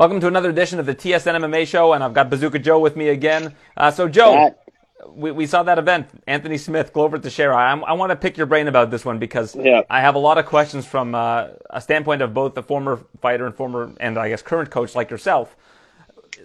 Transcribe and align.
Welcome 0.00 0.18
to 0.20 0.28
another 0.28 0.48
edition 0.48 0.78
of 0.78 0.86
the 0.86 0.94
TSN 0.94 1.44
MMA 1.44 1.66
show, 1.66 1.92
and 1.92 2.02
I've 2.02 2.14
got 2.14 2.30
Bazooka 2.30 2.58
Joe 2.60 2.78
with 2.78 2.96
me 2.96 3.10
again. 3.10 3.54
Uh, 3.76 3.90
so, 3.90 4.08
Joe, 4.08 4.56
we, 5.06 5.30
we 5.30 5.44
saw 5.44 5.62
that 5.64 5.78
event, 5.78 6.08
Anthony 6.26 6.56
Smith, 6.56 6.94
Glover 6.94 7.18
Teixeira. 7.18 7.54
I, 7.54 7.78
I 7.78 7.92
want 7.92 8.08
to 8.08 8.16
pick 8.16 8.38
your 8.38 8.46
brain 8.46 8.66
about 8.66 8.90
this 8.90 9.04
one 9.04 9.18
because 9.18 9.54
Yeah. 9.54 9.82
I 9.90 10.00
have 10.00 10.14
a 10.14 10.18
lot 10.18 10.38
of 10.38 10.46
questions 10.46 10.86
from 10.86 11.14
uh, 11.14 11.48
a 11.68 11.82
standpoint 11.82 12.22
of 12.22 12.32
both 12.32 12.54
the 12.54 12.62
former 12.62 13.04
fighter 13.20 13.44
and 13.44 13.54
former, 13.54 13.92
and 14.00 14.16
I 14.16 14.30
guess 14.30 14.40
current 14.40 14.70
coach 14.70 14.94
like 14.94 15.10
yourself. 15.10 15.54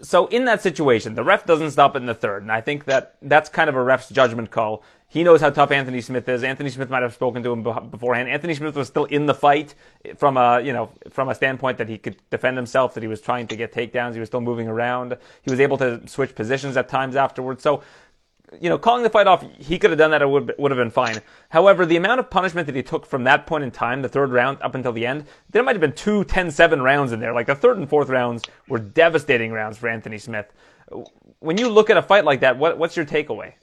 So, 0.02 0.28
in 0.28 0.46
that 0.46 0.62
situation, 0.62 1.16
the 1.16 1.24
ref 1.24 1.46
doesn't 1.46 1.72
stop 1.72 1.96
in 1.96 2.06
the 2.06 2.14
third, 2.14 2.42
and 2.44 2.52
I 2.52 2.62
think 2.62 2.86
that 2.86 3.16
that's 3.22 3.50
kind 3.50 3.70
of 3.70 3.76
a 3.76 3.84
ref's 3.84 4.10
judgment 4.10 4.52
call. 4.52 4.84
He 5.08 5.24
knows 5.24 5.40
how 5.40 5.50
tough 5.50 5.72
Anthony 5.72 6.02
Smith 6.02 6.28
is. 6.28 6.44
Anthony 6.44 6.70
Smith 6.70 6.90
might 6.90 7.04
have 7.04 7.14
spoken 7.14 7.42
to 7.44 7.52
him 7.52 7.64
beforehand. 7.64 8.28
Anthony 8.28 8.54
Smith 8.54 8.76
was 8.76 8.88
still 8.88 9.06
in 9.06 9.28
the 9.28 9.34
fight 9.34 9.74
from 10.18 10.36
a, 10.36 10.60
you 10.60 10.74
know, 10.74 10.90
from 11.10 11.30
a 11.30 11.36
standpoint 11.36 11.78
that 11.78 11.88
he 11.88 11.98
could 11.98 12.18
defend 12.32 12.58
himself, 12.58 12.94
that 12.96 13.04
he 13.04 13.08
was 13.08 13.22
trying 13.22 13.48
to 13.48 13.56
get 13.56 13.72
takedowns, 13.72 14.14
he 14.14 14.20
was 14.20 14.28
still 14.28 14.42
moving 14.42 14.68
around. 14.68 15.16
He 15.44 15.52
was 15.52 15.60
able 15.60 15.78
to 15.78 16.06
switch 16.08 16.36
positions 16.36 16.76
at 16.76 16.90
times 16.90 17.16
afterwards. 17.16 17.64
So, 17.64 17.82
you 18.60 18.70
know, 18.70 18.78
calling 18.78 19.04
the 19.04 19.10
fight 19.10 19.28
off, 19.28 19.44
he 19.58 19.78
could 19.80 19.90
have 19.90 20.00
done 20.00 20.12
that. 20.12 20.22
It 20.22 20.30
would 20.30 20.54
would 20.58 20.72
have 20.72 20.78
been 20.78 20.92
fine. 20.92 21.22
However, 21.50 21.86
the 21.86 21.98
amount 21.98 22.20
of 22.20 22.30
punishment 22.30 22.68
that 22.68 22.76
he 22.76 22.84
took 22.84 23.06
from 23.06 23.24
that 23.26 23.48
point 23.48 23.64
in 23.64 23.72
time, 23.72 24.02
the 24.02 24.10
third 24.10 24.32
round 24.32 24.60
up 24.62 24.76
until 24.76 24.92
the 24.92 25.06
end, 25.06 25.26
there 25.50 25.64
might 25.64 25.76
have 25.76 25.82
been 25.82 25.94
two 25.94 26.24
10-7 26.24 26.82
rounds 26.82 27.12
in 27.12 27.20
there. 27.20 27.34
Like 27.34 27.48
the 27.48 27.56
third 27.56 27.78
and 27.78 27.90
fourth 27.90 28.10
rounds 28.10 28.44
were 28.68 28.80
devastating 28.80 29.52
rounds 29.52 29.78
for 29.78 29.90
Anthony 29.90 30.18
Smith. 30.18 30.52
When 31.40 31.58
you 31.58 31.70
look 31.70 31.90
at 31.90 31.98
a 31.98 32.02
fight 32.02 32.26
like 32.26 32.42
that, 32.42 32.58
what, 32.58 32.78
what's 32.78 32.96
your 32.96 33.06
takeaway? 33.06 33.54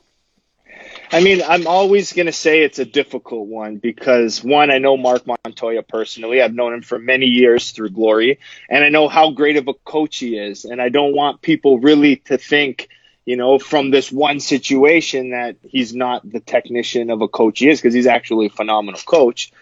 I 1.11 1.21
mean, 1.21 1.43
I'm 1.47 1.67
always 1.67 2.13
going 2.13 2.27
to 2.27 2.33
say 2.33 2.63
it's 2.63 2.79
a 2.79 2.85
difficult 2.85 3.47
one 3.47 3.77
because 3.77 4.43
one, 4.43 4.71
I 4.71 4.79
know 4.79 4.97
Mark 4.97 5.27
Montoya 5.27 5.83
personally. 5.83 6.41
I've 6.41 6.55
known 6.55 6.73
him 6.73 6.83
for 6.83 6.99
many 6.99 7.27
years 7.27 7.71
through 7.73 7.91
Glory, 7.91 8.39
and 8.69 8.83
I 8.83 8.89
know 8.89 9.09
how 9.09 9.31
great 9.31 9.57
of 9.57 9.69
a 9.69 9.75
coach 9.75 10.19
he 10.19 10.39
is. 10.39 10.65
And 10.65 10.81
I 10.81 10.89
don't 10.89 11.15
want 11.15 11.43
people 11.43 11.79
really 11.79 12.17
to 12.17 12.39
think, 12.39 12.89
you 13.25 13.37
know, 13.37 13.59
from 13.59 13.91
this 13.91 14.11
one 14.11 14.41
situation 14.41 15.31
that 15.31 15.57
he's 15.63 15.95
not 15.95 16.29
the 16.29 16.41
technician 16.41 17.11
of 17.11 17.23
a 17.23 17.29
coach 17.29 17.61
he 17.61 17.69
is 17.69 17.81
because 17.81 17.95
he's 17.95 18.07
actually 18.07 18.47
a 18.47 18.51
phenomenal 18.51 19.01
coach. 19.05 19.53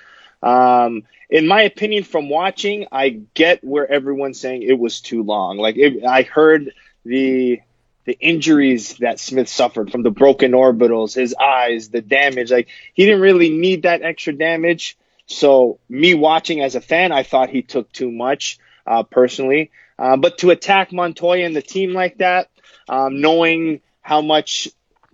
Um, 0.43 1.05
in 1.29 1.47
my 1.47 1.63
opinion, 1.63 2.05
from 2.05 2.29
watching, 2.29 2.87
I 2.91 3.21
get 3.35 3.63
where 3.63 3.91
everyone's 3.91 4.41
saying 4.41 4.63
it 4.63 4.79
was 4.79 5.01
too 5.01 5.23
long. 5.23 5.59
Like 5.59 5.77
it, 5.77 6.05
I 6.05 6.23
heard 6.23 6.73
the 7.05 7.61
the 8.07 8.19
injuries 8.19 8.97
that 8.97 9.21
Smith 9.21 9.49
suffered 9.49 9.93
from 9.93 10.03
the 10.03 10.11
broken 10.11 10.53
orbitals, 10.53 11.15
his 11.15 11.35
eyes, 11.35 11.91
the 11.91 12.01
damage. 12.01 12.51
Like 12.51 12.69
he 12.95 13.05
didn't 13.05 13.21
really 13.21 13.51
need 13.51 13.83
that 13.83 14.03
extra 14.03 14.33
damage. 14.33 14.97
So 15.27 15.79
me 15.89 16.15
watching 16.15 16.61
as 16.61 16.75
a 16.75 16.81
fan, 16.81 17.13
I 17.13 17.23
thought 17.23 17.51
he 17.51 17.63
took 17.63 17.93
too 17.93 18.11
much 18.11 18.59
uh, 18.87 19.03
personally. 19.05 19.71
Uh, 19.99 20.17
but 20.17 20.39
to 20.39 20.51
attack 20.51 20.93
Montoya 20.93 21.45
and 21.45 21.55
the 21.55 21.63
team 21.63 21.93
like 21.93 22.19
that, 22.19 22.49
um, 22.89 23.21
knowing 23.21 23.81
how 24.03 24.21
much 24.21 24.69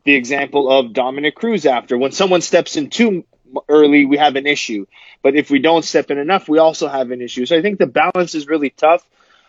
the 0.04 0.14
example 0.14 0.70
of 0.70 0.92
Dominick 0.92 1.34
Cruz 1.34 1.66
after 1.66 1.98
when 1.98 2.12
someone 2.12 2.40
steps 2.40 2.76
in 2.76 2.90
too 2.90 3.24
early, 3.68 4.04
we 4.04 4.16
have 4.16 4.36
an 4.36 4.46
issue. 4.46 4.86
But 5.22 5.34
if 5.34 5.50
we 5.50 5.58
don't 5.58 5.84
step 5.84 6.10
in 6.10 6.18
enough, 6.18 6.48
we 6.48 6.58
also 6.58 6.88
have 6.88 7.10
an 7.10 7.20
issue. 7.20 7.46
So 7.46 7.56
I 7.56 7.62
think 7.62 7.78
the 7.78 7.86
balance 7.86 8.34
is 8.34 8.46
really 8.46 8.70
tough. 8.70 9.06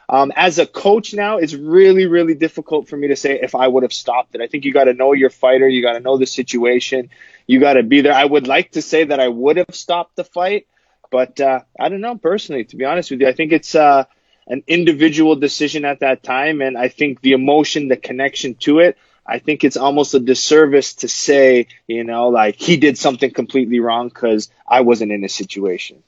Um, 0.09 0.31
as 0.35 0.57
a 0.57 0.65
coach 0.65 1.13
now, 1.13 1.37
it's 1.37 1.53
really, 1.53 2.05
really 2.05 2.33
difficult 2.33 2.87
for 2.87 2.95
me 2.95 3.09
to 3.09 3.15
say 3.15 3.39
if 3.41 3.55
I 3.55 3.67
would 3.67 3.83
have 3.83 3.91
stopped 3.91 4.35
it. 4.35 4.41
I 4.41 4.47
think 4.47 4.63
you 4.63 4.71
got 4.71 4.85
to 4.85 4.93
know 4.93 5.11
your 5.13 5.29
fighter. 5.29 5.67
You 5.67 5.81
got 5.81 5.93
to 5.93 5.99
know 5.99 6.17
the 6.17 6.25
situation. 6.25 7.09
You 7.45 7.59
got 7.59 7.73
to 7.73 7.83
be 7.83 8.01
there. 8.01 8.13
I 8.13 8.23
would 8.23 8.47
like 8.47 8.71
to 8.71 8.81
say 8.81 9.03
that 9.03 9.19
I 9.19 9.27
would 9.27 9.57
have 9.57 9.75
stopped 9.75 10.15
the 10.15 10.23
fight, 10.23 10.67
but 11.11 11.39
uh, 11.41 11.61
I 11.77 11.89
don't 11.89 12.01
know 12.01 12.15
personally. 12.15 12.63
To 12.65 12.77
be 12.77 12.85
honest 12.85 13.11
with 13.11 13.19
you, 13.19 13.27
I 13.27 13.33
think 13.33 13.51
it's 13.51 13.75
uh, 13.75 14.05
an 14.47 14.63
individual 14.67 15.35
decision 15.35 15.85
at 15.85 15.99
that 15.99 16.23
time, 16.23 16.61
and 16.61 16.77
I 16.77 16.87
think 16.87 17.21
the 17.21 17.33
emotion, 17.33 17.87
the 17.89 17.97
connection 17.97 18.55
to 18.55 18.79
it. 18.79 18.97
I 19.29 19.39
think 19.39 19.65
it's 19.65 19.75
almost 19.75 20.13
a 20.13 20.19
disservice 20.21 20.93
to 20.95 21.09
say, 21.09 21.67
you 21.85 22.05
know, 22.05 22.29
like 22.29 22.55
he 22.55 22.77
did 22.77 22.97
something 22.97 23.29
completely 23.31 23.81
wrong 23.81 24.07
because 24.07 24.49
I 24.65 24.81
wasn't 24.81 25.11
in 25.11 25.23
a 25.25 25.29
situation. 25.29 26.01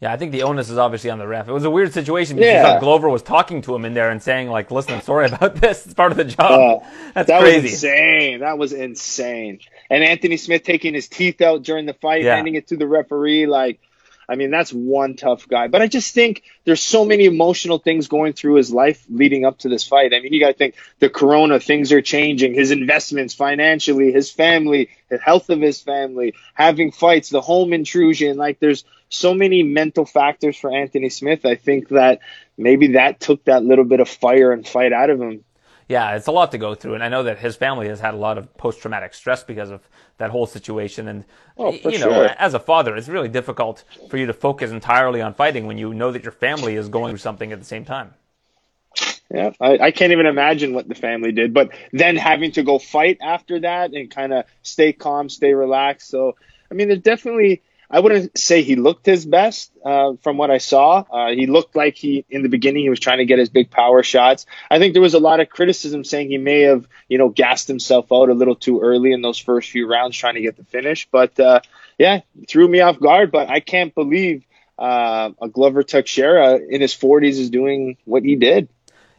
Yeah, 0.00 0.12
I 0.12 0.16
think 0.16 0.30
the 0.32 0.44
onus 0.44 0.70
is 0.70 0.78
obviously 0.78 1.10
on 1.10 1.18
the 1.18 1.26
ref. 1.26 1.46
It 1.48 1.52
was 1.52 1.64
a 1.64 1.70
weird 1.70 1.92
situation 1.92 2.36
because 2.36 2.48
Yeah. 2.52 2.78
Glover 2.80 3.08
was 3.10 3.22
talking 3.22 3.60
to 3.62 3.74
him 3.74 3.84
in 3.84 3.92
there 3.92 4.08
and 4.10 4.22
saying 4.22 4.48
like, 4.48 4.70
"Listen, 4.70 4.94
I'm 4.94 5.00
sorry 5.02 5.26
about 5.32 5.56
this. 5.56 5.84
It's 5.84 5.94
part 5.94 6.12
of 6.12 6.16
the 6.16 6.24
job." 6.24 6.82
Uh, 6.82 6.86
That's 7.14 7.26
that 7.26 7.40
crazy. 7.40 7.62
was 7.62 7.72
insane. 7.72 8.40
That 8.40 8.56
was 8.56 8.72
insane. 8.72 9.58
And 9.90 10.02
Anthony 10.04 10.36
Smith 10.36 10.62
taking 10.62 10.94
his 10.94 11.08
teeth 11.08 11.42
out 11.42 11.64
during 11.64 11.84
the 11.86 11.92
fight, 11.94 12.22
Yeah. 12.22 12.36
handing 12.36 12.54
it 12.54 12.68
to 12.68 12.76
the 12.76 12.86
referee. 12.86 13.46
Like, 13.46 13.80
I 14.30 14.36
mean, 14.36 14.50
that's 14.52 14.72
one 14.72 15.16
tough 15.16 15.48
guy. 15.48 15.66
But 15.66 15.82
I 15.82 15.88
just 15.88 16.14
think 16.14 16.44
there's 16.64 16.80
so 16.80 17.04
many 17.04 17.24
emotional 17.24 17.78
things 17.78 18.06
going 18.06 18.32
through 18.32 18.54
his 18.54 18.72
life 18.72 19.04
leading 19.10 19.44
up 19.44 19.58
to 19.58 19.68
this 19.68 19.82
fight. 19.82 20.14
I 20.14 20.20
mean, 20.20 20.32
you 20.32 20.38
got 20.38 20.52
to 20.52 20.54
think 20.54 20.76
the 21.00 21.10
corona, 21.10 21.58
things 21.58 21.90
are 21.90 22.00
changing, 22.00 22.54
his 22.54 22.70
investments 22.70 23.34
financially, 23.34 24.12
his 24.12 24.30
family, 24.30 24.90
the 25.08 25.18
health 25.18 25.50
of 25.50 25.60
his 25.60 25.80
family, 25.80 26.34
having 26.54 26.92
fights, 26.92 27.30
the 27.30 27.40
home 27.40 27.72
intrusion. 27.72 28.36
Like, 28.36 28.60
there's 28.60 28.84
so 29.08 29.34
many 29.34 29.64
mental 29.64 30.06
factors 30.06 30.56
for 30.56 30.72
Anthony 30.72 31.08
Smith. 31.08 31.44
I 31.44 31.56
think 31.56 31.88
that 31.88 32.20
maybe 32.56 32.92
that 32.92 33.18
took 33.18 33.44
that 33.46 33.64
little 33.64 33.84
bit 33.84 33.98
of 33.98 34.08
fire 34.08 34.52
and 34.52 34.64
fight 34.64 34.92
out 34.92 35.10
of 35.10 35.20
him. 35.20 35.44
Yeah, 35.90 36.14
it's 36.14 36.28
a 36.28 36.30
lot 36.30 36.52
to 36.52 36.58
go 36.58 36.76
through, 36.76 36.94
and 36.94 37.02
I 37.02 37.08
know 37.08 37.24
that 37.24 37.40
his 37.40 37.56
family 37.56 37.88
has 37.88 37.98
had 37.98 38.14
a 38.14 38.16
lot 38.16 38.38
of 38.38 38.56
post-traumatic 38.56 39.12
stress 39.12 39.42
because 39.42 39.70
of 39.70 39.80
that 40.18 40.30
whole 40.30 40.46
situation. 40.46 41.08
And 41.08 41.24
Oh, 41.58 41.72
you 41.72 41.98
know, 41.98 42.10
sure. 42.12 42.30
as 42.38 42.54
a 42.54 42.60
father, 42.60 42.96
it's 42.96 43.08
really 43.08 43.28
difficult 43.28 43.82
for 44.08 44.16
you 44.16 44.26
to 44.26 44.32
focus 44.32 44.70
entirely 44.70 45.20
on 45.20 45.34
fighting 45.34 45.66
when 45.66 45.78
you 45.78 45.92
know 45.92 46.12
that 46.12 46.22
your 46.22 46.30
family 46.30 46.76
is 46.76 46.88
going 46.88 47.10
through 47.10 47.18
something 47.18 47.50
at 47.50 47.58
the 47.58 47.64
same 47.64 47.84
time. 47.84 48.14
Yeah, 49.34 49.50
I, 49.60 49.78
I 49.78 49.90
can't 49.90 50.12
even 50.12 50.26
imagine 50.26 50.74
what 50.74 50.86
the 50.86 50.94
family 50.94 51.32
did. 51.32 51.52
But 51.52 51.70
then 51.92 52.14
having 52.14 52.52
to 52.52 52.62
go 52.62 52.78
fight 52.78 53.18
after 53.20 53.58
that 53.60 53.92
and 53.92 54.08
kind 54.10 54.32
of 54.32 54.44
stay 54.62 54.92
calm, 54.92 55.28
stay 55.28 55.54
relaxed. 55.54 56.08
So, 56.08 56.36
I 56.70 56.74
mean, 56.74 56.86
there's 56.86 57.00
definitely, 57.00 57.62
I 57.90 57.98
wouldn't 57.98 58.38
say 58.38 58.62
he 58.62 58.76
looked 58.76 59.04
his 59.04 59.26
best 59.26 59.72
uh, 59.84 60.12
from 60.22 60.36
what 60.36 60.50
I 60.50 60.58
saw. 60.58 61.04
Uh, 61.10 61.30
he 61.32 61.46
looked 61.46 61.74
like 61.74 61.96
he, 61.96 62.24
in 62.30 62.42
the 62.42 62.48
beginning, 62.48 62.84
he 62.84 62.88
was 62.88 63.00
trying 63.00 63.18
to 63.18 63.24
get 63.24 63.40
his 63.40 63.48
big 63.48 63.70
power 63.70 64.04
shots. 64.04 64.46
I 64.70 64.78
think 64.78 64.92
there 64.92 65.02
was 65.02 65.14
a 65.14 65.18
lot 65.18 65.40
of 65.40 65.48
criticism 65.48 66.04
saying 66.04 66.28
he 66.30 66.38
may 66.38 66.60
have, 66.60 66.86
you 67.08 67.18
know, 67.18 67.28
gassed 67.28 67.66
himself 67.66 68.12
out 68.12 68.28
a 68.28 68.34
little 68.34 68.54
too 68.54 68.80
early 68.80 69.12
in 69.12 69.22
those 69.22 69.38
first 69.38 69.70
few 69.70 69.88
rounds 69.88 70.16
trying 70.16 70.34
to 70.34 70.40
get 70.40 70.56
the 70.56 70.64
finish. 70.64 71.08
But 71.10 71.38
uh, 71.40 71.60
yeah, 71.98 72.20
threw 72.48 72.68
me 72.68 72.80
off 72.80 73.00
guard. 73.00 73.32
But 73.32 73.50
I 73.50 73.58
can't 73.58 73.92
believe 73.92 74.44
uh, 74.78 75.30
a 75.42 75.48
Glover 75.48 75.82
Teixeira 75.82 76.56
in 76.56 76.80
his 76.80 76.94
40s 76.94 77.38
is 77.38 77.50
doing 77.50 77.96
what 78.04 78.22
he 78.22 78.36
did. 78.36 78.68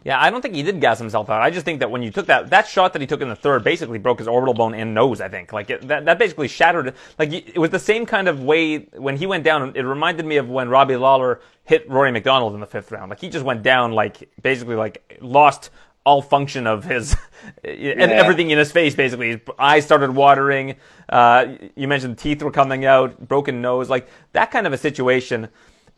Yeah, 0.04 0.20
I 0.20 0.32
don't 0.32 0.42
think 0.42 0.56
he 0.56 0.64
did 0.64 0.82
gas 0.82 0.98
himself 0.98 1.30
out. 1.30 1.42
I 1.42 1.52
just 1.52 1.64
think 1.64 1.80
that 1.80 1.92
when 1.92 2.02
you 2.02 2.10
took 2.10 2.26
that 2.26 2.50
that 2.50 2.68
shot 2.68 2.94
that 2.94 3.02
he 3.02 3.08
took 3.08 3.22
in 3.22 3.30
the 3.30 3.36
third, 3.36 3.64
basically 3.64 4.00
broke 4.00 4.18
his 4.18 4.28
orbital 4.28 4.54
bone 4.54 4.74
and 4.74 4.96
nose. 4.96 5.22
I 5.22 5.30
think 5.30 5.54
like 5.54 5.70
it, 5.70 5.88
that 5.88 6.06
that 6.06 6.18
basically 6.18 6.48
shattered. 6.48 6.88
it. 6.88 6.96
Like 7.20 7.32
it 7.32 7.58
was 7.58 7.70
the 7.70 7.80
same 7.80 8.08
kind 8.08 8.28
of 8.28 8.42
way 8.42 8.80
when 8.98 9.16
he 9.16 9.28
went 9.28 9.44
down. 9.44 9.74
It 9.76 9.82
reminded 9.82 10.26
me 10.26 10.38
of 10.38 10.50
when 10.50 10.70
Robbie 10.70 10.96
Lawler 10.96 11.42
hit 11.66 11.88
Rory 11.88 12.12
MacDonald 12.12 12.56
in 12.56 12.60
the 12.60 12.66
fifth 12.66 12.92
round. 12.92 13.12
Like 13.12 13.20
he 13.20 13.30
just 13.30 13.46
went 13.46 13.62
down 13.62 13.92
like 13.92 14.30
basically 14.42 14.76
like 14.76 15.20
lost 15.22 15.70
all 16.04 16.24
function 16.24 16.66
of 16.66 16.84
his 16.84 17.16
and 17.64 18.12
everything 18.12 18.50
in 18.50 18.58
his 18.58 18.72
face. 18.72 18.96
Basically, 18.96 19.30
his 19.34 19.40
eyes 19.60 19.86
started 19.86 20.16
watering. 20.16 20.78
Uh, 21.10 21.58
you 21.76 21.88
mentioned 21.88 22.18
teeth 22.18 22.42
were 22.42 22.52
coming 22.52 22.86
out, 22.86 23.28
broken 23.28 23.62
nose, 23.62 23.88
like 23.88 24.08
that 24.34 24.50
kind 24.50 24.66
of 24.66 24.74
a 24.74 24.78
situation. 24.80 25.48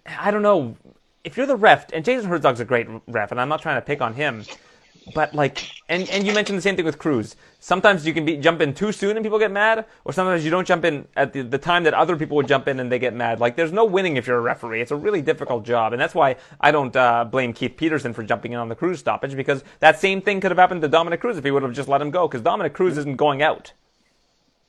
I 0.05 0.31
don't 0.31 0.41
know 0.41 0.75
if 1.23 1.37
you're 1.37 1.45
the 1.45 1.55
ref, 1.55 1.91
and 1.93 2.03
Jason 2.03 2.29
Herzog's 2.29 2.59
a 2.59 2.65
great 2.65 2.87
ref, 3.07 3.31
and 3.31 3.39
I'm 3.39 3.49
not 3.49 3.61
trying 3.61 3.77
to 3.77 3.81
pick 3.81 4.01
on 4.01 4.13
him, 4.13 4.43
but 5.13 5.33
like, 5.33 5.69
and 5.89 6.09
and 6.09 6.25
you 6.25 6.33
mentioned 6.33 6.57
the 6.57 6.61
same 6.61 6.75
thing 6.75 6.85
with 6.85 6.97
Cruz. 6.97 7.35
Sometimes 7.59 8.05
you 8.05 8.13
can 8.13 8.25
be 8.25 8.37
jump 8.37 8.61
in 8.61 8.73
too 8.73 8.91
soon 8.91 9.17
and 9.17 9.23
people 9.23 9.39
get 9.39 9.51
mad, 9.51 9.85
or 10.05 10.13
sometimes 10.13 10.45
you 10.45 10.51
don't 10.51 10.67
jump 10.67 10.85
in 10.85 11.07
at 11.15 11.33
the, 11.33 11.41
the 11.41 11.57
time 11.57 11.83
that 11.83 11.93
other 11.93 12.15
people 12.15 12.37
would 12.37 12.47
jump 12.47 12.67
in 12.67 12.79
and 12.79 12.91
they 12.91 12.99
get 12.99 13.13
mad. 13.13 13.39
Like, 13.39 13.55
there's 13.55 13.71
no 13.71 13.85
winning 13.85 14.17
if 14.17 14.27
you're 14.27 14.37
a 14.37 14.41
referee. 14.41 14.81
It's 14.81 14.91
a 14.91 14.95
really 14.95 15.21
difficult 15.21 15.65
job, 15.65 15.93
and 15.93 16.01
that's 16.01 16.15
why 16.15 16.37
I 16.59 16.71
don't 16.71 16.95
uh, 16.95 17.25
blame 17.25 17.53
Keith 17.53 17.75
Peterson 17.77 18.13
for 18.13 18.23
jumping 18.23 18.53
in 18.53 18.59
on 18.59 18.69
the 18.69 18.75
Cruz 18.75 18.99
stoppage 18.99 19.35
because 19.35 19.63
that 19.79 19.99
same 19.99 20.21
thing 20.21 20.39
could 20.41 20.51
have 20.51 20.57
happened 20.57 20.81
to 20.81 20.87
Dominick 20.87 21.21
Cruz 21.21 21.37
if 21.37 21.43
he 21.43 21.51
would 21.51 21.63
have 21.63 21.73
just 21.73 21.89
let 21.89 22.01
him 22.01 22.11
go, 22.11 22.27
because 22.27 22.41
Dominick 22.41 22.73
Cruz 22.73 22.97
isn't 22.97 23.17
going 23.17 23.41
out. 23.41 23.73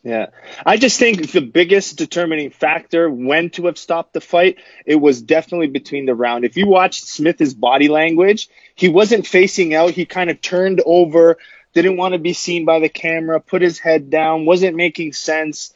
Yeah. 0.05 0.27
I 0.65 0.77
just 0.77 0.99
think 0.99 1.33
the 1.33 1.41
biggest 1.41 1.97
determining 1.97 2.51
factor 2.51 3.11
when 3.11 3.49
to 3.51 3.67
have 3.67 3.79
stopped 3.79 4.13
the 4.13 4.21
fight, 4.21 4.59
it 4.85 4.97
was 4.97 5.23
definitely 5.23 5.69
between 5.69 6.05
the 6.05 6.15
round. 6.15 6.45
If 6.45 6.59
you 6.59 6.67
watched 6.67 7.07
Smith's 7.07 7.55
body 7.55 7.89
language, 7.89 8.51
he 8.75 8.89
wasn't 8.89 9.27
facing 9.27 9.75
out. 9.75 9.93
He 9.93 10.05
kind 10.05 10.29
of 10.29 10.43
turned 10.43 10.83
over, 10.85 11.39
didn't 11.73 11.97
want 11.97 12.13
to 12.13 12.19
be 12.19 12.35
seen 12.35 12.67
by 12.67 12.81
the 12.81 12.91
camera, 12.91 13.41
put 13.41 13.63
his 13.63 13.79
head 13.79 14.11
down, 14.11 14.45
wasn't 14.45 14.77
making 14.77 15.15
sense. 15.15 15.73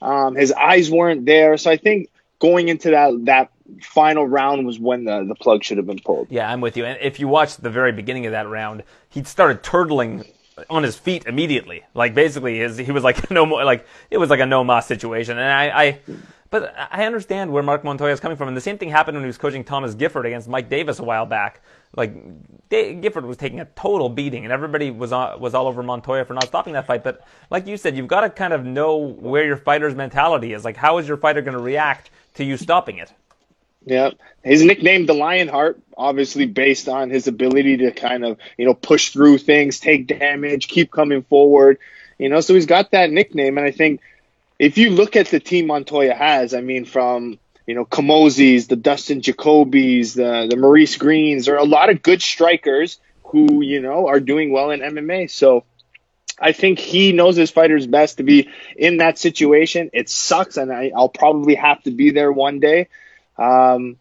Um, 0.00 0.36
his 0.36 0.52
eyes 0.52 0.88
weren't 0.88 1.26
there. 1.26 1.56
So 1.56 1.68
I 1.68 1.76
think 1.76 2.08
going 2.38 2.68
into 2.68 2.90
that 2.90 3.12
that 3.24 3.50
final 3.82 4.26
round 4.26 4.64
was 4.64 4.78
when 4.78 5.04
the, 5.04 5.24
the 5.24 5.34
plug 5.34 5.64
should 5.64 5.78
have 5.78 5.86
been 5.86 5.98
pulled. 5.98 6.28
Yeah, 6.30 6.48
I'm 6.48 6.60
with 6.60 6.76
you. 6.76 6.84
And 6.84 7.00
if 7.00 7.18
you 7.18 7.26
watched 7.26 7.62
the 7.62 7.70
very 7.70 7.90
beginning 7.90 8.26
of 8.26 8.32
that 8.32 8.48
round, 8.48 8.84
he'd 9.08 9.26
started 9.26 9.64
turtling 9.64 10.30
on 10.68 10.82
his 10.82 10.96
feet 10.96 11.24
immediately. 11.26 11.84
Like 11.94 12.14
basically, 12.14 12.58
his 12.58 12.76
he 12.76 12.92
was 12.92 13.04
like 13.04 13.30
no 13.30 13.46
more 13.46 13.64
like 13.64 13.86
it 14.10 14.18
was 14.18 14.30
like 14.30 14.40
a 14.40 14.46
no 14.46 14.64
mas 14.64 14.86
situation. 14.86 15.38
And 15.38 15.48
I, 15.50 15.84
I 15.84 15.98
But 16.50 16.74
I 16.76 17.06
understand 17.06 17.50
where 17.50 17.62
Mark 17.62 17.82
Montoya 17.82 18.12
is 18.12 18.20
coming 18.20 18.36
from, 18.36 18.48
and 18.48 18.56
the 18.56 18.60
same 18.60 18.76
thing 18.76 18.90
happened 18.90 19.16
when 19.16 19.24
he 19.24 19.26
was 19.26 19.38
coaching 19.38 19.64
Thomas 19.64 19.94
Gifford 19.94 20.26
against 20.26 20.48
Mike 20.48 20.68
Davis 20.68 20.98
a 20.98 21.02
while 21.02 21.24
back. 21.24 21.62
Like 21.96 22.14
Gifford 22.68 23.24
was 23.24 23.38
taking 23.38 23.60
a 23.60 23.64
total 23.64 24.10
beating, 24.10 24.44
and 24.44 24.52
everybody 24.52 24.90
was 24.90 25.12
on, 25.12 25.40
was 25.40 25.54
all 25.54 25.66
over 25.66 25.82
Montoya 25.82 26.26
for 26.26 26.34
not 26.34 26.48
stopping 26.48 26.74
that 26.74 26.86
fight. 26.86 27.02
But 27.04 27.26
like 27.50 27.66
you 27.66 27.78
said, 27.78 27.96
you've 27.96 28.06
got 28.06 28.20
to 28.20 28.28
kind 28.28 28.52
of 28.52 28.66
know 28.66 28.98
where 28.98 29.46
your 29.46 29.56
fighter's 29.56 29.94
mentality 29.94 30.52
is. 30.52 30.62
Like, 30.62 30.76
how 30.76 30.98
is 30.98 31.08
your 31.08 31.16
fighter 31.16 31.40
going 31.40 31.56
to 31.56 31.62
react 31.62 32.10
to 32.34 32.44
you 32.44 32.58
stopping 32.58 32.98
it? 32.98 33.14
Yeah, 33.84 34.10
his 34.42 34.62
nickname, 34.62 35.06
the 35.06 35.14
Lionheart, 35.14 35.80
obviously 35.96 36.46
based 36.46 36.88
on 36.88 37.10
his 37.10 37.26
ability 37.26 37.78
to 37.78 37.90
kind 37.90 38.24
of 38.24 38.38
you 38.56 38.64
know 38.64 38.74
push 38.74 39.10
through 39.10 39.38
things, 39.38 39.80
take 39.80 40.06
damage, 40.06 40.68
keep 40.68 40.90
coming 40.90 41.22
forward. 41.22 41.78
You 42.18 42.28
know, 42.28 42.40
so 42.40 42.54
he's 42.54 42.66
got 42.66 42.92
that 42.92 43.10
nickname, 43.10 43.58
and 43.58 43.66
I 43.66 43.72
think 43.72 44.00
if 44.58 44.78
you 44.78 44.90
look 44.90 45.16
at 45.16 45.26
the 45.28 45.40
team 45.40 45.66
Montoya 45.66 46.14
has, 46.14 46.54
I 46.54 46.60
mean, 46.60 46.84
from 46.84 47.38
you 47.66 47.74
know 47.74 47.84
Camozzi's, 47.84 48.68
the 48.68 48.76
Dustin 48.76 49.20
Jacobys, 49.20 50.14
the 50.14 50.46
the 50.48 50.56
Maurice 50.56 50.96
Greens, 50.96 51.46
there 51.46 51.56
are 51.56 51.58
a 51.58 51.64
lot 51.64 51.90
of 51.90 52.02
good 52.02 52.22
strikers 52.22 53.00
who 53.24 53.62
you 53.62 53.80
know 53.80 54.06
are 54.06 54.20
doing 54.20 54.52
well 54.52 54.70
in 54.70 54.80
MMA. 54.80 55.28
So 55.30 55.64
I 56.38 56.52
think 56.52 56.78
he 56.78 57.12
knows 57.12 57.36
his 57.36 57.50
fighters 57.50 57.86
best 57.86 58.18
to 58.18 58.22
be 58.22 58.48
in 58.76 58.98
that 58.98 59.18
situation. 59.18 59.90
It 59.92 60.08
sucks, 60.08 60.56
and 60.56 60.72
I, 60.72 60.90
will 60.94 61.08
probably 61.08 61.54
have 61.56 61.82
to 61.82 61.90
be 61.90 62.10
there 62.10 62.30
one 62.30 62.60
day. 62.60 62.88
Um, 63.42 63.96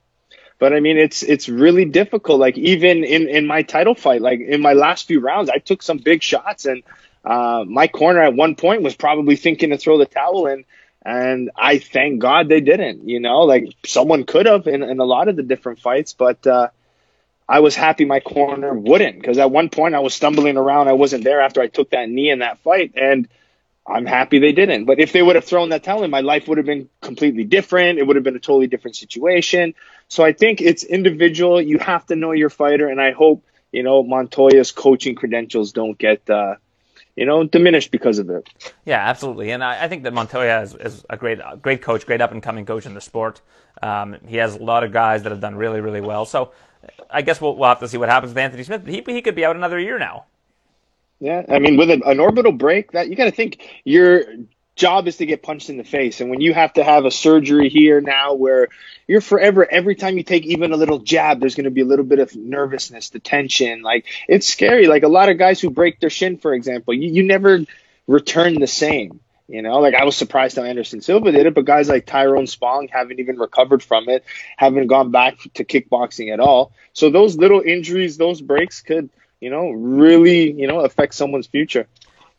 but 0.60 0.74
I 0.74 0.80
mean, 0.80 0.98
it's 0.98 1.24
it's 1.24 1.50
really 1.50 1.86
difficult. 1.86 2.40
Like 2.40 2.58
even 2.58 3.04
in 3.04 3.28
in 3.28 3.48
my 3.48 3.64
title 3.64 3.96
fight, 3.96 4.22
like 4.22 4.40
in 4.40 4.62
my 4.62 4.74
last 4.74 5.08
few 5.08 5.20
rounds, 5.20 5.50
I 5.50 5.58
took 5.58 5.82
some 5.82 5.98
big 5.98 6.22
shots, 6.22 6.66
and 6.66 6.84
uh, 7.26 7.64
my 7.68 7.88
corner 7.88 8.22
at 8.22 8.36
one 8.36 8.56
point 8.56 8.84
was 8.84 8.96
probably 8.96 9.36
thinking 9.36 9.72
to 9.72 9.78
throw 9.78 9.98
the 9.98 10.06
towel 10.06 10.48
in. 10.48 10.66
And 11.04 11.50
I 11.56 11.80
thank 11.80 12.20
God 12.20 12.48
they 12.48 12.62
didn't, 12.62 13.10
you 13.10 13.20
know, 13.20 13.40
like 13.40 13.74
someone 13.86 14.24
could 14.24 14.46
have 14.46 14.68
in, 14.68 14.84
in 14.84 15.00
a 15.00 15.04
lot 15.04 15.30
of 15.30 15.36
the 15.36 15.42
different 15.42 15.80
fights, 15.80 16.14
but, 16.14 16.46
uh, 16.46 16.68
I 17.50 17.60
was 17.60 17.76
happy 17.76 18.06
my 18.06 18.22
corner 18.22 18.74
wouldn't 18.74 19.20
because 19.20 19.38
at 19.38 19.52
one 19.52 19.70
point 19.70 19.96
I 19.96 20.00
was 20.00 20.14
stumbling 20.14 20.58
around. 20.58 20.88
I 20.88 20.94
wasn't 20.94 21.26
there 21.26 21.42
after 21.42 21.60
I 21.60 21.68
took 21.68 21.90
that 21.90 22.08
knee 22.08 22.30
in 22.30 22.40
that 22.40 22.60
fight. 22.60 22.94
And 22.96 23.28
I'm 23.88 24.06
happy 24.06 24.40
they 24.40 24.52
didn't. 24.52 24.86
But 24.86 25.00
if 25.00 25.12
they 25.12 25.22
would 25.22 25.36
have 25.36 25.46
thrown 25.46 25.70
that 25.70 25.84
towel 25.84 26.04
in, 26.04 26.12
my 26.12 26.22
life 26.22 26.48
would 26.48 26.58
have 26.58 26.68
been 26.68 26.90
completely 27.02 27.44
different. 27.44 28.00
It 28.00 28.06
would 28.06 28.16
have 28.16 28.24
been 28.24 28.36
a 28.36 28.40
totally 28.40 28.68
different 28.68 28.96
situation. 28.96 29.74
So 30.08 30.24
I 30.24 30.34
think 30.34 30.62
it's 30.62 30.84
individual. 30.84 31.62
You 31.62 31.80
have 31.80 32.06
to 32.08 32.16
know 32.16 32.32
your 32.32 32.50
fighter. 32.50 32.88
And 32.88 33.02
I 33.02 33.12
hope, 33.12 33.44
you 33.72 33.84
know, 33.84 34.04
Montoya's 34.04 34.72
coaching 34.72 35.16
credentials 35.16 35.72
don't 35.72 35.98
get, 35.98 36.30
uh, 36.30 36.56
you 37.16 37.26
know, 37.26 37.44
diminished 37.44 37.92
because 37.92 38.20
of 38.20 38.30
it. 38.30 38.48
Yeah, 38.86 39.00
absolutely. 39.00 39.52
And 39.52 39.64
I, 39.64 39.86
I 39.86 39.88
think 39.88 40.04
that 40.04 40.14
Montoya 40.14 40.62
is, 40.62 40.76
is, 40.76 41.06
a 41.10 41.18
great, 41.18 41.40
great 41.62 41.82
coach, 41.82 42.06
great 42.06 42.22
up 42.22 42.32
and 42.32 42.42
coming 42.42 42.66
coach 42.66 42.86
in 42.86 42.94
the 42.94 43.02
sport. 43.02 43.42
Um, 43.82 44.18
he 44.28 44.38
has 44.38 44.56
a 44.56 44.64
lot 44.64 44.84
of 44.84 44.92
guys 44.92 45.24
that 45.24 45.32
have 45.32 45.42
done 45.42 45.56
really, 45.56 45.82
really 45.82 46.02
well. 46.02 46.26
So 46.26 46.52
I 47.10 47.22
guess 47.24 47.42
we'll, 47.42 47.56
we'll 47.56 47.70
have 47.70 47.80
to 47.80 47.88
see 47.88 47.98
what 47.98 48.10
happens 48.10 48.32
with 48.32 48.38
Anthony 48.38 48.64
Smith. 48.64 48.86
He, 48.86 49.04
he 49.06 49.22
could 49.22 49.36
be 49.36 49.44
out 49.44 49.56
another 49.56 49.80
year 49.80 49.98
now. 49.98 50.26
Yeah, 51.22 51.46
I 51.48 51.60
mean, 51.60 51.78
with 51.78 51.92
an, 51.92 52.02
an 52.04 52.20
orbital 52.20 52.52
break, 52.52 52.94
that 52.94 53.08
you 53.08 53.16
got 53.16 53.26
to 53.26 53.32
think 53.32 53.62
your 53.84 54.24
job 54.76 55.08
is 55.08 55.18
to 55.18 55.28
get 55.28 55.44
punched 55.44 55.70
in 55.70 55.78
the 55.78 55.84
face, 55.84 56.20
and 56.20 56.32
when 56.32 56.42
you 56.42 56.52
have 56.52 56.74
to 56.74 56.84
have 56.84 57.06
a 57.06 57.12
surgery 57.12 57.70
here 57.70 58.02
now, 58.02 58.34
where 58.34 58.70
you're 59.08 59.22
forever, 59.22 59.66
every 59.70 59.94
time 59.94 60.18
you 60.18 60.24
take 60.24 60.48
even 60.48 60.72
a 60.72 60.78
little 60.78 60.98
jab, 60.98 61.40
there's 61.40 61.54
going 61.54 61.66
to 61.66 61.72
be 61.72 61.82
a 61.82 61.86
little 61.86 62.06
bit 62.06 62.18
of 62.18 62.36
nervousness, 62.36 63.10
the 63.10 63.20
tension. 63.20 63.84
Like 63.84 64.08
it's 64.28 64.48
scary. 64.48 64.88
Like 64.88 65.04
a 65.04 65.08
lot 65.08 65.30
of 65.30 65.38
guys 65.38 65.62
who 65.62 65.70
break 65.70 66.00
their 66.00 66.10
shin, 66.10 66.38
for 66.38 66.56
example, 66.56 66.96
you, 66.96 67.12
you 67.12 67.24
never 67.24 67.60
return 68.08 68.60
the 68.60 68.66
same. 68.66 69.20
You 69.48 69.62
know, 69.62 69.80
like 69.80 69.94
I 69.94 70.06
was 70.06 70.16
surprised 70.16 70.56
how 70.56 70.64
Anderson 70.64 71.02
Silva 71.02 71.32
did 71.32 71.46
it, 71.46 71.54
but 71.54 71.66
guys 71.66 71.88
like 71.88 72.08
Tyrone 72.08 72.48
Spong 72.48 72.88
haven't 72.88 73.20
even 73.20 73.38
recovered 73.38 73.84
from 73.84 74.10
it, 74.10 74.24
haven't 74.58 74.88
gone 74.88 75.12
back 75.12 75.38
to 75.56 75.66
kickboxing 75.66 76.34
at 76.34 76.40
all. 76.40 76.72
So 76.94 77.12
those 77.12 77.38
little 77.38 77.62
injuries, 77.62 78.18
those 78.18 78.42
breaks 78.42 78.82
could 78.82 79.12
you 79.42 79.50
know, 79.50 79.72
really, 79.72 80.52
you 80.54 80.68
know, 80.68 80.82
affect 80.82 81.16
someone's 81.16 81.48
future. 81.48 81.88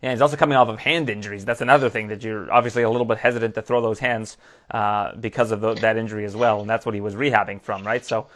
Yeah, 0.01 0.11
he's 0.11 0.21
also 0.21 0.37
coming 0.37 0.57
off 0.57 0.69
of 0.69 0.79
hand 0.79 1.11
injuries. 1.11 1.45
That's 1.45 1.61
another 1.61 1.91
thing 1.91 2.09
that 2.09 2.25
you're 2.25 2.51
obviously 2.53 2.83
a 2.83 2.91
little 2.91 3.05
bit 3.05 3.19
hesitant 3.19 3.55
to 3.57 3.63
throw 3.63 3.81
those 3.81 3.99
hands 3.99 4.37
uh, 4.71 5.15
because 5.17 5.53
of 5.53 5.61
the, 5.61 5.75
that 5.75 5.97
injury 5.97 6.25
as 6.25 6.35
well, 6.35 6.61
and 6.61 6.71
that's 6.71 6.87
what 6.87 6.95
he 6.95 7.01
was 7.01 7.15
rehabbing 7.15 7.61
from, 7.61 7.85
right? 7.87 8.05
So, 8.05 8.27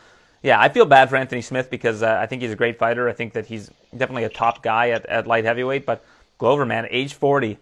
yeah, 0.43 0.61
I 0.61 0.69
feel 0.69 0.85
bad 0.85 1.09
for 1.09 1.17
Anthony 1.17 1.43
Smith 1.43 1.71
because 1.71 2.03
uh, 2.03 2.19
I 2.21 2.27
think 2.27 2.43
he's 2.43 2.53
a 2.53 2.57
great 2.57 2.79
fighter. 2.79 3.09
I 3.09 3.13
think 3.15 3.33
that 3.33 3.47
he's 3.47 3.71
definitely 3.97 4.25
a 4.25 4.29
top 4.29 4.63
guy 4.63 4.91
at, 4.91 5.07
at 5.07 5.27
light 5.27 5.45
heavyweight. 5.45 5.87
But 5.87 6.05
Glover, 6.39 6.67
man, 6.67 6.87
age 6.91 7.15
40, 7.15 7.59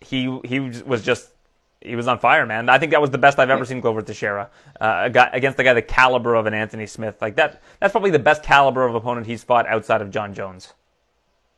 he 0.00 0.40
he 0.44 0.60
was 0.60 1.02
just 1.02 1.30
he 1.80 1.96
was 1.96 2.06
on 2.08 2.18
fire, 2.18 2.44
man. 2.44 2.68
I 2.68 2.78
think 2.78 2.92
that 2.92 3.00
was 3.00 3.10
the 3.10 3.18
best 3.18 3.38
I've 3.38 3.50
ever 3.50 3.64
seen 3.64 3.80
Glover 3.80 4.02
Teixeira 4.02 4.50
uh, 4.80 5.08
against 5.32 5.56
the 5.56 5.64
guy 5.64 5.72
the 5.72 5.82
caliber 5.82 6.34
of 6.34 6.46
an 6.46 6.54
Anthony 6.54 6.86
Smith. 6.86 7.20
Like 7.20 7.36
that, 7.36 7.62
that's 7.78 7.92
probably 7.92 8.10
the 8.10 8.18
best 8.18 8.42
caliber 8.42 8.84
of 8.84 8.94
opponent 8.94 9.26
he's 9.26 9.42
fought 9.42 9.66
outside 9.66 10.02
of 10.02 10.10
Jon 10.10 10.34
Jones. 10.34 10.74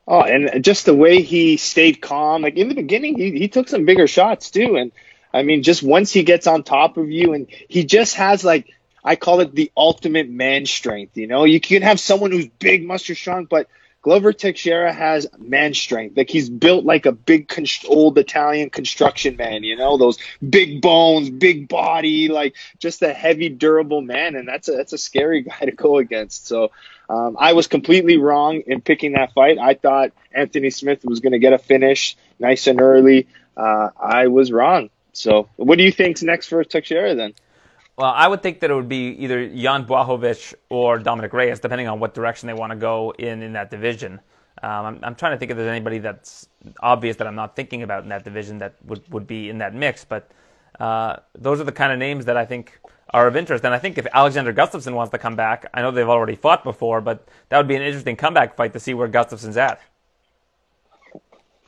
Oh, 0.07 0.23
and 0.23 0.65
just 0.65 0.85
the 0.87 0.95
way 0.95 1.23
he 1.23 1.57
stayed 1.57 2.01
calm. 2.01 2.43
Like 2.43 2.57
in 2.57 2.69
the 2.69 2.75
beginning, 2.75 3.17
he 3.19 3.39
he 3.39 3.49
took 3.49 3.69
some 3.69 3.85
bigger 3.85 4.07
shots 4.07 4.51
too, 4.51 4.77
and 4.77 4.93
I 5.33 5.43
mean, 5.43 5.63
just 5.63 5.83
once 5.83 6.13
he 6.13 6.23
gets 6.23 6.47
on 6.47 6.63
top 6.63 6.97
of 6.97 7.11
you, 7.11 7.35
and 7.35 7.47
he 7.69 7.85
just 7.85 8.17
has 8.17 8.45
like 8.45 8.73
I 9.05 9.17
call 9.17 9.41
it 9.41 9.55
the 9.55 9.73
ultimate 9.77 10.29
man 10.29 10.67
strength. 10.67 11.17
You 11.17 11.27
know, 11.27 11.45
you 11.45 11.61
can 11.61 11.83
have 11.83 11.99
someone 11.99 12.31
who's 12.31 12.47
big, 12.47 12.87
muscular, 12.87 13.17
strong, 13.17 13.45
but 13.47 13.69
Glover 14.03 14.33
Teixeira 14.33 14.93
has 14.93 15.29
man 15.39 15.75
strength. 15.75 16.17
Like 16.17 16.29
he's 16.29 16.51
built 16.51 16.85
like 16.85 17.07
a 17.07 17.13
big 17.13 17.47
const- 17.47 17.87
old 17.89 18.19
Italian 18.19 18.69
construction 18.69 19.37
man, 19.37 19.63
you 19.63 19.77
know, 19.77 19.97
those 19.97 20.19
big 20.47 20.83
bones, 20.83 21.31
big 21.31 21.69
body, 21.69 22.29
like 22.29 22.57
just 22.81 23.03
a 23.03 23.13
heavy, 23.13 23.49
durable 23.49 24.01
man. 24.01 24.35
And 24.35 24.47
that's 24.47 24.69
a, 24.69 24.73
that's 24.73 24.93
a 24.93 24.99
scary 24.99 25.43
guy 25.43 25.61
to 25.61 25.71
go 25.73 25.99
against. 25.99 26.47
So, 26.49 26.73
um, 27.09 27.37
I 27.39 27.53
was 27.53 27.67
completely 27.67 28.17
wrong 28.17 28.63
in 28.67 28.81
picking 28.81 29.13
that 29.13 29.35
fight. 29.35 29.59
I 29.59 29.75
thought 29.75 30.13
Anthony 30.33 30.71
Smith 30.71 31.05
was 31.05 31.21
going 31.21 31.33
to 31.33 31.39
get 31.39 31.53
a 31.53 31.59
finish 31.59 32.17
nice 32.39 32.67
and 32.67 32.81
early. 32.81 33.29
Uh, 33.57 33.91
I 34.01 34.29
was 34.29 34.51
wrong. 34.51 34.91
So, 35.13 35.49
what 35.57 35.79
do 35.79 35.85
you 35.85 35.93
think's 35.93 36.23
next 36.23 36.49
for 36.49 36.65
Teixeira 36.65 37.15
then? 37.15 37.35
Well, 37.97 38.13
I 38.15 38.27
would 38.27 38.43
think 38.43 38.61
that 38.61 38.71
it 38.71 38.75
would 38.75 38.89
be 38.89 39.09
either 39.19 39.49
Jan 39.49 39.85
Blachowicz 39.85 40.55
or 40.71 40.99
Dominick 40.99 41.33
Reyes, 41.33 41.61
depending 41.61 41.89
on 41.89 42.01
what 42.01 42.15
direction 42.15 42.47
they 42.47 42.55
want 42.55 42.71
to 42.71 42.77
go 42.77 43.13
in 43.19 43.43
in 43.43 43.53
that 43.53 43.71
division. 43.71 44.21
Um, 44.63 44.87
I'm, 44.87 44.99
I'm, 45.03 45.15
trying 45.15 45.33
to 45.33 45.39
think 45.39 45.51
if 45.51 45.57
there's 45.57 45.69
anybody 45.69 45.99
that's 45.99 46.49
obvious 46.81 47.17
that 47.17 47.27
I'm 47.27 47.35
not 47.35 47.57
thinking 47.57 47.83
about 47.83 48.05
in 48.05 48.09
that 48.11 48.25
division 48.25 48.59
that 48.59 48.77
would, 48.85 49.03
would 49.13 49.27
be 49.27 49.51
in 49.51 49.59
that 49.59 49.75
mix. 49.75 50.05
But 50.05 50.31
uh, 50.79 51.17
those 51.37 51.61
are 51.61 51.65
the 51.65 51.73
kind 51.73 51.93
of 51.93 51.99
names 51.99 52.25
that 52.27 52.37
I 52.37 52.47
think 52.47 52.79
are 53.11 53.27
of 53.27 53.37
interest. 53.37 53.65
And 53.65 53.75
I 53.75 53.79
think 53.79 53.99
if 53.99 54.07
Alexander 54.13 54.53
Gustafsson 54.53 54.95
wants 54.95 55.11
to 55.11 55.19
come 55.19 55.37
back, 55.37 55.69
I 55.75 55.83
know 55.83 55.91
they've 55.91 56.09
already 56.09 56.37
fought 56.37 56.65
before, 56.65 57.01
but 57.01 57.29
that 57.49 57.59
would 57.59 57.69
be 57.69 57.77
an 57.77 57.83
interesting 57.83 58.17
comeback 58.17 58.57
fight 58.57 58.73
to 58.73 58.81
see 58.81 58.95
where 58.95 59.09
Gustafsson's 59.09 59.57
at. 59.57 59.81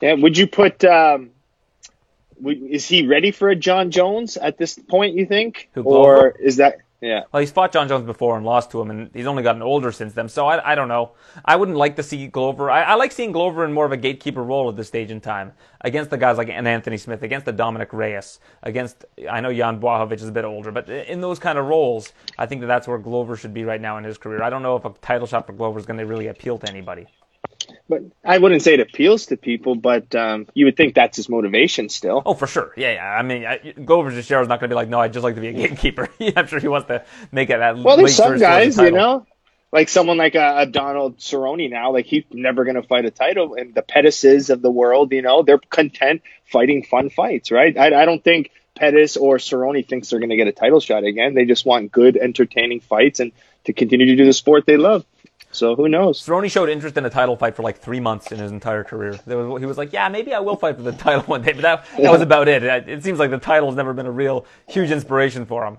Yeah, 0.00 0.14
would 0.14 0.38
you 0.38 0.46
put 0.46 0.84
um, 0.84 1.30
is 2.46 2.86
he 2.86 3.06
ready 3.06 3.30
for 3.30 3.48
a 3.48 3.56
Jon 3.56 3.90
Jones 3.90 4.36
at 4.36 4.58
this 4.58 4.78
point? 4.78 5.14
You 5.14 5.26
think, 5.26 5.70
or 5.76 6.30
is 6.40 6.56
that? 6.56 6.78
Yeah. 7.00 7.24
Well, 7.30 7.40
he's 7.40 7.50
fought 7.50 7.70
Jon 7.70 7.86
Jones 7.86 8.06
before 8.06 8.34
and 8.34 8.46
lost 8.46 8.70
to 8.70 8.80
him, 8.80 8.90
and 8.90 9.10
he's 9.12 9.26
only 9.26 9.42
gotten 9.42 9.60
older 9.60 9.92
since 9.92 10.14
then. 10.14 10.26
So 10.30 10.46
I, 10.46 10.72
I 10.72 10.74
don't 10.74 10.88
know. 10.88 11.12
I 11.44 11.56
wouldn't 11.56 11.76
like 11.76 11.96
to 11.96 12.02
see 12.02 12.28
Glover. 12.28 12.70
I, 12.70 12.82
I 12.82 12.94
like 12.94 13.12
seeing 13.12 13.30
Glover 13.30 13.62
in 13.66 13.74
more 13.74 13.84
of 13.84 13.92
a 13.92 13.96
gatekeeper 13.98 14.42
role 14.42 14.70
at 14.70 14.76
this 14.76 14.88
stage 14.88 15.10
in 15.10 15.20
time 15.20 15.52
against 15.82 16.10
the 16.10 16.16
guys 16.16 16.38
like 16.38 16.48
Anthony 16.48 16.96
Smith, 16.96 17.22
against 17.22 17.44
the 17.44 17.52
Dominick 17.52 17.92
Reyes, 17.92 18.40
against 18.62 19.04
I 19.30 19.42
know 19.42 19.52
Jan 19.52 19.80
Blachowicz 19.80 20.22
is 20.22 20.28
a 20.28 20.32
bit 20.32 20.46
older, 20.46 20.72
but 20.72 20.88
in 20.88 21.20
those 21.20 21.38
kind 21.38 21.58
of 21.58 21.66
roles, 21.66 22.10
I 22.38 22.46
think 22.46 22.62
that 22.62 22.68
that's 22.68 22.88
where 22.88 22.96
Glover 22.96 23.36
should 23.36 23.52
be 23.52 23.64
right 23.64 23.82
now 23.82 23.98
in 23.98 24.04
his 24.04 24.16
career. 24.16 24.42
I 24.42 24.48
don't 24.48 24.62
know 24.62 24.76
if 24.76 24.86
a 24.86 24.90
title 25.02 25.26
shot 25.26 25.46
for 25.46 25.52
Glover 25.52 25.78
is 25.78 25.84
going 25.84 25.98
to 25.98 26.06
really 26.06 26.28
appeal 26.28 26.56
to 26.58 26.68
anybody 26.70 27.06
but 27.88 28.02
I 28.24 28.38
wouldn't 28.38 28.62
say 28.62 28.74
it 28.74 28.80
appeals 28.80 29.26
to 29.26 29.36
people, 29.36 29.74
but 29.74 30.14
um, 30.14 30.46
you 30.54 30.64
would 30.66 30.76
think 30.76 30.94
that's 30.94 31.16
his 31.16 31.28
motivation 31.28 31.88
still. 31.88 32.22
Oh, 32.24 32.34
for 32.34 32.46
sure. 32.46 32.72
Yeah, 32.76 32.92
yeah. 32.92 33.04
I 33.06 33.22
mean, 33.22 33.44
I, 33.44 33.58
Glover 33.72 34.10
Teixeira 34.10 34.42
is 34.42 34.48
not 34.48 34.60
going 34.60 34.70
to 34.70 34.74
be 34.74 34.76
like, 34.76 34.88
no, 34.88 35.00
I'd 35.00 35.12
just 35.12 35.22
like 35.22 35.34
to 35.34 35.40
be 35.40 35.48
a 35.48 35.52
gatekeeper. 35.52 36.08
I'm 36.36 36.46
sure 36.46 36.60
he 36.60 36.68
wants 36.68 36.88
to 36.88 37.04
make 37.30 37.50
it 37.50 37.58
that. 37.58 37.76
Well, 37.76 37.96
there's 37.96 38.16
some 38.16 38.38
guys, 38.38 38.78
you 38.78 38.90
know, 38.90 39.26
like 39.70 39.88
someone 39.88 40.16
like 40.16 40.34
a, 40.34 40.60
a 40.60 40.66
Donald 40.66 41.18
Cerrone 41.18 41.68
now, 41.68 41.92
like 41.92 42.06
he's 42.06 42.24
never 42.30 42.64
going 42.64 42.76
to 42.76 42.82
fight 42.82 43.04
a 43.04 43.10
title, 43.10 43.54
and 43.54 43.74
the 43.74 43.82
Pettises 43.82 44.48
of 44.48 44.62
the 44.62 44.70
world, 44.70 45.12
you 45.12 45.20
know, 45.20 45.42
they're 45.42 45.58
content 45.58 46.22
fighting 46.46 46.84
fun 46.84 47.10
fights, 47.10 47.50
right? 47.50 47.76
I, 47.76 48.02
I 48.02 48.04
don't 48.06 48.24
think 48.24 48.50
Pettis 48.74 49.16
or 49.16 49.36
Cerrone 49.36 49.86
thinks 49.86 50.10
they're 50.10 50.20
going 50.20 50.30
to 50.30 50.36
get 50.36 50.48
a 50.48 50.52
title 50.52 50.80
shot 50.80 51.04
again. 51.04 51.34
They 51.34 51.44
just 51.44 51.66
want 51.66 51.92
good, 51.92 52.16
entertaining 52.16 52.80
fights 52.80 53.20
and 53.20 53.32
to 53.64 53.72
continue 53.72 54.06
to 54.06 54.16
do 54.16 54.24
the 54.24 54.32
sport 54.32 54.64
they 54.66 54.76
love. 54.76 55.04
So 55.54 55.76
who 55.76 55.88
knows? 55.88 56.20
Cerrone 56.20 56.50
showed 56.50 56.68
interest 56.68 56.96
in 56.96 57.04
a 57.04 57.10
title 57.10 57.36
fight 57.36 57.54
for 57.54 57.62
like 57.62 57.78
three 57.78 58.00
months 58.00 58.32
in 58.32 58.38
his 58.38 58.50
entire 58.50 58.84
career. 58.84 59.18
Was, 59.26 59.60
he 59.60 59.66
was 59.66 59.78
like, 59.78 59.92
"Yeah, 59.92 60.08
maybe 60.08 60.34
I 60.34 60.40
will 60.40 60.56
fight 60.56 60.76
for 60.76 60.82
the 60.82 60.92
title 61.06 61.22
one 61.22 61.42
day," 61.42 61.52
but 61.52 61.62
that 61.62 61.86
that 61.98 62.10
was 62.10 62.20
about 62.20 62.48
it. 62.48 62.62
It 62.62 63.04
seems 63.04 63.18
like 63.18 63.30
the 63.30 63.38
title 63.38 63.68
has 63.68 63.76
never 63.76 63.92
been 63.92 64.06
a 64.06 64.12
real 64.12 64.46
huge 64.68 64.90
inspiration 64.90 65.46
for 65.46 65.64
him. 65.64 65.78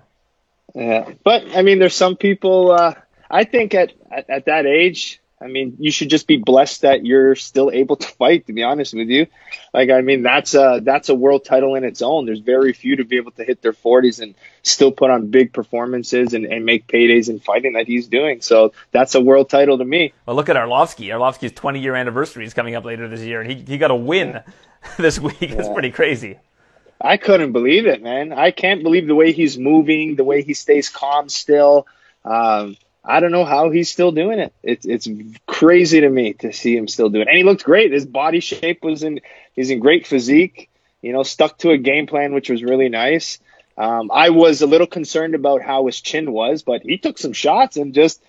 Yeah, 0.74 1.10
but 1.24 1.56
I 1.56 1.62
mean, 1.62 1.78
there's 1.78 1.94
some 1.94 2.16
people. 2.16 2.72
Uh, 2.72 2.94
I 3.30 3.44
think 3.44 3.74
at, 3.74 3.92
at, 4.10 4.30
at 4.30 4.44
that 4.46 4.66
age, 4.66 5.20
I 5.40 5.48
mean, 5.48 5.76
you 5.78 5.90
should 5.90 6.08
just 6.08 6.26
be 6.26 6.38
blessed 6.38 6.80
that 6.80 7.04
you're 7.04 7.34
still 7.34 7.70
able 7.70 7.96
to 7.96 8.08
fight. 8.08 8.46
To 8.46 8.54
be 8.54 8.62
honest 8.62 8.94
with 8.94 9.08
you, 9.08 9.26
like 9.74 9.90
I 9.90 10.00
mean, 10.00 10.22
that's 10.22 10.54
a 10.54 10.80
that's 10.82 11.10
a 11.10 11.14
world 11.14 11.44
title 11.44 11.74
in 11.74 11.84
its 11.84 12.00
own. 12.00 12.24
There's 12.24 12.40
very 12.40 12.72
few 12.72 12.96
to 12.96 13.04
be 13.04 13.16
able 13.18 13.32
to 13.32 13.44
hit 13.44 13.60
their 13.60 13.74
40s 13.74 14.22
and 14.22 14.34
still 14.62 14.92
put 14.92 15.10
on 15.10 15.28
big 15.28 15.52
performances 15.52 16.32
and, 16.32 16.46
and 16.46 16.64
make 16.64 16.86
paydays 16.86 17.28
in 17.28 17.38
fighting 17.38 17.74
that 17.74 17.86
he's 17.86 18.08
doing. 18.08 18.40
So 18.40 18.72
that's 18.92 19.14
a 19.14 19.20
world 19.20 19.50
title 19.50 19.76
to 19.76 19.84
me. 19.84 20.14
Well, 20.24 20.36
look 20.36 20.48
at 20.48 20.56
Arlovsky. 20.56 21.08
Arlovsky's 21.08 21.52
20 21.52 21.80
year 21.80 21.94
anniversary 21.94 22.46
is 22.46 22.54
coming 22.54 22.74
up 22.74 22.84
later 22.84 23.06
this 23.06 23.20
year, 23.20 23.42
and 23.42 23.50
he 23.50 23.62
he 23.62 23.76
got 23.78 23.90
a 23.90 23.96
win 23.96 24.40
this 24.96 25.18
week. 25.18 25.40
Yeah. 25.40 25.56
It's 25.56 25.68
pretty 25.68 25.90
crazy. 25.90 26.38
I 26.98 27.18
couldn't 27.18 27.52
believe 27.52 27.86
it, 27.86 28.02
man. 28.02 28.32
I 28.32 28.52
can't 28.52 28.82
believe 28.82 29.06
the 29.06 29.14
way 29.14 29.32
he's 29.32 29.58
moving, 29.58 30.16
the 30.16 30.24
way 30.24 30.42
he 30.42 30.54
stays 30.54 30.88
calm 30.88 31.28
still. 31.28 31.86
Um, 32.24 32.78
I 33.06 33.20
don't 33.20 33.30
know 33.30 33.44
how 33.44 33.70
he's 33.70 33.90
still 33.90 34.10
doing 34.10 34.40
it. 34.40 34.52
It's 34.62 34.84
it's 34.84 35.08
crazy 35.46 36.00
to 36.00 36.08
me 36.08 36.32
to 36.34 36.52
see 36.52 36.76
him 36.76 36.88
still 36.88 37.08
do 37.08 37.20
it. 37.20 37.28
And 37.28 37.36
he 37.36 37.44
looked 37.44 37.64
great. 37.64 37.92
His 37.92 38.04
body 38.04 38.40
shape 38.40 38.82
was 38.82 39.02
in 39.02 39.20
he's 39.54 39.70
in 39.70 39.78
great 39.78 40.06
physique. 40.06 40.68
You 41.02 41.12
know, 41.12 41.22
stuck 41.22 41.58
to 41.58 41.70
a 41.70 41.78
game 41.78 42.06
plan 42.06 42.34
which 42.34 42.50
was 42.50 42.62
really 42.64 42.88
nice. 42.88 43.38
Um, 43.78 44.10
I 44.12 44.30
was 44.30 44.62
a 44.62 44.66
little 44.66 44.86
concerned 44.86 45.34
about 45.34 45.62
how 45.62 45.86
his 45.86 46.00
chin 46.00 46.32
was, 46.32 46.62
but 46.62 46.82
he 46.82 46.98
took 46.98 47.18
some 47.18 47.32
shots 47.32 47.76
and 47.76 47.94
just 47.94 48.22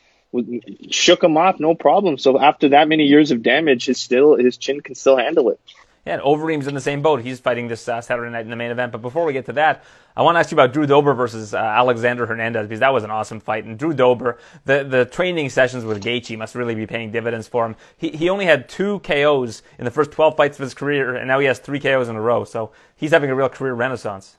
shook 0.91 1.23
him 1.23 1.37
off, 1.37 1.59
no 1.59 1.73
problem. 1.73 2.17
So 2.17 2.39
after 2.39 2.69
that 2.69 2.87
many 2.87 3.05
years 3.05 3.31
of 3.31 3.41
damage, 3.41 3.85
his 3.85 3.99
still 3.99 4.35
his 4.35 4.57
chin 4.57 4.81
can 4.81 4.95
still 4.95 5.17
handle 5.17 5.49
it. 5.49 5.59
Yeah, 6.07 6.19
Overeem's 6.19 6.67
in 6.67 6.73
the 6.73 6.79
same 6.79 7.01
boat. 7.01 7.21
He's 7.21 7.41
fighting 7.41 7.67
this 7.67 7.85
uh, 7.85 7.99
Saturday 7.99 8.31
night 8.31 8.45
in 8.45 8.49
the 8.49 8.55
main 8.55 8.71
event. 8.71 8.93
But 8.93 9.01
before 9.01 9.25
we 9.25 9.33
get 9.33 9.47
to 9.47 9.53
that, 9.53 9.83
I 10.15 10.21
want 10.21 10.35
to 10.35 10.39
ask 10.39 10.51
you 10.51 10.55
about 10.55 10.71
Drew 10.71 10.85
Dober 10.85 11.13
versus 11.13 11.53
uh, 11.53 11.57
Alexander 11.57 12.25
Hernandez 12.25 12.65
because 12.65 12.79
that 12.79 12.93
was 12.93 13.03
an 13.03 13.11
awesome 13.11 13.41
fight. 13.41 13.65
And 13.65 13.77
Drew 13.77 13.93
Dober, 13.93 14.37
the, 14.63 14.85
the 14.85 15.03
training 15.03 15.49
sessions 15.49 15.83
with 15.83 16.01
Gaethje 16.01 16.37
must 16.37 16.55
really 16.55 16.75
be 16.75 16.87
paying 16.87 17.11
dividends 17.11 17.49
for 17.49 17.65
him. 17.65 17.75
He, 17.97 18.11
he 18.11 18.29
only 18.29 18.45
had 18.45 18.69
two 18.69 18.99
KOs 18.99 19.63
in 19.77 19.83
the 19.83 19.91
first 19.91 20.11
12 20.11 20.37
fights 20.37 20.57
of 20.57 20.63
his 20.63 20.73
career, 20.73 21.13
and 21.13 21.27
now 21.27 21.39
he 21.39 21.47
has 21.47 21.59
three 21.59 21.81
KOs 21.81 22.07
in 22.07 22.15
a 22.15 22.21
row. 22.21 22.45
So 22.45 22.71
he's 22.95 23.11
having 23.11 23.29
a 23.29 23.35
real 23.35 23.49
career 23.49 23.73
renaissance. 23.73 24.37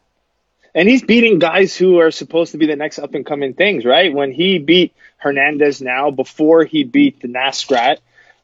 And 0.74 0.88
he's 0.88 1.02
beating 1.02 1.38
guys 1.38 1.76
who 1.76 1.98
are 1.98 2.10
supposed 2.10 2.52
to 2.52 2.58
be 2.58 2.64
the 2.64 2.76
next 2.76 2.98
up 2.98 3.12
and 3.12 3.26
coming 3.26 3.52
things, 3.52 3.84
right? 3.84 4.10
When 4.10 4.32
he 4.32 4.58
beat 4.58 4.94
Hernandez 5.18 5.82
now, 5.82 6.10
before 6.10 6.64
he 6.64 6.84
beat 6.84 7.20
the 7.20 7.28
Nasrat, 7.28 7.98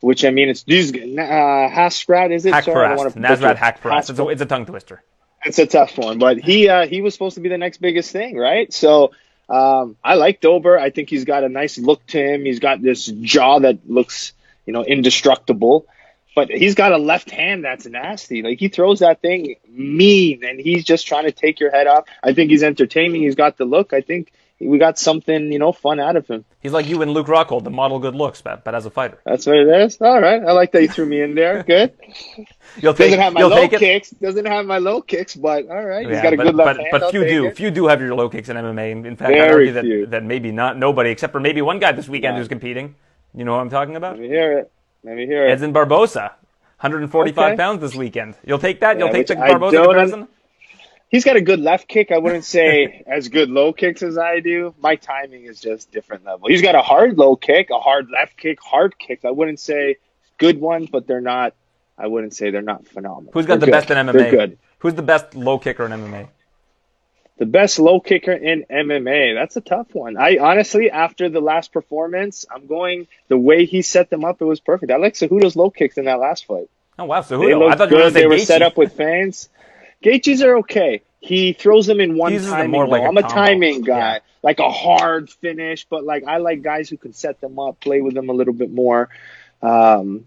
which 0.04 0.24
I 0.24 0.30
mean, 0.30 0.50
it's 0.50 0.62
these 0.64 0.92
uh, 0.92 1.68
Haskrat, 1.72 2.30
is 2.30 2.44
it? 2.44 2.52
Haqparast. 2.52 3.14
Nasrat 3.14 3.56
Haqparast. 3.56 4.10
It's 4.10 4.18
a, 4.18 4.28
it's 4.28 4.42
a 4.42 4.46
tongue 4.46 4.66
twister. 4.66 5.02
It's 5.44 5.58
a 5.58 5.66
tough 5.66 5.96
one, 5.96 6.18
but 6.18 6.38
he 6.38 6.68
uh, 6.68 6.86
he 6.86 7.00
was 7.00 7.14
supposed 7.14 7.36
to 7.36 7.40
be 7.40 7.48
the 7.48 7.58
next 7.58 7.78
biggest 7.78 8.12
thing, 8.12 8.36
right? 8.36 8.72
So 8.72 9.12
um, 9.48 9.96
I 10.04 10.14
like 10.14 10.40
Dober. 10.40 10.78
I 10.78 10.90
think 10.90 11.08
he's 11.08 11.24
got 11.24 11.42
a 11.42 11.48
nice 11.48 11.78
look 11.78 12.06
to 12.08 12.18
him. 12.18 12.44
He's 12.44 12.60
got 12.60 12.82
this 12.82 13.06
jaw 13.06 13.60
that 13.60 13.88
looks, 13.88 14.32
you 14.66 14.72
know, 14.72 14.84
indestructible. 14.84 15.86
But 16.34 16.50
he's 16.50 16.74
got 16.74 16.92
a 16.92 16.98
left 16.98 17.30
hand 17.30 17.64
that's 17.64 17.86
nasty. 17.86 18.42
Like 18.42 18.58
he 18.58 18.68
throws 18.68 18.98
that 18.98 19.22
thing 19.22 19.56
mean, 19.68 20.44
and 20.44 20.60
he's 20.60 20.84
just 20.84 21.06
trying 21.06 21.24
to 21.24 21.32
take 21.32 21.60
your 21.60 21.70
head 21.70 21.86
off. 21.86 22.04
I 22.22 22.34
think 22.34 22.50
he's 22.50 22.62
entertaining. 22.62 23.22
He's 23.22 23.36
got 23.36 23.56
the 23.56 23.64
look. 23.64 23.92
I 23.92 24.00
think 24.00 24.32
we 24.60 24.78
got 24.78 24.98
something, 24.98 25.52
you 25.52 25.58
know, 25.58 25.72
fun 25.72 25.98
out 25.98 26.16
of 26.16 26.28
him. 26.28 26.44
He's 26.60 26.72
like 26.72 26.86
you 26.86 27.02
and 27.02 27.12
Luke 27.12 27.26
Rockhold, 27.26 27.64
the 27.64 27.70
model 27.70 27.98
good 27.98 28.14
looks, 28.14 28.40
but, 28.40 28.64
but 28.64 28.74
as 28.74 28.86
a 28.86 28.90
fighter. 28.90 29.18
That's 29.24 29.46
what 29.46 29.56
it 29.56 29.68
is. 29.68 30.00
All 30.00 30.20
right. 30.20 30.42
I 30.42 30.52
like 30.52 30.72
that 30.72 30.82
you 30.82 30.88
threw 30.88 31.06
me 31.06 31.20
in 31.20 31.34
there. 31.34 31.62
Good. 31.62 31.94
you'll 32.76 32.94
take, 32.94 33.10
doesn't 33.10 33.20
have 33.20 33.32
my 33.32 33.42
low 33.42 33.68
kicks. 33.68 34.12
It. 34.12 34.20
Doesn't 34.20 34.46
have 34.46 34.64
my 34.64 34.78
low 34.78 35.02
kicks, 35.02 35.34
but 35.34 35.68
all 35.68 35.84
right. 35.84 36.08
He's 36.08 36.22
got 36.22 36.32
a 36.32 36.36
but, 36.36 36.44
good 36.44 36.54
left 36.54 36.66
but, 36.66 36.76
hand. 36.76 36.88
But 36.92 37.02
I'll 37.02 37.10
few 37.10 37.24
do. 37.24 37.46
It. 37.46 37.56
Few 37.56 37.70
do 37.70 37.86
have 37.88 38.00
your 38.00 38.14
low 38.14 38.28
kicks 38.28 38.48
in 38.48 38.56
MMA. 38.56 39.04
In 39.04 39.16
fact, 39.16 39.30
Very 39.30 39.40
I 39.40 39.52
argue 39.52 39.72
that, 39.72 39.84
few. 39.84 40.06
that 40.06 40.24
maybe 40.24 40.52
not 40.52 40.78
nobody, 40.78 41.10
except 41.10 41.32
for 41.32 41.40
maybe 41.40 41.60
one 41.60 41.80
guy 41.80 41.92
this 41.92 42.08
weekend 42.08 42.34
yeah. 42.34 42.38
who's 42.38 42.48
competing. 42.48 42.94
You 43.34 43.44
know 43.44 43.52
what 43.52 43.60
I'm 43.60 43.70
talking 43.70 43.96
about? 43.96 44.12
Let 44.12 44.22
me 44.22 44.28
hear 44.28 44.58
it. 44.58 44.72
Let 45.02 45.16
me 45.16 45.26
hear 45.26 45.46
it. 45.46 45.50
Edson 45.50 45.74
Barbosa, 45.74 46.30
145 46.80 47.38
okay. 47.38 47.56
pounds 47.56 47.80
this 47.80 47.94
weekend. 47.94 48.36
You'll 48.46 48.58
take 48.58 48.80
that? 48.80 48.98
You'll 48.98 49.10
take 49.10 49.26
the 49.26 49.34
Barbosa 49.34 49.84
comparison? 49.84 50.28
He's 51.14 51.24
got 51.24 51.36
a 51.36 51.40
good 51.40 51.60
left 51.60 51.86
kick. 51.86 52.10
I 52.10 52.18
wouldn't 52.18 52.44
say 52.44 53.04
as 53.06 53.28
good 53.28 53.48
low 53.48 53.72
kicks 53.72 54.02
as 54.02 54.18
I 54.18 54.40
do. 54.40 54.74
My 54.80 54.96
timing 54.96 55.44
is 55.44 55.60
just 55.60 55.92
different 55.92 56.24
level. 56.24 56.48
He's 56.48 56.60
got 56.60 56.74
a 56.74 56.82
hard 56.82 57.16
low 57.16 57.36
kick, 57.36 57.70
a 57.70 57.78
hard 57.78 58.10
left 58.10 58.36
kick, 58.36 58.60
hard 58.60 58.98
kick. 58.98 59.24
I 59.24 59.30
wouldn't 59.30 59.60
say 59.60 59.96
good 60.38 60.60
ones, 60.60 60.88
but 60.90 61.06
they're 61.06 61.20
not. 61.20 61.54
I 61.96 62.08
wouldn't 62.08 62.34
say 62.34 62.50
they're 62.50 62.62
not 62.62 62.88
phenomenal. 62.88 63.32
Who's 63.32 63.46
got 63.46 63.60
they're 63.60 63.60
the 63.60 63.66
good. 63.66 63.72
best 63.72 63.90
in 63.90 63.96
MMA? 63.96 64.12
They're 64.12 64.30
good. 64.32 64.58
Who's 64.80 64.94
the 64.94 65.02
best 65.02 65.36
low 65.36 65.58
kicker 65.60 65.86
in 65.86 65.92
MMA? 65.92 66.28
The 67.38 67.46
best 67.46 67.78
low 67.78 68.00
kicker 68.00 68.32
in 68.32 68.64
MMA. 68.68 69.34
That's 69.34 69.56
a 69.56 69.60
tough 69.60 69.94
one. 69.94 70.16
I 70.16 70.38
honestly, 70.38 70.90
after 70.90 71.28
the 71.28 71.40
last 71.40 71.72
performance, 71.72 72.44
I'm 72.52 72.66
going 72.66 73.06
the 73.28 73.38
way 73.38 73.66
he 73.66 73.82
set 73.82 74.10
them 74.10 74.24
up. 74.24 74.42
It 74.42 74.44
was 74.44 74.58
perfect. 74.58 74.90
I 74.90 74.96
like 74.96 75.14
Cejudo's 75.14 75.54
low 75.54 75.70
kicks 75.70 75.96
in 75.96 76.06
that 76.06 76.18
last 76.18 76.46
fight. 76.46 76.68
Oh 76.98 77.04
wow, 77.04 77.20
Cejudo! 77.20 77.46
They 77.46 77.54
looked 77.54 77.74
I 77.74 77.76
thought 77.76 77.88
good. 77.88 77.98
You 77.98 78.04
were 78.04 78.10
they 78.10 78.26
were 78.26 78.38
set 78.38 78.62
up 78.62 78.76
with 78.76 78.92
fans. 78.92 79.48
Gaethje's 80.04 80.42
are 80.42 80.58
okay. 80.58 81.02
He 81.20 81.54
throws 81.54 81.86
them 81.86 82.00
in 82.00 82.16
one 82.18 82.32
He's 82.32 82.46
timing. 82.46 82.70
more 82.70 82.86
like 82.86 83.02
i 83.02 83.06
a 83.06 83.08
I'm 83.08 83.16
a 83.16 83.22
combo. 83.22 83.34
timing 83.34 83.80
guy, 83.80 84.14
Yeah. 84.14 84.18
like 84.42 84.58
a 84.58 84.70
hard 84.70 85.30
finish. 85.30 85.86
But 85.88 86.04
like 86.04 86.24
I 86.24 86.36
like 86.36 86.62
guys 86.62 86.90
who 86.90 86.96
can 86.98 87.14
set 87.14 87.40
them 87.40 87.58
up, 87.58 87.80
play 87.80 88.00
with 88.02 88.12
them 88.14 88.28
a 88.28 88.32
little 88.34 88.52
bit 88.52 88.70
more. 88.70 89.08
Um, 89.62 90.26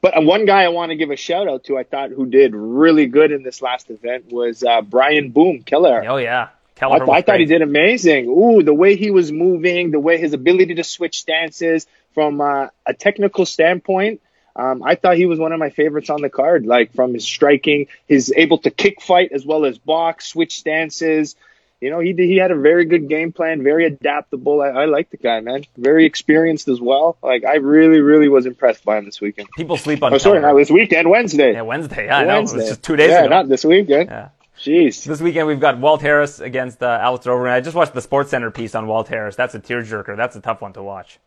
but 0.00 0.14
one 0.24 0.46
guy 0.46 0.62
I 0.62 0.68
want 0.68 0.90
to 0.90 0.96
give 0.96 1.10
a 1.10 1.16
shout 1.16 1.48
out 1.48 1.64
to, 1.64 1.76
I 1.76 1.82
thought 1.82 2.10
who 2.10 2.26
did 2.26 2.54
really 2.54 3.06
good 3.06 3.32
in 3.32 3.42
this 3.42 3.60
last 3.60 3.90
event 3.90 4.32
was 4.32 4.62
uh, 4.62 4.80
Brian 4.82 5.30
Boom 5.30 5.62
Kelleher. 5.62 6.02
Oh 6.08 6.16
yeah, 6.16 6.44
I, 6.44 6.78
Kelleher 6.78 7.04
was 7.06 7.16
I 7.18 7.22
thought 7.22 7.40
he 7.40 7.44
did 7.46 7.60
amazing. 7.60 8.26
Ooh, 8.28 8.62
the 8.62 8.72
way 8.72 8.96
he 8.96 9.10
was 9.10 9.30
moving, 9.32 9.90
the 9.90 10.00
way 10.00 10.16
his 10.18 10.32
ability 10.32 10.76
to 10.76 10.84
switch 10.84 11.18
stances 11.20 11.86
from 12.14 12.40
uh, 12.40 12.68
a 12.86 12.94
technical 12.94 13.44
standpoint. 13.44 14.22
Um, 14.56 14.82
I 14.82 14.94
thought 14.94 15.16
he 15.16 15.26
was 15.26 15.38
one 15.38 15.52
of 15.52 15.58
my 15.58 15.70
favorites 15.70 16.10
on 16.10 16.20
the 16.20 16.30
card. 16.30 16.66
Like 16.66 16.92
from 16.94 17.14
his 17.14 17.24
striking, 17.24 17.86
he's 18.08 18.32
able 18.32 18.58
to 18.58 18.70
kick 18.70 19.00
fight 19.00 19.32
as 19.32 19.44
well 19.44 19.64
as 19.64 19.78
box, 19.78 20.28
switch 20.28 20.58
stances. 20.58 21.36
You 21.80 21.88
know, 21.88 22.00
he 22.00 22.12
he 22.12 22.36
had 22.36 22.50
a 22.50 22.56
very 22.56 22.84
good 22.84 23.08
game 23.08 23.32
plan, 23.32 23.62
very 23.62 23.86
adaptable. 23.86 24.60
I, 24.60 24.68
I 24.68 24.84
like 24.84 25.08
the 25.08 25.16
guy, 25.16 25.40
man. 25.40 25.64
Very 25.78 26.04
experienced 26.04 26.68
as 26.68 26.78
well. 26.78 27.16
Like 27.22 27.44
I 27.44 27.56
really, 27.56 28.00
really 28.00 28.28
was 28.28 28.44
impressed 28.44 28.84
by 28.84 28.98
him 28.98 29.06
this 29.06 29.20
weekend. 29.20 29.48
People 29.56 29.78
sleep 29.78 30.02
on. 30.02 30.12
Oh, 30.12 30.18
sorry, 30.18 30.40
not 30.40 30.54
this 30.54 30.70
weekend, 30.70 31.08
Wednesday. 31.08 31.54
Yeah, 31.54 31.62
Wednesday. 31.62 32.06
Yeah, 32.06 32.18
I 32.18 32.24
know. 32.24 32.38
It 32.38 32.42
was 32.42 32.52
just 32.52 32.82
two 32.82 32.96
days 32.96 33.10
yeah, 33.10 33.20
ago. 33.20 33.28
not 33.28 33.48
this 33.48 33.64
weekend. 33.64 34.10
Yeah. 34.10 34.28
Jeez. 34.58 35.04
This 35.04 35.22
weekend 35.22 35.46
we've 35.46 35.58
got 35.58 35.78
Walt 35.78 36.02
Harris 36.02 36.38
against 36.38 36.82
uh, 36.82 36.98
Alex 37.00 37.24
Overeem. 37.24 37.50
I 37.50 37.62
just 37.62 37.74
watched 37.74 37.94
the 37.94 38.02
Sports 38.02 38.28
Center 38.28 38.50
piece 38.50 38.74
on 38.74 38.86
Walt 38.86 39.08
Harris. 39.08 39.34
That's 39.34 39.54
a 39.54 39.60
tearjerker. 39.60 40.18
That's 40.18 40.36
a 40.36 40.40
tough 40.40 40.60
one 40.60 40.74
to 40.74 40.82
watch. 40.82 41.18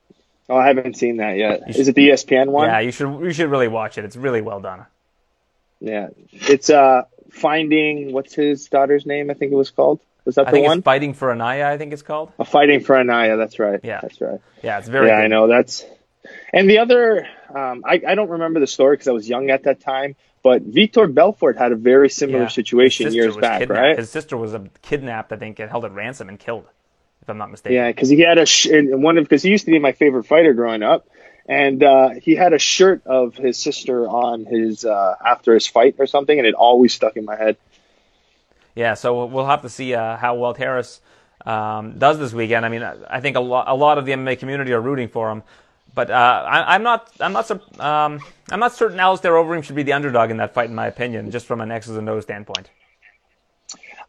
Oh, 0.50 0.57
I 0.57 0.67
haven't 0.67 0.97
seen 0.97 1.17
that 1.17 1.38
yet. 1.38 1.69
Is 1.69 1.88
it 1.88 1.95
the 1.95 2.09
ESPN 2.09 2.47
one? 2.47 2.67
Yeah, 2.67 2.79
you 2.79 2.91
should 2.91 3.19
you 3.21 3.31
should 3.31 3.50
really 3.50 3.67
watch 3.69 3.97
it. 3.97 4.05
It's 4.05 4.15
really 4.17 4.41
well 4.41 4.59
done. 4.59 4.85
Yeah. 5.79 6.09
It's 6.31 6.69
uh 6.69 7.03
finding 7.31 8.12
what's 8.13 8.33
his 8.33 8.67
daughter's 8.67 9.05
name? 9.05 9.29
I 9.29 9.33
think 9.33 9.51
it 9.51 9.55
was 9.55 9.69
called. 9.71 10.00
Was 10.25 10.35
that 10.35 10.47
I 10.47 10.51
the 10.51 10.55
think 10.57 10.67
one? 10.67 10.81
Fighting 10.81 11.13
for 11.13 11.33
Aniah. 11.33 11.65
I 11.65 11.77
think 11.77 11.91
it's 11.93 12.01
called. 12.01 12.31
A 12.39 12.45
fighting 12.45 12.81
for 12.81 12.95
Aniah. 12.95 13.38
That's 13.38 13.59
right. 13.59 13.79
Yeah. 13.83 14.00
That's 14.01 14.21
right. 14.21 14.39
Yeah, 14.62 14.79
it's 14.79 14.88
very. 14.88 15.07
yeah, 15.07 15.17
good. 15.17 15.25
I 15.25 15.27
know. 15.27 15.47
That's 15.47 15.85
and 16.53 16.69
the 16.69 16.79
other. 16.79 17.27
Um, 17.53 17.83
I 17.85 18.01
I 18.07 18.15
don't 18.15 18.29
remember 18.29 18.59
the 18.59 18.67
story 18.67 18.95
because 18.95 19.07
I 19.07 19.12
was 19.12 19.27
young 19.27 19.50
at 19.50 19.63
that 19.63 19.81
time. 19.81 20.15
But 20.43 20.69
Vitor 20.69 21.13
Belfort 21.13 21.57
had 21.57 21.71
a 21.71 21.75
very 21.77 22.09
similar 22.09 22.43
Yeah. 22.43 22.47
situation 22.50 23.13
years 23.13 23.38
back, 23.38 23.59
kidnapped. 23.59 23.79
right? 23.81 23.97
His 23.97 24.09
sister 24.09 24.35
was 24.35 24.53
kidnapped. 24.81 25.31
I 25.31 25.38
think 25.38 25.57
and 25.59 25.69
held 25.71 25.85
at 25.85 25.93
ransom 25.93 26.27
and 26.27 26.38
killed, 26.38 26.65
if 27.24 27.30
I'm 27.30 27.38
not 27.38 27.50
mistaken. 27.50 27.75
Yeah, 27.75 27.88
because 27.88 28.10
he 28.10 28.20
had 28.20 28.38
a 28.38 28.46
sh- 28.46 28.68
one 28.72 29.18
of 29.18 29.24
because 29.24 29.42
he 29.42 29.50
used 29.50 29.65
to 29.65 29.72
be 29.72 29.80
my 29.80 29.94
favorite 29.94 30.25
fighter 30.25 30.53
growing 30.53 30.84
up, 30.84 31.08
and 31.48 31.82
uh, 31.82 32.10
he 32.10 32.36
had 32.36 32.51
a 32.51 32.60
shirt 32.60 33.01
of 33.06 33.36
his 33.36 33.58
sister 33.58 34.08
on 34.08 34.46
his 34.46 34.84
uh, 34.84 35.15
after 35.25 35.53
his 35.53 35.65
fight 35.65 35.96
or 36.00 36.06
something, 36.06 36.38
and 36.38 36.46
it 36.46 36.53
always 36.53 36.94
stuck 36.94 37.15
in 37.15 37.24
my 37.24 37.38
head. 37.38 37.56
Yeah, 38.75 38.96
so 38.96 39.25
we'll 39.25 39.46
have 39.46 39.62
to 39.62 39.70
see 39.70 39.94
uh, 39.94 40.18
how 40.18 40.36
Walt 40.36 40.58
Harris 40.58 41.00
um, 41.46 41.98
does 41.98 42.20
this 42.20 42.34
weekend. 42.34 42.65
I 42.65 42.70
mean, 42.70 42.84
I 42.84 42.98
I 43.10 43.22
think 43.22 43.38
a 43.38 43.39
lot, 43.42 43.70
a 43.70 43.75
lot 43.75 43.98
of 43.98 44.06
the 44.06 44.12
MMA 44.12 44.38
community 44.38 44.74
are 44.74 44.82
rooting 44.82 45.08
for 45.08 45.32
him, 45.32 45.44
but 45.96 46.12
uh, 46.12 46.13
I, 46.13 46.75
I'm 46.75 46.84
not, 46.84 47.10
I'm 47.22 47.32
not, 47.32 47.50
um, 47.80 48.20
I'm 48.50 48.60
not 48.60 48.74
certain 48.74 49.00
Alistair 49.00 49.32
Overeem 49.32 49.63
should 49.63 49.77
be 49.77 49.84
the 49.84 49.94
underdog 49.94 50.30
in 50.30 50.38
that 50.38 50.53
fight, 50.53 50.70
in 50.70 50.75
my 50.75 50.88
opinion, 50.88 51.32
just 51.32 51.46
from 51.46 51.62
an 51.62 51.72
X's 51.72 51.96
and 51.96 52.10
O's 52.10 52.24
standpoint. 52.24 52.70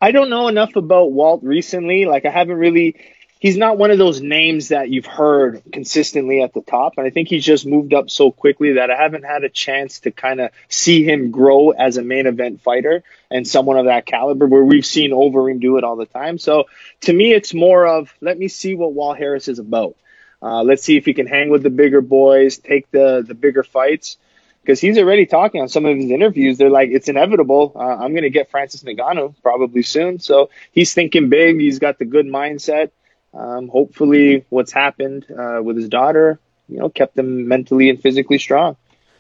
I 0.05 0.13
don't 0.13 0.29
know 0.29 0.49
enough 0.49 0.77
about 0.77 1.13
Walt 1.13 1.43
recently. 1.43 2.05
Like 2.05 2.27
I 2.27 2.31
haven't 2.31 2.59
really. 2.59 2.97
He's 3.41 3.57
not 3.57 3.79
one 3.79 3.91
of 3.91 3.97
those 3.97 4.21
names 4.21 4.69
that 4.69 4.91
you've 4.91 5.07
heard 5.07 5.63
consistently 5.73 6.43
at 6.43 6.53
the 6.53 6.61
top, 6.61 6.95
and 6.99 7.07
I 7.07 7.11
think 7.11 7.29
he's 7.29 7.45
just 7.45 7.65
moved 7.65 7.95
up 7.95 8.11
so 8.11 8.31
quickly 8.31 8.75
that 8.75 8.91
I 8.91 8.97
haven't 8.97 9.25
had 9.25 9.45
a 9.45 9.49
chance 9.49 10.01
to 10.01 10.11
kind 10.11 10.43
of 10.43 10.51
see 10.69 11.05
him 11.05 11.31
grow 11.31 11.71
as 11.71 11.97
a 11.97 12.03
main 12.03 12.27
event 12.27 12.61
fighter 12.61 13.03
and 13.31 13.49
someone 13.49 13.79
of 13.79 13.87
that 13.87 14.05
caliber. 14.05 14.47
Where 14.47 14.63
we've 14.63 14.85
seen 14.85 15.11
Overeem 15.11 15.59
do 15.59 15.79
it 15.79 15.85
all 15.85 15.97
the 15.97 16.05
time. 16.05 16.37
So 16.37 16.65
to 17.03 17.13
me, 17.13 17.33
it's 17.33 17.55
more 17.55 17.87
of 17.87 18.13
let 18.21 18.39
me 18.39 18.49
see 18.49 18.75
what 18.75 18.93
Walt 18.93 19.17
Harris 19.17 19.49
is 19.49 19.59
about. 19.59 19.97
Uh, 20.43 20.65
let's 20.65 20.83
see 20.83 20.99
if 20.99 21.07
he 21.07 21.15
can 21.15 21.27
hang 21.27 21.49
with 21.49 21.63
the 21.63 21.71
bigger 21.71 22.03
boys, 22.03 22.59
take 22.59 22.91
the 22.91 23.25
the 23.27 23.35
bigger 23.35 23.63
fights 23.63 24.19
because 24.65 24.81
he's 24.81 24.99
already 24.99 25.27
talking 25.27 25.61
on 25.61 25.69
some 25.69 25.85
of 25.85 25.97
his 25.97 26.11
interviews. 26.11 26.59
They're 26.59 26.71
like, 26.71 26.91
it's 26.91 27.09
inevitable. 27.09 27.73
Uh, 27.77 27.81
I'm 27.81 28.13
going 28.13 28.23
to 28.23 28.31
get 28.31 28.51
Francis 28.51 28.83
Ngannou 28.83 29.35
probably 29.43 29.83
soon. 29.83 30.19
So 30.19 30.51
he's 30.73 30.95
thinking 30.95 31.29
big. 31.29 31.61
He's 31.61 31.79
got 31.79 31.99
the 31.99 32.05
good 32.05 32.27
mindset. 32.27 32.91
Um, 33.35 33.69
hopefully, 33.69 34.45
what's 34.49 34.73
happened 34.73 35.27
uh, 35.31 35.61
with 35.63 35.77
his 35.77 35.89
daughter 35.89 36.39
you 36.69 36.79
know 36.79 36.89
kept 36.89 37.19
him 37.19 37.49
mentally 37.49 37.91
and 37.91 38.01
physically 38.01 38.39
strong. 38.39 38.77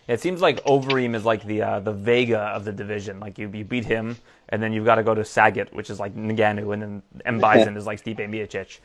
It 0.06 0.20
seems 0.20 0.42
like 0.42 0.62
Overeem 0.64 1.14
is 1.14 1.24
like 1.24 1.44
the 1.44 1.62
uh, 1.62 1.80
the 1.80 1.92
Vega 1.92 2.38
of 2.38 2.64
the 2.64 2.72
division. 2.72 3.20
Like 3.20 3.38
you, 3.38 3.50
you 3.52 3.64
beat 3.64 3.84
him, 3.84 4.16
and 4.48 4.62
then 4.62 4.72
you've 4.72 4.84
got 4.84 4.96
to 4.96 5.02
go 5.02 5.14
to 5.14 5.22
Sagat, 5.22 5.72
which 5.72 5.88
is 5.88 5.98
like 5.98 6.14
Ngannou, 6.14 6.72
and 6.72 6.82
then 6.82 7.02
M 7.24 7.38
Bison 7.38 7.76
is 7.78 7.86
like 7.86 8.02
Stipe 8.02 8.18
Miocic. 8.18 8.78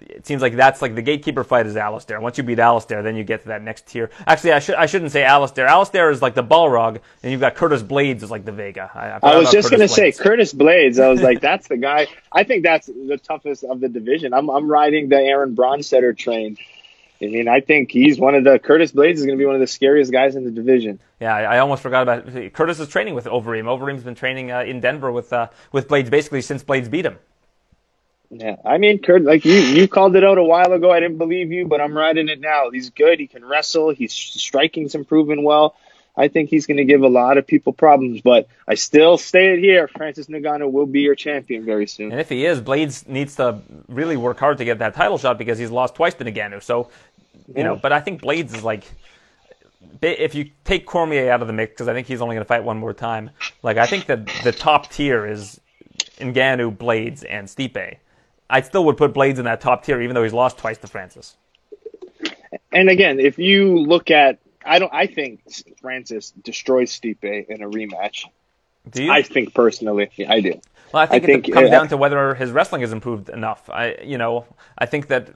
It 0.00 0.26
seems 0.26 0.42
like 0.42 0.56
that's 0.56 0.80
like 0.82 0.94
the 0.94 1.02
gatekeeper 1.02 1.44
fight 1.44 1.66
is 1.66 1.76
Alistair. 1.76 2.20
Once 2.20 2.38
you 2.38 2.44
beat 2.44 2.58
Alistair, 2.58 3.02
then 3.02 3.16
you 3.16 3.24
get 3.24 3.42
to 3.42 3.48
that 3.48 3.62
next 3.62 3.86
tier. 3.86 4.10
Actually, 4.26 4.52
I 4.52 4.58
should 4.58 4.74
I 4.76 4.86
shouldn't 4.86 5.12
say 5.12 5.24
Alistair. 5.24 5.66
Alistair 5.66 6.10
is 6.10 6.22
like 6.22 6.34
the 6.34 6.44
Balrog, 6.44 7.00
and 7.22 7.32
you've 7.32 7.40
got 7.40 7.54
Curtis 7.54 7.82
Blaydes 7.82 8.22
is 8.22 8.30
like 8.30 8.44
the 8.44 8.52
Vega. 8.52 8.90
I, 8.94 9.30
I, 9.30 9.36
was 9.36 9.50
just 9.50 9.68
Curtis 9.68 9.70
gonna 9.70 9.84
Blaydes. 9.84 10.14
say 10.16 10.22
Curtis 10.22 10.54
Blaydes. 10.54 11.02
I 11.02 11.08
was 11.08 11.22
like, 11.22 11.40
that's 11.42 11.68
the 11.68 11.76
guy. 11.76 12.06
I 12.30 12.44
think 12.44 12.62
that's 12.62 12.86
the 12.86 13.18
toughest 13.22 13.64
of 13.64 13.80
the 13.80 13.88
division. 13.88 14.32
I'm 14.34 14.48
I'm 14.48 14.68
riding 14.68 15.08
the 15.08 15.18
Aaron 15.18 15.56
Bronsteter 15.56 16.16
train. 16.16 16.56
I 17.22 17.26
mean, 17.26 17.48
I 17.48 17.60
think 17.60 17.90
he's 17.90 18.18
one 18.18 18.34
of 18.34 18.44
the 18.44 18.58
Curtis 18.58 18.92
Blaydes 18.92 19.14
is 19.14 19.26
going 19.26 19.36
to 19.36 19.42
be 19.42 19.44
one 19.44 19.54
of 19.54 19.60
the 19.60 19.66
scariest 19.66 20.10
guys 20.10 20.36
in 20.36 20.44
the 20.44 20.50
division. 20.50 21.00
Yeah, 21.20 21.34
I, 21.34 21.42
I 21.42 21.58
almost 21.58 21.82
forgot 21.82 22.02
about 22.02 22.52
Curtis 22.54 22.80
is 22.80 22.88
training 22.88 23.14
with 23.14 23.26
Overeem. 23.26 23.64
Overeem's 23.64 24.02
been 24.02 24.14
training 24.14 24.50
uh, 24.50 24.60
in 24.60 24.80
Denver 24.80 25.12
with 25.12 25.32
uh, 25.32 25.48
with 25.70 25.88
Blaydes 25.88 26.08
basically 26.08 26.40
since 26.40 26.64
Blaydes 26.64 26.90
beat 26.90 27.04
him. 27.04 27.18
Yeah, 28.30 28.56
I 28.64 28.78
mean, 28.78 29.00
Kurt, 29.00 29.22
like 29.22 29.44
you, 29.44 29.54
you 29.54 29.88
called 29.88 30.14
it 30.14 30.22
out 30.22 30.38
a 30.38 30.44
while 30.44 30.72
ago. 30.72 30.92
I 30.92 31.00
didn't 31.00 31.18
believe 31.18 31.50
you, 31.50 31.66
but 31.66 31.80
I'm 31.80 31.96
riding 31.96 32.28
it 32.28 32.40
now. 32.40 32.70
He's 32.70 32.90
good. 32.90 33.18
He 33.18 33.26
can 33.26 33.44
wrestle. 33.44 33.90
He's 33.90 34.12
striking's 34.12 34.94
improving 34.94 35.42
well. 35.42 35.74
I 36.16 36.28
think 36.28 36.50
he's 36.50 36.66
going 36.66 36.76
to 36.76 36.84
give 36.84 37.02
a 37.02 37.08
lot 37.08 37.38
of 37.38 37.46
people 37.46 37.72
problems, 37.72 38.20
but 38.20 38.48
I 38.68 38.74
still 38.74 39.16
stay 39.16 39.54
it 39.54 39.60
here. 39.60 39.88
Francis 39.88 40.26
Ngannou 40.26 40.70
will 40.70 40.86
be 40.86 41.00
your 41.00 41.14
champion 41.14 41.64
very 41.64 41.86
soon. 41.86 42.12
And 42.12 42.20
if 42.20 42.28
he 42.28 42.44
is, 42.44 42.60
Blaydes 42.60 43.08
needs 43.08 43.36
to 43.36 43.60
really 43.88 44.16
work 44.16 44.38
hard 44.38 44.58
to 44.58 44.64
get 44.64 44.78
that 44.78 44.94
title 44.94 45.18
shot 45.18 45.38
because 45.38 45.58
he's 45.58 45.70
lost 45.70 45.94
twice 45.94 46.14
to 46.14 46.24
Ngannou. 46.24 46.62
So, 46.62 46.90
you 47.48 47.54
yeah. 47.56 47.62
know, 47.64 47.76
but 47.76 47.92
I 47.92 48.00
think 48.00 48.22
Blaydes 48.22 48.54
is 48.54 48.62
like, 48.62 48.84
if 50.02 50.34
you 50.34 50.50
take 50.64 50.86
Cormier 50.86 51.30
out 51.30 51.42
of 51.42 51.46
the 51.46 51.52
mix, 51.52 51.72
because 51.72 51.88
I 51.88 51.94
think 51.94 52.06
he's 52.06 52.20
only 52.20 52.34
going 52.34 52.44
to 52.44 52.48
fight 52.48 52.64
one 52.64 52.78
more 52.78 52.92
time. 52.92 53.30
Like 53.62 53.76
I 53.76 53.86
think 53.86 54.06
that 54.06 54.26
the 54.44 54.52
top 54.52 54.90
tier 54.90 55.26
is 55.26 55.60
Ngannou, 56.18 56.76
Blaydes, 56.76 57.24
and 57.28 57.48
Stipe. 57.48 57.96
I 58.50 58.60
still 58.62 58.84
would 58.84 58.96
put 58.96 59.12
Blaydes 59.12 59.38
in 59.38 59.44
that 59.44 59.60
top 59.60 59.84
tier, 59.84 60.00
even 60.02 60.14
though 60.14 60.22
he's 60.22 60.32
lost 60.32 60.58
twice 60.58 60.78
to 60.78 60.86
Francis. 60.86 61.36
And 62.72 62.88
again, 62.88 63.20
if 63.20 63.38
you 63.38 63.78
look 63.78 64.10
at, 64.10 64.38
I 64.64 64.78
don't, 64.78 64.92
I 64.92 65.06
think 65.06 65.40
Francis 65.80 66.32
destroys 66.42 66.92
Stipe 66.98 67.46
in 67.48 67.62
a 67.62 67.68
rematch. 67.68 68.24
Do 68.90 69.04
you? 69.04 69.10
I 69.10 69.22
think 69.22 69.54
personally, 69.54 70.10
yeah, 70.16 70.32
I 70.32 70.40
do. 70.40 70.60
Well, 70.92 71.02
I 71.02 71.06
think, 71.06 71.24
I 71.24 71.26
think 71.26 71.48
it 71.48 71.52
comes 71.52 71.68
uh, 71.68 71.70
down 71.70 71.88
to 71.88 71.96
whether 71.96 72.34
his 72.34 72.50
wrestling 72.50 72.80
has 72.80 72.92
improved 72.92 73.28
enough. 73.28 73.70
I, 73.70 73.96
you 74.02 74.18
know, 74.18 74.46
I 74.76 74.86
think 74.86 75.08
that 75.08 75.30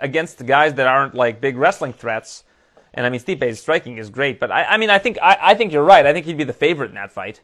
against 0.00 0.44
guys 0.44 0.74
that 0.74 0.86
aren't 0.86 1.14
like 1.14 1.40
big 1.40 1.56
wrestling 1.56 1.92
threats, 1.92 2.44
and 2.92 3.06
I 3.06 3.08
mean 3.08 3.20
Stipe's 3.20 3.60
striking 3.60 3.98
is 3.98 4.10
great, 4.10 4.38
but 4.38 4.50
I, 4.50 4.64
I 4.64 4.76
mean 4.76 4.90
I 4.90 4.98
think 4.98 5.18
I, 5.22 5.38
I 5.40 5.54
think 5.54 5.72
you're 5.72 5.84
right. 5.84 6.04
I 6.04 6.12
think 6.12 6.26
he'd 6.26 6.36
be 6.36 6.44
the 6.44 6.52
favorite 6.52 6.90
in 6.90 6.96
that 6.96 7.12
fight. 7.12 7.40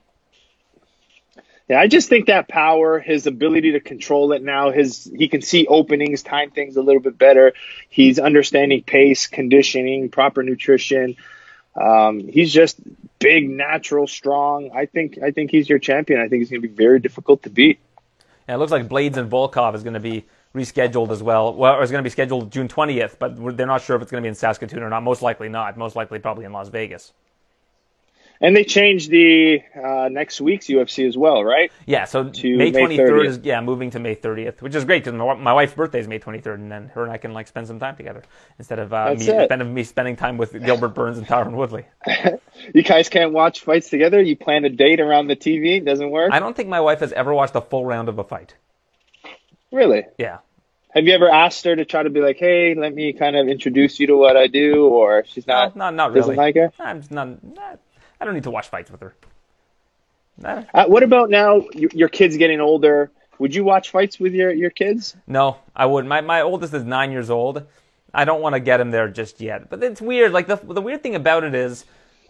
Yeah, 1.70 1.78
I 1.78 1.86
just 1.86 2.08
think 2.08 2.26
that 2.26 2.48
power, 2.48 2.98
his 2.98 3.28
ability 3.28 3.72
to 3.72 3.80
control 3.80 4.32
it 4.32 4.42
now, 4.42 4.72
his 4.72 5.04
he 5.04 5.28
can 5.28 5.40
see 5.40 5.68
openings, 5.68 6.24
time 6.24 6.50
things 6.50 6.76
a 6.76 6.82
little 6.82 7.00
bit 7.00 7.16
better. 7.16 7.52
He's 7.88 8.18
understanding 8.18 8.82
pace, 8.82 9.28
conditioning, 9.28 10.08
proper 10.08 10.42
nutrition. 10.42 11.14
Um, 11.80 12.26
he's 12.26 12.52
just 12.52 12.80
big, 13.20 13.48
natural, 13.48 14.08
strong. 14.08 14.72
I 14.74 14.86
think 14.86 15.22
I 15.22 15.30
think 15.30 15.52
he's 15.52 15.68
your 15.68 15.78
champion. 15.78 16.18
I 16.18 16.26
think 16.26 16.40
he's 16.40 16.50
going 16.50 16.60
to 16.60 16.66
be 16.66 16.74
very 16.74 16.98
difficult 16.98 17.44
to 17.44 17.50
beat. 17.50 17.78
Yeah, 18.48 18.56
it 18.56 18.58
looks 18.58 18.72
like 18.72 18.88
Blaydes 18.88 19.16
and 19.16 19.30
Volkov 19.30 19.76
is 19.76 19.84
going 19.84 19.94
to 19.94 20.00
be 20.00 20.24
rescheduled 20.52 21.10
as 21.10 21.22
well. 21.22 21.54
Well, 21.54 21.80
it's 21.80 21.92
going 21.92 22.02
to 22.02 22.04
be 22.04 22.10
scheduled 22.10 22.50
June 22.50 22.66
20th, 22.66 23.16
but 23.20 23.56
they're 23.56 23.64
not 23.64 23.82
sure 23.82 23.94
if 23.94 24.02
it's 24.02 24.10
going 24.10 24.20
to 24.20 24.26
be 24.26 24.28
in 24.28 24.34
Saskatoon 24.34 24.82
or 24.82 24.90
not. 24.90 25.04
Most 25.04 25.22
likely 25.22 25.48
not. 25.48 25.78
Most 25.78 25.94
likely 25.94 26.18
probably 26.18 26.46
in 26.46 26.52
Las 26.52 26.68
Vegas. 26.68 27.12
And 28.42 28.56
they 28.56 28.64
changed 28.64 29.10
the 29.10 29.62
uh, 29.76 30.08
next 30.10 30.40
week's 30.40 30.66
UFC 30.66 31.06
as 31.06 31.14
well, 31.14 31.44
right? 31.44 31.70
Yeah, 31.84 32.06
so 32.06 32.30
to 32.30 32.56
May 32.56 32.72
23rd 32.72 33.26
is 33.26 33.40
yeah 33.42 33.60
moving 33.60 33.90
to 33.90 33.98
May 33.98 34.16
30th, 34.16 34.62
which 34.62 34.74
is 34.74 34.86
great 34.86 35.04
because 35.04 35.18
my, 35.18 35.34
my, 35.34 35.52
wife's 35.52 35.74
birthday 35.74 36.00
is 36.00 36.08
May 36.08 36.18
23rd, 36.18 36.54
and 36.54 36.72
then 36.72 36.88
her 36.94 37.02
and 37.02 37.12
I 37.12 37.18
can 37.18 37.34
like 37.34 37.48
spend 37.48 37.66
some 37.66 37.78
time 37.78 37.96
together 37.96 38.22
instead 38.58 38.78
of 38.78 38.94
uh, 38.94 39.08
me, 39.08 39.12
instead 39.12 39.60
of 39.60 39.66
me 39.66 39.84
spending 39.84 40.16
time 40.16 40.38
with 40.38 40.52
Gilbert 40.64 40.94
Burns 40.94 41.18
and 41.18 41.26
Tyron 41.26 41.52
Woodley. 41.52 41.84
you 42.74 42.82
guys 42.82 43.10
can't 43.10 43.32
watch 43.32 43.60
fights 43.60 43.90
together. 43.90 44.22
You 44.22 44.36
plan 44.36 44.64
a 44.64 44.70
date 44.70 45.00
around 45.00 45.26
the 45.26 45.36
TV. 45.36 45.76
It 45.76 45.84
doesn't 45.84 46.10
work. 46.10 46.32
I 46.32 46.40
don't 46.40 46.56
think 46.56 46.70
my 46.70 46.80
wife 46.80 47.00
has 47.00 47.12
ever 47.12 47.34
watched 47.34 47.54
a 47.56 47.60
full 47.60 47.84
round 47.84 48.08
of 48.08 48.18
a 48.18 48.24
fight. 48.24 48.54
Really? 49.70 50.04
Yeah. 50.16 50.38
Have 50.94 51.04
you 51.04 51.12
ever 51.12 51.28
asked 51.28 51.64
her 51.66 51.76
to 51.76 51.84
try 51.84 52.02
to 52.02 52.10
be 52.10 52.20
like, 52.20 52.38
"Hey, 52.38 52.74
let 52.74 52.94
me 52.94 53.12
kind 53.12 53.36
of 53.36 53.48
introduce 53.48 54.00
you 54.00 54.08
to 54.08 54.16
what 54.16 54.36
I 54.36 54.46
do," 54.46 54.86
or 54.86 55.24
she's 55.26 55.46
not? 55.46 55.76
No, 55.76 55.84
not 55.84 55.94
not 55.94 56.12
really. 56.12 56.20
Doesn't 56.20 56.36
like 56.36 56.54
her. 56.56 56.72
I'm 56.80 57.04
not, 57.10 57.44
not 57.44 57.80
I 58.20 58.24
don't 58.24 58.34
need 58.34 58.44
to 58.44 58.50
watch 58.50 58.68
fights 58.68 58.90
with 58.90 59.00
her. 59.00 59.14
Uh, 60.44 60.86
what 60.86 61.02
about 61.02 61.30
now? 61.30 61.64
Your 61.74 62.08
kids 62.08 62.36
getting 62.36 62.60
older. 62.60 63.10
Would 63.38 63.54
you 63.54 63.64
watch 63.64 63.90
fights 63.90 64.20
with 64.20 64.34
your, 64.34 64.52
your 64.52 64.70
kids? 64.70 65.16
No, 65.26 65.56
I 65.74 65.86
wouldn't. 65.86 66.08
My 66.08 66.20
my 66.20 66.42
oldest 66.42 66.74
is 66.74 66.84
nine 66.84 67.10
years 67.10 67.30
old. 67.30 67.66
I 68.12 68.24
don't 68.24 68.42
want 68.42 68.54
to 68.54 68.60
get 68.60 68.80
him 68.80 68.90
there 68.90 69.08
just 69.08 69.40
yet. 69.40 69.70
But 69.70 69.82
it's 69.82 70.00
weird. 70.00 70.32
Like 70.32 70.46
the 70.46 70.56
the 70.56 70.82
weird 70.82 71.02
thing 71.02 71.14
about 71.14 71.44
it 71.44 71.54
is, 71.54 71.84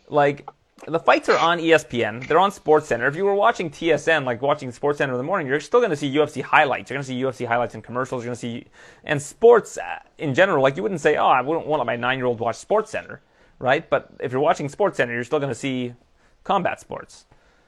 like 0.09 0.49
the 0.87 0.99
fights 0.99 1.29
are 1.29 1.39
on 1.39 1.59
ESPN. 1.59 2.27
They're 2.27 2.39
on 2.39 2.53
Sports 2.53 2.89
Center. 2.89 3.07
If 3.07 3.17
you 3.17 3.25
were 3.25 3.35
watching 3.35 3.71
TSN, 3.71 4.25
like 4.25 4.41
watching 4.41 4.73
Sports 4.73 4.99
Center 4.99 5.13
in 5.13 5.19
the 5.19 5.25
morning, 5.25 5.47
you're 5.47 5.61
still 5.61 5.81
going 5.81 5.91
to 5.91 5.97
see 5.97 6.13
UFC 6.13 6.43
highlights. 6.43 6.91
You're 6.91 6.97
going 6.97 7.05
to 7.05 7.09
see 7.09 7.21
UFC 7.21 7.47
highlights 7.47 7.75
and 7.75 7.83
commercials. 7.85 8.23
You're 8.23 8.29
going 8.29 8.37
to 8.37 8.41
see 8.41 8.67
and 9.05 9.21
sports 9.21 9.79
uh, 9.79 9.99
in 10.19 10.35
general. 10.35 10.63
Like 10.63 10.77
you 10.77 10.83
wouldn't 10.83 11.01
say, 11.01 11.17
oh, 11.17 11.27
I 11.27 11.43
wouldn't 11.43 11.67
want 11.67 11.85
my 11.87 11.97
nine 11.97 12.19
year 12.19 12.27
old 12.27 12.39
to 12.39 12.45
watch 12.45 12.57
Sports 12.57 12.91
Center 12.91 13.21
right? 13.61 13.89
But 13.89 14.11
if 14.19 14.33
you're 14.33 14.41
watching 14.41 14.69
Sports 14.69 14.97
Center, 14.97 15.15
you're 15.15 15.23
still 15.23 15.39
going 15.39 15.51
to 15.51 15.55
see 15.55 15.95
combat 16.43 16.81
sports. 16.81 17.27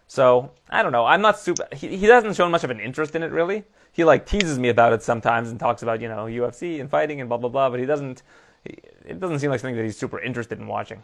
So 0.09 0.51
I 0.69 0.83
don't 0.83 0.93
know. 0.93 1.07
I'm 1.07 1.23
not 1.23 1.39
super. 1.39 1.69
He, 1.73 1.97
he 1.97 2.07
hasn't 2.07 2.35
shown 2.35 2.51
much 2.51 2.65
of 2.65 2.71
an 2.71 2.81
interest 2.81 3.15
in 3.15 3.23
it 3.23 3.31
really. 3.31 3.65
He 3.93 4.05
like 4.05 4.27
teases 4.27 4.59
me 4.59 4.69
about 4.69 4.93
it 4.93 5.03
sometimes 5.03 5.51
and 5.51 5.61
talks 5.61 5.83
about 5.83 6.01
you 6.01 6.09
know 6.09 6.25
UFC 6.25 6.81
and 6.81 6.91
fighting 6.91 7.21
and 7.21 7.29
blah 7.29 7.39
blah 7.39 7.49
blah. 7.49 7.71
But 7.71 7.79
he 7.81 7.87
doesn't. 7.87 8.23
He, 8.65 8.79
it 9.07 9.21
doesn't 9.21 9.39
seem 9.39 9.51
like 9.51 9.61
something 9.61 9.77
that 9.77 9.85
he's 9.85 9.97
super 9.97 10.19
interested 10.19 10.59
in 10.59 10.67
watching. 10.67 11.03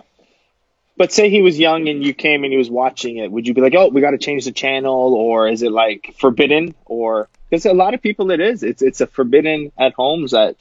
But 0.96 1.12
say 1.12 1.30
he 1.30 1.42
was 1.42 1.58
young 1.58 1.88
and 1.88 2.02
you 2.02 2.12
came 2.12 2.42
and 2.42 2.52
he 2.52 2.58
was 2.58 2.70
watching 2.70 3.18
it, 3.18 3.30
would 3.30 3.46
you 3.46 3.54
be 3.54 3.60
like, 3.60 3.74
oh, 3.76 3.88
we 3.88 4.00
got 4.00 4.10
to 4.10 4.18
change 4.18 4.46
the 4.46 4.52
channel, 4.52 5.14
or 5.14 5.48
is 5.48 5.62
it 5.62 5.70
like 5.70 6.14
forbidden, 6.18 6.74
or 6.86 7.28
because 7.48 7.64
a 7.66 7.72
lot 7.72 7.94
of 7.94 8.02
people 8.02 8.30
it 8.30 8.40
is. 8.40 8.62
It's 8.62 8.82
it's 8.82 9.00
a 9.00 9.06
forbidden 9.06 9.72
at 9.78 9.94
homes 9.94 10.32
that 10.32 10.56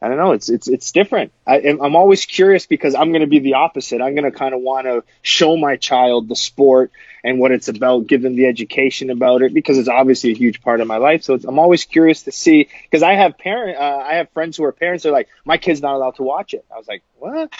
I 0.00 0.08
don't 0.08 0.16
know. 0.16 0.32
It's 0.32 0.48
it's 0.48 0.68
it's 0.68 0.92
different. 0.92 1.32
I, 1.44 1.58
am 1.58 1.96
always 1.96 2.24
curious 2.24 2.66
because 2.66 2.94
I'm 2.94 3.10
going 3.10 3.22
to 3.22 3.26
be 3.26 3.40
the 3.40 3.54
opposite. 3.54 4.00
I'm 4.00 4.14
going 4.14 4.30
to 4.30 4.36
kind 4.36 4.54
of 4.54 4.60
want 4.60 4.86
to 4.86 5.02
show 5.22 5.56
my 5.56 5.76
child 5.76 6.28
the 6.28 6.36
sport 6.36 6.92
and 7.24 7.40
what 7.40 7.50
it's 7.50 7.66
about, 7.66 8.06
give 8.06 8.22
them 8.22 8.36
the 8.36 8.46
education 8.46 9.10
about 9.10 9.42
it 9.42 9.52
because 9.52 9.76
it's 9.76 9.88
obviously 9.88 10.30
a 10.30 10.34
huge 10.34 10.62
part 10.62 10.80
of 10.80 10.86
my 10.86 10.98
life. 10.98 11.24
So 11.24 11.34
I'm 11.34 11.58
always 11.58 11.84
curious 11.84 12.22
to 12.24 12.32
see 12.32 12.68
because 12.84 13.02
I 13.02 13.14
have 13.14 13.38
parent, 13.38 13.76
uh, 13.76 14.04
I 14.06 14.14
have 14.14 14.30
friends 14.30 14.56
who 14.56 14.64
are 14.64 14.72
parents. 14.72 15.02
They're 15.02 15.12
like, 15.12 15.28
my 15.44 15.58
kid's 15.58 15.82
not 15.82 15.94
allowed 15.94 16.14
to 16.16 16.22
watch 16.22 16.54
it. 16.54 16.64
I 16.72 16.78
was 16.78 16.86
like, 16.86 17.02
what? 17.16 17.52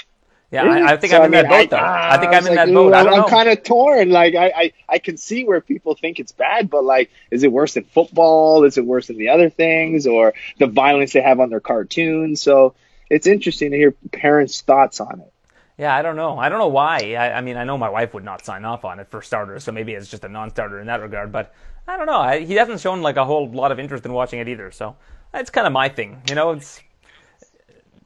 Yeah, 0.50 0.62
I, 0.62 0.92
I, 0.92 0.96
think 0.96 1.10
so, 1.10 1.22
I'm 1.22 1.34
in 1.34 1.40
I 1.40 1.42
mean, 1.42 1.50
that 1.50 1.70
boat 1.70 1.70
though. 1.70 1.76
I, 1.76 2.14
I 2.14 2.18
think 2.18 2.32
I'm 2.32 2.46
in 2.46 2.56
like, 2.56 2.66
that 2.66 2.72
boat. 2.72 2.94
I 2.94 3.16
am 3.16 3.28
kind 3.28 3.50
of 3.50 3.62
torn. 3.62 4.10
Like 4.10 4.34
I, 4.34 4.46
I, 4.46 4.72
I 4.88 4.98
can 4.98 5.18
see 5.18 5.44
where 5.44 5.60
people 5.60 5.94
think 5.94 6.18
it's 6.18 6.32
bad, 6.32 6.70
but 6.70 6.84
like, 6.84 7.10
is 7.30 7.42
it 7.42 7.52
worse 7.52 7.74
than 7.74 7.84
football? 7.84 8.64
Is 8.64 8.78
it 8.78 8.86
worse 8.86 9.08
than 9.08 9.18
the 9.18 9.28
other 9.28 9.50
things, 9.50 10.06
or 10.06 10.32
the 10.58 10.66
violence 10.66 11.12
they 11.12 11.20
have 11.20 11.38
on 11.38 11.50
their 11.50 11.60
cartoons? 11.60 12.40
So 12.40 12.74
it's 13.10 13.26
interesting 13.26 13.72
to 13.72 13.76
hear 13.76 13.92
parents' 14.10 14.62
thoughts 14.62 15.00
on 15.00 15.20
it. 15.20 15.32
Yeah, 15.76 15.94
I 15.94 16.00
don't 16.00 16.16
know. 16.16 16.38
I 16.38 16.48
don't 16.48 16.58
know 16.58 16.68
why. 16.68 17.14
I, 17.14 17.36
I 17.36 17.40
mean, 17.42 17.58
I 17.58 17.64
know 17.64 17.76
my 17.76 17.90
wife 17.90 18.14
would 18.14 18.24
not 18.24 18.44
sign 18.44 18.64
off 18.64 18.86
on 18.86 19.00
it 19.00 19.08
for 19.08 19.20
starters, 19.20 19.64
so 19.64 19.72
maybe 19.72 19.92
it's 19.92 20.08
just 20.08 20.24
a 20.24 20.28
non-starter 20.28 20.80
in 20.80 20.86
that 20.86 21.02
regard. 21.02 21.30
But 21.30 21.54
I 21.86 21.98
don't 21.98 22.06
know. 22.06 22.20
I, 22.20 22.40
he 22.40 22.54
hasn't 22.54 22.80
shown 22.80 23.02
like 23.02 23.16
a 23.16 23.24
whole 23.24 23.50
lot 23.50 23.70
of 23.70 23.78
interest 23.78 24.06
in 24.06 24.14
watching 24.14 24.40
it 24.40 24.48
either. 24.48 24.70
So 24.70 24.96
that's 25.30 25.50
kind 25.50 25.66
of 25.66 25.74
my 25.74 25.90
thing. 25.90 26.22
You 26.26 26.34
know, 26.34 26.52
it's 26.52 26.80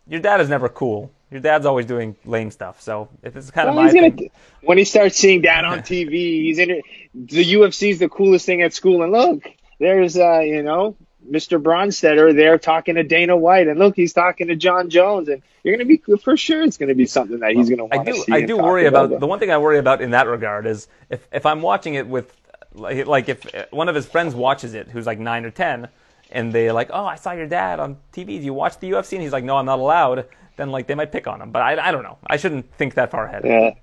your 0.08 0.20
dad 0.20 0.40
is 0.40 0.48
never 0.48 0.68
cool 0.68 1.12
your 1.32 1.40
dad's 1.40 1.66
always 1.66 1.86
doing 1.86 2.16
lame 2.24 2.50
stuff. 2.50 2.80
So 2.80 3.08
if 3.22 3.34
it's 3.36 3.50
kind 3.50 3.68
well, 3.68 3.78
of 3.78 3.84
my 3.84 3.92
gonna, 3.92 4.10
thing. 4.12 4.30
when 4.62 4.78
he 4.78 4.84
starts 4.84 5.16
seeing 5.16 5.40
dad 5.40 5.64
on 5.64 5.78
TV, 5.80 6.42
he's 6.42 6.58
in 6.58 6.70
it. 6.70 6.84
The 7.14 7.54
UFC 7.54 7.90
is 7.90 7.98
the 7.98 8.08
coolest 8.08 8.46
thing 8.46 8.62
at 8.62 8.74
school, 8.74 9.02
and 9.02 9.12
look, 9.12 9.44
there's 9.80 10.16
uh, 10.16 10.40
you 10.40 10.62
know 10.62 10.96
Mr. 11.28 11.62
Bronsteter 11.62 12.34
there 12.34 12.58
talking 12.58 12.96
to 12.96 13.02
Dana 13.02 13.36
White, 13.36 13.68
and 13.68 13.78
look, 13.78 13.96
he's 13.96 14.12
talking 14.12 14.48
to 14.48 14.56
Jon 14.56 14.90
Jones, 14.90 15.28
and 15.28 15.42
you're 15.62 15.76
going 15.76 15.86
to 15.86 15.96
be 15.96 16.16
for 16.16 16.36
sure. 16.36 16.62
It's 16.62 16.76
going 16.76 16.88
to 16.88 16.94
be 16.94 17.06
something 17.06 17.40
that 17.40 17.52
he's 17.52 17.68
going 17.68 17.78
to 17.78 17.84
want 17.84 18.06
to 18.06 18.14
see. 18.14 18.32
I 18.32 18.42
do 18.42 18.56
worry 18.56 18.86
about, 18.86 19.06
about 19.06 19.20
the 19.20 19.26
one 19.26 19.38
thing 19.38 19.50
I 19.50 19.58
worry 19.58 19.78
about 19.78 20.02
in 20.02 20.10
that 20.10 20.26
regard 20.26 20.66
is 20.66 20.88
if 21.10 21.26
if 21.32 21.46
I'm 21.46 21.62
watching 21.62 21.94
it 21.94 22.06
with 22.06 22.34
like, 22.74 23.06
like 23.06 23.28
if 23.28 23.44
one 23.70 23.88
of 23.88 23.94
his 23.94 24.06
friends 24.06 24.34
watches 24.34 24.74
it, 24.74 24.88
who's 24.88 25.06
like 25.06 25.18
nine 25.18 25.44
or 25.44 25.50
ten, 25.50 25.88
and 26.32 26.52
they're 26.52 26.72
like, 26.72 26.90
"Oh, 26.92 27.04
I 27.06 27.16
saw 27.16 27.32
your 27.32 27.46
dad 27.46 27.80
on 27.80 27.96
TV. 28.12 28.38
Do 28.38 28.44
you 28.44 28.54
watch 28.54 28.78
the 28.78 28.90
UFC?" 28.90 29.12
And 29.12 29.22
he's 29.22 29.32
like, 29.32 29.44
"No, 29.44 29.56
I'm 29.56 29.66
not 29.66 29.78
allowed." 29.78 30.26
then 30.56 30.70
like 30.70 30.86
they 30.86 30.94
might 30.94 31.12
pick 31.12 31.26
on 31.26 31.40
him. 31.40 31.50
But 31.50 31.62
I, 31.62 31.88
I 31.88 31.92
don't 31.92 32.02
know. 32.02 32.18
I 32.26 32.36
shouldn't 32.36 32.72
think 32.74 32.94
that 32.94 33.10
far 33.10 33.26
ahead. 33.26 33.42
Yeah. 33.44 33.74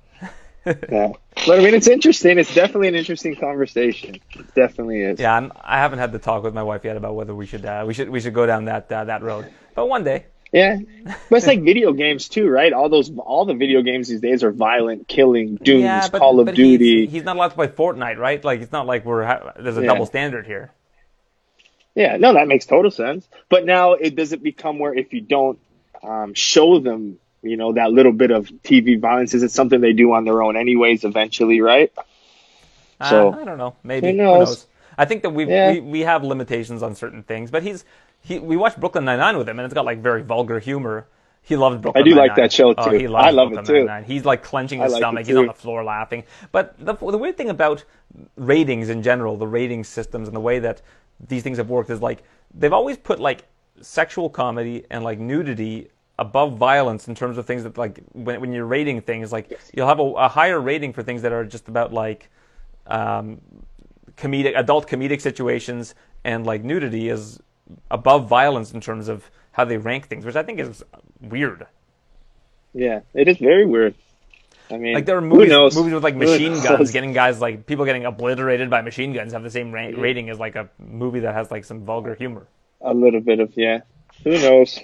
yeah. 0.89 1.11
But 1.47 1.59
I 1.59 1.63
mean, 1.63 1.73
it's 1.73 1.87
interesting. 1.87 2.37
It's 2.37 2.53
definitely 2.53 2.89
an 2.89 2.95
interesting 2.95 3.35
conversation. 3.35 4.15
It 4.31 4.53
definitely 4.55 5.01
is. 5.01 5.19
Yeah, 5.19 5.35
I'm, 5.35 5.51
I 5.61 5.77
haven't 5.77 5.99
had 5.99 6.11
the 6.11 6.19
talk 6.19 6.43
with 6.43 6.53
my 6.53 6.63
wife 6.63 6.83
yet 6.83 6.97
about 6.97 7.15
whether 7.15 7.33
we 7.33 7.45
should 7.45 7.65
uh, 7.65 7.83
we 7.87 7.93
should 7.93 8.09
we 8.09 8.19
should 8.19 8.33
go 8.33 8.45
down 8.45 8.65
that 8.65 8.91
uh, 8.91 9.05
that 9.05 9.23
road. 9.23 9.51
But 9.75 9.87
one 9.87 10.03
day. 10.03 10.25
Yeah, 10.51 10.79
but 11.29 11.35
it's 11.35 11.45
like 11.45 11.63
video 11.63 11.93
games 11.93 12.27
too, 12.27 12.49
right? 12.49 12.73
All 12.73 12.89
those, 12.89 13.11
all 13.19 13.45
the 13.45 13.53
video 13.53 13.83
games 13.83 14.07
these 14.07 14.19
days 14.19 14.43
are 14.43 14.51
violent, 14.51 15.07
killing, 15.07 15.57
dooms, 15.57 15.83
yeah, 15.83 16.07
but, 16.11 16.17
Call 16.17 16.39
of 16.39 16.55
Duty. 16.55 17.01
He's, 17.01 17.11
he's 17.11 17.23
not 17.23 17.35
allowed 17.35 17.49
to 17.49 17.53
play 17.55 17.67
Fortnite, 17.67 18.17
right? 18.17 18.43
Like 18.43 18.61
it's 18.61 18.71
not 18.71 18.87
like 18.87 19.05
we're 19.05 19.25
ha- 19.25 19.53
there's 19.59 19.77
a 19.77 19.81
Yeah. 19.81 19.87
double 19.87 20.07
standard 20.07 20.47
here. 20.47 20.71
Yeah, 21.99 22.15
no, 22.17 22.33
that 22.33 22.47
makes 22.47 22.65
total 22.65 22.91
sense. 22.91 23.27
But 23.49 23.65
now 23.65 23.93
it 23.93 24.15
doesn't 24.15 24.41
become 24.41 24.79
where 24.79 24.93
if 24.93 25.11
you 25.13 25.19
don't 25.21 25.59
um, 26.01 26.33
show 26.33 26.79
them, 26.79 27.19
you 27.41 27.57
know, 27.57 27.73
that 27.73 27.91
little 27.91 28.13
bit 28.13 28.31
of 28.31 28.47
TV 28.63 28.99
violence, 28.99 29.33
is 29.33 29.43
it 29.43 29.51
something 29.51 29.81
they 29.81 29.91
do 29.93 30.13
on 30.13 30.23
their 30.23 30.41
own 30.41 30.55
anyways? 30.55 31.03
Eventually, 31.03 31.59
right? 31.61 31.91
So- 33.09 33.33
uh, 33.33 33.37
I 33.41 33.43
don't 33.43 33.57
know. 33.57 33.75
Maybe 33.83 34.07
Who 34.07 34.11
who 34.13 34.17
knows? 34.17 34.47
knows? 34.49 34.65
I 34.97 35.05
think 35.05 35.23
that 35.23 35.29
we 35.31 35.45
Yeah. 35.45 35.71
we 35.73 35.79
we 35.81 35.99
have 36.01 36.23
limitations 36.23 36.83
on 36.83 36.95
certain 36.95 37.23
things, 37.23 37.51
but 37.51 37.63
he's 37.63 37.85
he. 38.21 38.39
We 38.39 38.57
watched 38.57 38.79
Brooklyn 38.79 39.05
Nine 39.05 39.19
Nine 39.19 39.37
with 39.37 39.47
him, 39.47 39.57
and 39.59 39.65
it's 39.65 39.73
got 39.73 39.85
like 39.85 39.99
very 39.99 40.21
vulgar 40.23 40.59
humor. 40.59 41.05
He 41.41 41.55
loves 41.55 41.77
Brooklyn. 41.77 42.03
I 42.03 42.05
do 42.09 42.15
like 42.15 42.29
Nine-Nine. 42.31 42.35
that 42.45 42.51
show, 42.53 42.73
Oh, 42.77 42.89
too. 42.91 42.97
he 42.97 43.07
loves 43.07 43.25
I 43.25 43.29
love 43.31 43.53
it, 43.53 43.65
too. 43.65 43.73
Nine-Nine. 43.85 44.03
He's 44.03 44.25
like 44.25 44.43
clenching 44.43 44.81
his 44.81 44.91
like 44.91 44.99
stomach. 44.99 45.25
He's 45.25 45.35
on 45.37 45.47
the 45.47 45.53
floor 45.53 45.83
laughing. 45.85 46.23
But 46.51 46.75
the 46.77 46.93
the 46.93 47.17
weird 47.17 47.37
thing 47.37 47.49
about 47.49 47.85
ratings 48.35 48.89
in 48.89 49.01
general, 49.03 49.37
the 49.37 49.47
rating 49.47 49.83
systems 49.85 50.27
and 50.27 50.35
the 50.35 50.41
way 50.41 50.59
that 50.59 50.81
these 51.27 51.43
things 51.43 51.57
have 51.57 51.69
worked 51.69 51.89
is 51.89 52.01
like 52.01 52.23
they've 52.53 52.73
always 52.73 52.97
put 52.97 53.19
like 53.19 53.45
sexual 53.81 54.29
comedy 54.29 54.85
and 54.89 55.03
like 55.03 55.19
nudity 55.19 55.89
above 56.17 56.57
violence 56.57 57.07
in 57.07 57.15
terms 57.15 57.37
of 57.37 57.45
things 57.45 57.63
that 57.63 57.77
like 57.77 57.99
when, 58.11 58.41
when 58.41 58.51
you're 58.51 58.65
rating 58.65 59.01
things 59.01 59.31
like 59.31 59.59
you'll 59.73 59.87
have 59.87 59.99
a, 59.99 60.03
a 60.03 60.27
higher 60.27 60.59
rating 60.59 60.91
for 60.91 61.01
things 61.03 61.21
that 61.21 61.31
are 61.31 61.45
just 61.45 61.67
about 61.67 61.93
like 61.93 62.29
um, 62.87 63.39
comedic 64.17 64.57
adult 64.57 64.87
comedic 64.87 65.21
situations 65.21 65.95
and 66.23 66.45
like 66.45 66.63
nudity 66.63 67.09
is 67.09 67.39
above 67.91 68.27
violence 68.27 68.73
in 68.73 68.81
terms 68.81 69.07
of 69.07 69.29
how 69.53 69.63
they 69.63 69.77
rank 69.77 70.07
things 70.07 70.25
which 70.25 70.35
i 70.35 70.43
think 70.43 70.59
is 70.59 70.83
weird 71.21 71.65
Yeah, 72.73 73.01
it 73.13 73.27
is 73.27 73.37
very 73.37 73.65
weird. 73.65 73.95
I 74.71 74.77
mean, 74.77 74.93
like 74.93 75.05
there 75.05 75.17
are 75.17 75.21
movies, 75.21 75.49
knows? 75.49 75.75
movies 75.75 75.93
with 75.93 76.03
like 76.03 76.15
machine 76.15 76.53
guns 76.61 76.91
getting 76.91 77.11
guys 77.13 77.41
like 77.41 77.65
people 77.65 77.85
getting 77.85 78.05
obliterated 78.05 78.69
by 78.69 78.81
machine 78.81 79.13
guns 79.13 79.33
have 79.33 79.43
the 79.43 79.49
same 79.49 79.71
ra- 79.71 79.89
rating 79.95 80.29
as 80.29 80.37
like 80.39 80.55
a 80.55 80.69
movie 80.77 81.21
that 81.21 81.33
has 81.33 81.49
like 81.49 81.65
some 81.65 81.85
vulgar 81.85 82.13
humor 82.15 82.45
a 82.81 82.93
little 82.93 83.19
bit 83.19 83.39
of 83.39 83.51
yeah. 83.57 83.81
Who 84.23 84.31
knows? 84.31 84.79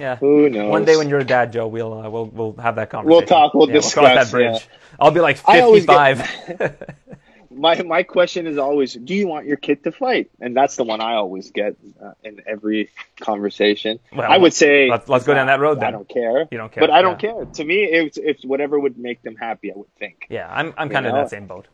yeah 0.00 0.16
Who 0.16 0.48
knows? 0.48 0.70
one 0.70 0.84
day 0.86 0.96
when 0.96 1.08
you're 1.10 1.18
a 1.20 1.24
dad 1.24 1.52
joe 1.52 1.66
we'll 1.66 1.92
uh, 1.92 2.08
we'll 2.08 2.26
we'll 2.26 2.52
have 2.56 2.76
that 2.76 2.88
conversation 2.90 3.18
We'll 3.18 3.26
talk, 3.26 3.52
we'll 3.54 3.68
yeah, 3.68 3.74
we'll 3.74 3.82
cross 3.82 3.94
discuss, 3.94 4.30
that 4.30 4.30
bridge 4.30 4.62
yeah. 4.62 4.76
i'll 4.98 5.10
be 5.10 5.20
like 5.20 5.38
I 5.46 5.60
always 5.60 5.84
get- 5.84 6.16
55 6.16 6.96
my 7.50 7.82
my 7.82 8.02
question 8.02 8.46
is 8.46 8.58
always, 8.58 8.94
do 8.94 9.14
you 9.14 9.26
want 9.26 9.46
your 9.46 9.56
kid 9.56 9.84
to 9.84 9.92
fight? 9.92 10.30
And 10.40 10.56
that's 10.56 10.76
the 10.76 10.84
one 10.84 11.00
I 11.00 11.14
always 11.14 11.50
get 11.50 11.76
uh, 12.02 12.12
in 12.22 12.42
every 12.46 12.90
conversation. 13.20 14.00
Well, 14.12 14.30
I 14.30 14.36
would 14.36 14.54
say, 14.54 14.88
let's- 14.90 15.08
let's 15.08 15.24
go 15.24 15.34
down 15.34 15.46
that 15.46 15.60
road 15.60 15.82
I 15.82 15.90
don't 15.90 16.08
care. 16.08 16.46
You 16.50 16.58
don't 16.58 16.72
care, 16.72 16.80
but 16.82 16.90
I 16.90 17.02
don't 17.02 17.22
yeah. 17.22 17.32
care. 17.32 17.44
To 17.44 17.64
me, 17.64 17.84
it's 17.84 18.18
it's 18.18 18.44
whatever 18.44 18.78
would 18.78 18.98
make 18.98 19.22
them 19.22 19.36
happy. 19.36 19.72
I 19.72 19.76
would 19.76 19.94
think. 19.98 20.26
yeah 20.28 20.48
i'm, 20.50 20.74
I'm 20.76 20.88
kind 20.88 21.06
of 21.06 21.10
in 21.10 21.16
that 21.16 21.30
same 21.30 21.46
boat 21.46 21.66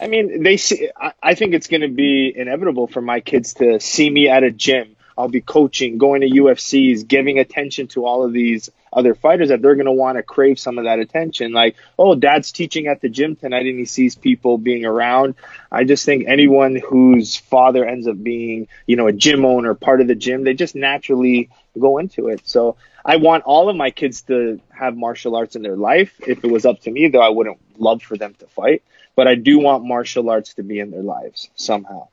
I 0.00 0.06
mean, 0.06 0.42
they 0.42 0.56
see. 0.56 0.90
I, 0.96 1.12
I 1.22 1.34
think 1.34 1.54
it's 1.54 1.66
going 1.66 1.80
to 1.80 1.88
be 1.88 2.32
inevitable 2.34 2.86
for 2.86 3.00
my 3.00 3.20
kids 3.20 3.54
to 3.54 3.80
see 3.80 4.08
me 4.08 4.28
at 4.28 4.42
a 4.44 4.50
gym. 4.50 4.96
I'll 5.18 5.28
be 5.28 5.40
coaching, 5.40 5.98
going 5.98 6.20
to 6.20 6.28
UFCs, 6.28 7.06
giving 7.06 7.40
attention 7.40 7.88
to 7.88 8.06
all 8.06 8.24
of 8.24 8.32
these 8.32 8.70
other 8.92 9.16
fighters 9.16 9.48
that 9.48 9.60
they're 9.60 9.74
going 9.74 9.86
to 9.86 9.92
want 9.92 10.16
to 10.16 10.22
crave 10.22 10.60
some 10.60 10.78
of 10.78 10.84
that 10.84 11.00
attention. 11.00 11.52
Like, 11.52 11.74
oh, 11.98 12.14
dad's 12.14 12.52
teaching 12.52 12.86
at 12.86 13.00
the 13.00 13.08
gym 13.08 13.34
tonight 13.34 13.66
and 13.66 13.78
he 13.78 13.84
sees 13.84 14.14
people 14.14 14.58
being 14.58 14.84
around. 14.84 15.34
I 15.72 15.82
just 15.82 16.04
think 16.04 16.26
anyone 16.28 16.76
whose 16.76 17.36
father 17.36 17.84
ends 17.84 18.06
up 18.06 18.22
being, 18.22 18.68
you 18.86 18.94
know, 18.94 19.08
a 19.08 19.12
gym 19.12 19.44
owner, 19.44 19.74
part 19.74 20.00
of 20.00 20.06
the 20.06 20.14
gym, 20.14 20.44
they 20.44 20.54
just 20.54 20.76
naturally 20.76 21.50
go 21.78 21.98
into 21.98 22.28
it. 22.28 22.46
So 22.48 22.76
I 23.04 23.16
want 23.16 23.42
all 23.42 23.68
of 23.68 23.74
my 23.74 23.90
kids 23.90 24.22
to 24.22 24.60
have 24.70 24.96
martial 24.96 25.34
arts 25.34 25.56
in 25.56 25.62
their 25.62 25.76
life. 25.76 26.14
If 26.26 26.44
it 26.44 26.50
was 26.50 26.64
up 26.64 26.80
to 26.82 26.92
me, 26.92 27.08
though, 27.08 27.22
I 27.22 27.30
wouldn't 27.30 27.58
love 27.76 28.02
for 28.02 28.16
them 28.16 28.34
to 28.34 28.46
fight. 28.46 28.84
But 29.16 29.26
I 29.26 29.34
do 29.34 29.58
want 29.58 29.84
martial 29.84 30.30
arts 30.30 30.54
to 30.54 30.62
be 30.62 30.78
in 30.78 30.92
their 30.92 31.02
lives 31.02 31.50
somehow, 31.56 32.06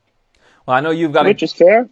well 0.65 0.75
i 0.75 0.81
know 0.81 0.89
you've 0.89 1.13
got 1.13 1.25
which 1.25 1.43
is 1.43 1.53
fair. 1.53 1.87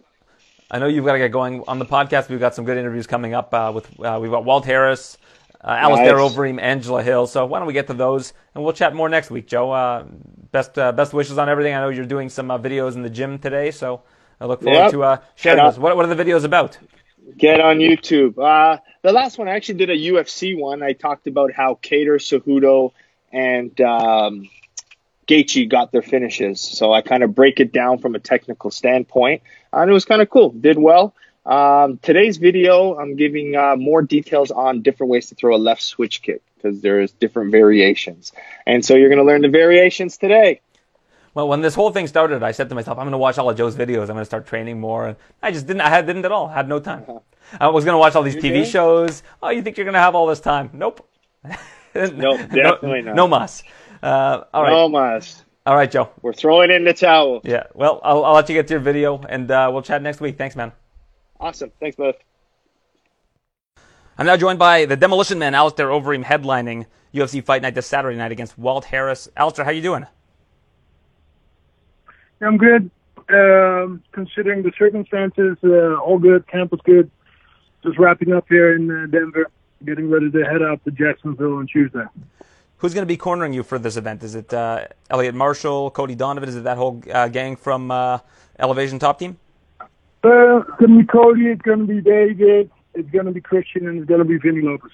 I 0.70 0.78
know 0.78 0.86
you've 0.86 1.04
got 1.04 1.12
to 1.12 1.18
get 1.18 1.30
going 1.30 1.62
on 1.68 1.78
the 1.78 1.84
podcast. 1.86 2.28
We've 2.28 2.40
got 2.40 2.54
some 2.54 2.64
good 2.64 2.78
interviews 2.78 3.06
coming 3.06 3.34
up 3.34 3.52
uh, 3.54 3.70
with 3.74 3.88
uh, 4.00 4.18
we've 4.20 4.30
got 4.30 4.44
Walt 4.44 4.64
Harris, 4.64 5.18
uh, 5.62 5.68
Alistair 5.68 6.16
Nice. 6.16 6.32
Overeem, 6.32 6.60
Angela 6.60 7.02
Hill. 7.02 7.26
So 7.26 7.44
why 7.46 7.58
don't 7.58 7.66
we 7.66 7.74
get 7.74 7.86
to 7.88 7.94
those 7.94 8.32
and 8.54 8.64
we'll 8.64 8.72
chat 8.72 8.94
more 8.94 9.08
next 9.08 9.30
week, 9.30 9.46
Joe. 9.46 9.70
Uh, 9.70 10.04
best 10.52 10.78
uh, 10.78 10.92
best 10.92 11.12
wishes 11.12 11.38
on 11.38 11.48
everything. 11.48 11.74
I 11.74 11.80
know 11.80 11.90
you're 11.90 12.06
doing 12.06 12.28
some 12.28 12.50
uh, 12.50 12.58
videos 12.58 12.94
in 12.94 13.02
the 13.02 13.10
gym 13.10 13.38
today, 13.38 13.70
so 13.70 14.02
I 14.40 14.46
look 14.46 14.62
forward 14.62 14.78
Yep. 14.78 14.90
to 14.92 15.02
uh, 15.04 15.16
sharing 15.34 15.62
those. 15.62 15.78
What, 15.78 15.96
what 15.96 16.06
are 16.08 16.14
the 16.14 16.22
videos 16.24 16.44
about? 16.44 16.78
Get 17.38 17.60
on 17.60 17.78
YouTube. 17.78 18.38
Uh, 18.38 18.78
the 19.02 19.12
last 19.12 19.38
one 19.38 19.48
I 19.48 19.52
actually 19.52 19.76
did 19.78 19.90
a 19.90 19.96
UFC 19.96 20.58
one. 20.58 20.82
I 20.82 20.92
talked 20.92 21.26
about 21.26 21.52
how 21.52 21.78
Cater, 21.80 22.16
Cejudo, 22.18 22.92
and 23.32 23.78
um, 23.80 24.48
Gaethje 25.26 25.68
got 25.68 25.92
their 25.92 26.02
finishes. 26.02 26.60
So 26.60 26.92
I 26.92 27.02
kind 27.02 27.22
of 27.22 27.34
break 27.34 27.60
it 27.60 27.72
down 27.72 27.98
from 27.98 28.14
a 28.14 28.18
technical 28.18 28.70
standpoint, 28.70 29.42
and 29.72 29.90
it 29.90 29.92
was 29.92 30.04
kind 30.04 30.22
of 30.22 30.30
cool. 30.30 30.50
Did 30.50 30.78
well. 30.78 31.14
Um, 31.46 31.98
today's 31.98 32.38
video, 32.38 32.96
I'm 32.96 33.16
giving 33.16 33.54
uh, 33.54 33.76
more 33.76 34.00
details 34.00 34.50
on 34.50 34.80
different 34.80 35.10
ways 35.10 35.28
to 35.28 35.34
throw 35.34 35.54
a 35.54 35.58
left 35.58 35.82
switch 35.82 36.22
kick 36.22 36.42
because 36.56 36.80
there's 36.80 37.12
different 37.12 37.50
variations, 37.52 38.32
and 38.66 38.84
so 38.84 38.94
you're 38.94 39.10
going 39.10 39.18
to 39.18 39.24
learn 39.24 39.42
the 39.42 39.48
variations 39.48 40.16
today. 40.16 40.60
Well, 41.34 41.48
when 41.48 41.62
this 41.62 41.74
whole 41.74 41.90
thing 41.90 42.06
started, 42.06 42.44
I 42.44 42.52
said 42.52 42.68
to 42.68 42.76
myself, 42.76 42.96
I'm 42.96 43.04
going 43.04 43.12
to 43.12 43.18
watch 43.18 43.38
all 43.38 43.50
of 43.50 43.56
Joe's 43.56 43.74
videos. 43.74 44.02
I'm 44.02 44.14
going 44.14 44.18
to 44.18 44.24
start 44.24 44.46
training 44.46 44.78
more. 44.78 45.08
And 45.08 45.16
I 45.42 45.50
just 45.50 45.66
didn't. 45.66 45.80
I 45.80 45.88
had, 45.88 46.06
didn't 46.06 46.24
at 46.24 46.30
all. 46.30 46.46
I 46.46 46.54
had 46.54 46.68
no 46.68 46.78
time. 46.78 47.04
I 47.60 47.68
was 47.68 47.84
going 47.84 47.94
to 47.94 47.98
watch 47.98 48.14
all 48.14 48.22
these 48.22 48.36
TV 48.36 48.62
did? 48.62 48.68
shows. 48.68 49.24
Oh, 49.42 49.50
you 49.50 49.60
think 49.60 49.76
you're 49.76 49.84
going 49.84 49.94
to 49.94 50.00
have 50.00 50.14
all 50.14 50.28
this 50.28 50.40
time? 50.40 50.70
Nope. 50.72 51.08
Nope, 51.94 52.40
definitely 52.52 53.02
no, 53.02 53.10
not. 53.10 53.14
No 53.14 53.28
mas. 53.28 53.62
Uh, 54.04 54.44
all 54.52 54.62
right. 54.62 54.70
No 54.70 54.88
mas. 54.88 55.42
All 55.64 55.74
right, 55.74 55.90
Joe. 55.90 56.10
We're 56.20 56.34
throwing 56.34 56.70
in 56.70 56.84
the 56.84 56.92
towel. 56.92 57.40
Yeah. 57.42 57.64
Well, 57.72 58.00
I'll, 58.04 58.22
I'll 58.22 58.34
let 58.34 58.50
you 58.50 58.54
get 58.54 58.68
to 58.68 58.74
your 58.74 58.80
video, 58.80 59.18
and 59.26 59.50
uh, 59.50 59.70
we'll 59.72 59.80
chat 59.80 60.02
next 60.02 60.20
week. 60.20 60.36
Thanks, 60.36 60.54
man. 60.54 60.72
Awesome. 61.40 61.72
Thanks, 61.80 61.96
both. 61.96 62.16
I'm 64.18 64.26
now 64.26 64.36
joined 64.36 64.58
by 64.58 64.84
the 64.84 64.94
Demolition 64.94 65.38
Man, 65.38 65.54
Alistair 65.54 65.88
Overeem, 65.88 66.22
headlining 66.22 66.84
UFC 67.14 67.42
Fight 67.42 67.62
Night 67.62 67.74
this 67.74 67.86
Saturday 67.86 68.18
night 68.18 68.30
against 68.30 68.58
Walt 68.58 68.84
Harris. 68.84 69.26
Alistair, 69.38 69.64
how 69.64 69.70
you 69.70 69.80
doing? 69.80 70.06
I'm 72.42 72.58
good. 72.58 72.90
Um, 73.30 74.02
considering 74.12 74.62
the 74.62 74.72
circumstances, 74.78 75.56
uh, 75.64 75.94
all 75.94 76.18
good. 76.18 76.46
Camp 76.46 76.72
was 76.72 76.80
good. 76.84 77.10
Just 77.82 77.98
wrapping 77.98 78.34
up 78.34 78.44
here 78.50 78.76
in 78.76 78.90
uh, 78.90 79.06
Denver, 79.06 79.46
getting 79.82 80.10
ready 80.10 80.30
to 80.30 80.44
head 80.44 80.60
out 80.60 80.84
to 80.84 80.90
Jacksonville 80.90 81.54
on 81.54 81.66
Tuesday. 81.66 82.04
Who's 82.84 82.92
going 82.92 83.06
to 83.06 83.06
be 83.06 83.16
cornering 83.16 83.54
you 83.54 83.62
for 83.62 83.78
this 83.78 83.96
event? 83.96 84.22
Is 84.22 84.34
it 84.34 84.52
uh, 84.52 84.88
Elliot 85.08 85.34
Marshall, 85.34 85.90
Cody 85.90 86.14
Donovan? 86.14 86.50
Is 86.50 86.56
it 86.56 86.64
that 86.64 86.76
whole 86.76 87.02
uh, 87.10 87.28
gang 87.28 87.56
from 87.56 87.90
uh, 87.90 88.18
Elevation 88.58 88.98
Top 88.98 89.18
Team? 89.18 89.38
Uh, 89.80 90.58
it's 90.58 90.70
gonna 90.78 90.98
be 90.98 91.06
Cody. 91.06 91.46
It's 91.46 91.62
gonna 91.62 91.84
be 91.84 92.02
David. 92.02 92.70
It's 92.92 93.08
gonna 93.08 93.32
be 93.32 93.40
Christian, 93.40 93.88
and 93.88 94.00
it's 94.00 94.06
gonna 94.06 94.26
be 94.26 94.36
Vinny 94.36 94.60
Lopez. 94.60 94.90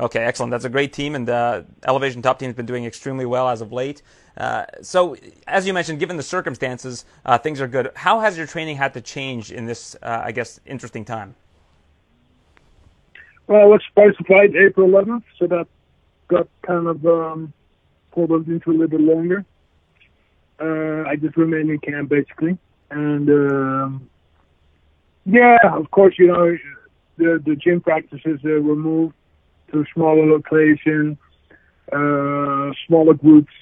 Okay, 0.00 0.20
excellent. 0.20 0.50
That's 0.50 0.64
a 0.64 0.70
great 0.70 0.94
team, 0.94 1.14
and 1.14 1.28
uh, 1.28 1.60
Elevation 1.86 2.22
Top 2.22 2.38
Team's 2.38 2.54
been 2.54 2.64
doing 2.64 2.86
extremely 2.86 3.26
well 3.26 3.50
as 3.50 3.60
of 3.60 3.70
late. 3.70 4.00
Uh, 4.38 4.64
so, 4.80 5.14
as 5.46 5.66
you 5.66 5.74
mentioned, 5.74 5.98
given 5.98 6.16
the 6.16 6.22
circumstances, 6.22 7.04
uh, 7.26 7.36
things 7.36 7.60
are 7.60 7.68
good. 7.68 7.90
How 7.96 8.20
has 8.20 8.38
your 8.38 8.46
training 8.46 8.78
had 8.78 8.94
to 8.94 9.02
change 9.02 9.52
in 9.52 9.66
this, 9.66 9.94
uh, 10.02 10.22
I 10.24 10.32
guess, 10.32 10.58
interesting 10.64 11.04
time? 11.04 11.34
Well, 13.46 13.60
I 13.60 13.66
was 13.66 13.82
supposed 13.90 14.16
to 14.16 14.24
fight 14.24 14.56
April 14.56 14.88
11th, 14.88 15.24
so 15.38 15.46
that 15.48 15.66
got 16.30 16.48
kind 16.62 16.86
of 16.86 17.04
um, 17.04 17.52
pulled 18.12 18.32
us 18.32 18.46
into 18.46 18.70
a 18.70 18.72
little 18.72 18.88
bit 18.88 19.00
longer. 19.00 19.44
Uh, 20.60 21.08
I 21.08 21.16
just 21.16 21.36
remained 21.36 21.70
in 21.70 21.78
camp 21.80 22.08
basically, 22.08 22.56
and 22.90 23.28
um, 23.28 24.10
yeah, 25.26 25.58
of 25.72 25.90
course, 25.90 26.14
you 26.18 26.28
know, 26.28 26.56
the 27.18 27.42
the 27.44 27.56
gym 27.56 27.80
practices 27.80 28.40
uh, 28.44 28.60
were 28.60 28.76
moved 28.76 29.14
to 29.72 29.80
a 29.80 29.84
smaller 29.94 30.26
location, 30.26 31.18
uh, 31.92 32.70
smaller 32.86 33.14
groups. 33.14 33.52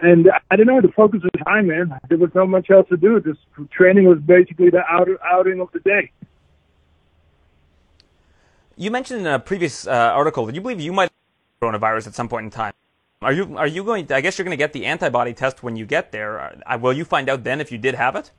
And 0.00 0.28
I 0.50 0.56
don't 0.56 0.66
know, 0.66 0.80
the 0.80 0.90
focus 0.96 1.20
was 1.22 1.42
high, 1.46 1.62
man. 1.62 1.96
There 2.08 2.18
was 2.18 2.30
not 2.34 2.48
much 2.48 2.70
else 2.70 2.88
to 2.88 2.96
do. 2.96 3.20
This 3.20 3.36
training 3.70 4.06
was 4.08 4.18
basically 4.18 4.68
the 4.68 4.82
out, 4.90 5.06
outing 5.24 5.60
of 5.60 5.68
the 5.72 5.78
day. 5.78 6.10
You 8.76 8.90
mentioned 8.90 9.20
in 9.20 9.26
a 9.26 9.38
previous 9.38 9.86
uh, 9.86 9.90
article 9.90 10.46
that 10.46 10.54
you 10.54 10.60
believe 10.60 10.80
you 10.80 10.92
might 10.92 11.10
have 11.10 11.72
coronavirus 11.72 12.08
at 12.08 12.14
some 12.14 12.28
point 12.28 12.44
in 12.44 12.50
time. 12.50 12.72
Are 13.20 13.32
you 13.32 13.56
are 13.56 13.66
you 13.66 13.84
going? 13.84 14.06
To, 14.06 14.16
I 14.16 14.20
guess 14.20 14.36
you're 14.36 14.44
going 14.44 14.56
to 14.56 14.62
get 14.62 14.72
the 14.72 14.84
antibody 14.86 15.32
test 15.32 15.62
when 15.62 15.76
you 15.76 15.86
get 15.86 16.10
there. 16.10 16.60
Uh, 16.66 16.78
will 16.78 16.92
you 16.92 17.04
find 17.04 17.28
out 17.28 17.44
then 17.44 17.60
if 17.60 17.70
you 17.70 17.78
did 17.78 17.94
have 17.94 18.16
it? 18.16 18.30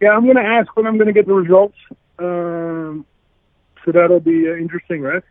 Yeah, 0.00 0.10
I'm 0.10 0.24
going 0.24 0.36
to 0.36 0.42
ask 0.42 0.76
when 0.76 0.86
I'm 0.86 0.96
going 0.98 1.06
to 1.06 1.14
get 1.14 1.26
the 1.26 1.32
results. 1.32 1.76
Um, 2.18 3.06
so 3.84 3.92
that'll 3.92 4.20
be 4.20 4.48
uh, 4.48 4.54
interesting, 4.54 5.00
right? 5.00 5.22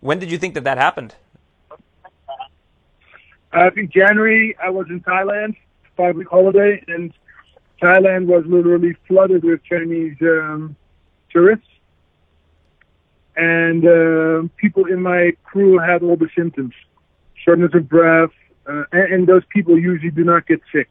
When 0.00 0.18
did 0.18 0.32
you 0.32 0.38
think 0.38 0.54
that 0.54 0.64
that 0.64 0.78
happened? 0.78 1.14
I 3.52 3.70
think 3.70 3.92
January 3.92 4.56
I 4.62 4.70
was 4.70 4.86
in 4.90 5.00
Thailand, 5.00 5.56
five 5.96 6.16
week 6.16 6.28
holiday, 6.28 6.82
and 6.88 7.12
Thailand 7.80 8.26
was 8.26 8.44
literally 8.46 8.96
flooded 9.06 9.44
with 9.44 9.62
Chinese 9.62 10.16
um, 10.22 10.76
and 13.36 13.86
uh, 13.86 14.48
people 14.56 14.86
in 14.86 15.02
my 15.02 15.32
crew 15.44 15.78
had 15.78 16.02
all 16.02 16.16
the 16.16 16.28
symptoms: 16.34 16.74
shortness 17.34 17.74
of 17.74 17.88
breath, 17.88 18.30
uh, 18.66 18.84
and, 18.92 19.12
and 19.12 19.26
those 19.26 19.44
people 19.50 19.78
usually 19.78 20.10
do 20.10 20.24
not 20.24 20.46
get 20.46 20.60
sick. 20.72 20.88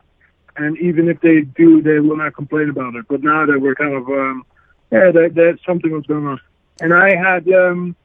And 0.58 0.78
even 0.78 1.10
if 1.10 1.20
they 1.20 1.42
do, 1.42 1.82
they 1.82 2.00
will 2.00 2.16
not 2.16 2.34
complain 2.34 2.70
about 2.70 2.96
it. 2.96 3.06
But 3.10 3.22
now 3.22 3.46
that 3.46 3.60
we're 3.60 3.76
kind 3.76 3.94
of, 3.94 4.08
um, 4.08 4.46
yeah, 4.90 5.12
that, 5.12 5.36
that 5.36 5.60
something 5.66 5.92
was 5.92 6.06
going 6.06 6.26
on. 6.26 6.40
And 6.80 6.94
I 6.94 7.16
had, 7.16 7.46
um, 7.50 7.96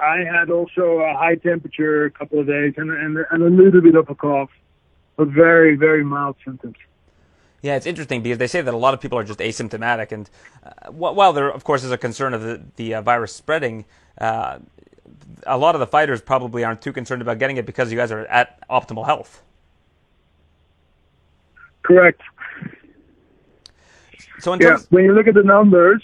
I 0.00 0.18
had 0.18 0.50
also 0.50 1.00
a 1.00 1.14
high 1.14 1.34
temperature 1.34 2.06
a 2.06 2.10
couple 2.10 2.38
of 2.38 2.46
days 2.46 2.74
and, 2.78 2.90
and, 2.90 3.18
and 3.30 3.42
a 3.42 3.50
little 3.50 3.82
bit 3.82 3.96
of 3.96 4.08
a 4.08 4.14
cough, 4.14 4.50
but 5.16 5.28
very, 5.28 5.76
very 5.76 6.04
mild 6.04 6.36
symptoms. 6.42 6.76
Yeah, 7.62 7.76
it's 7.76 7.86
interesting 7.86 8.22
because 8.22 8.38
they 8.38 8.46
say 8.46 8.60
that 8.60 8.72
a 8.72 8.76
lot 8.76 8.94
of 8.94 9.00
people 9.00 9.18
are 9.18 9.24
just 9.24 9.40
asymptomatic, 9.40 10.12
and 10.12 10.30
uh, 10.62 10.90
while 10.90 11.32
there, 11.32 11.50
of 11.50 11.64
course, 11.64 11.82
is 11.82 11.90
a 11.90 11.98
concern 11.98 12.34
of 12.34 12.42
the, 12.42 12.62
the 12.76 12.94
uh, 12.94 13.02
virus 13.02 13.34
spreading, 13.34 13.84
uh, 14.18 14.58
a 15.46 15.58
lot 15.58 15.74
of 15.74 15.80
the 15.80 15.86
fighters 15.86 16.20
probably 16.20 16.64
aren't 16.64 16.82
too 16.82 16.92
concerned 16.92 17.22
about 17.22 17.38
getting 17.38 17.56
it 17.56 17.66
because 17.66 17.90
you 17.90 17.96
guys 17.96 18.12
are 18.12 18.26
at 18.26 18.60
optimal 18.68 19.06
health. 19.06 19.42
Correct. 21.82 22.20
So 24.40 24.52
yeah, 24.54 24.58
terms, 24.58 24.86
when 24.90 25.04
you 25.04 25.14
look 25.14 25.26
at 25.26 25.34
the 25.34 25.42
numbers, 25.42 26.02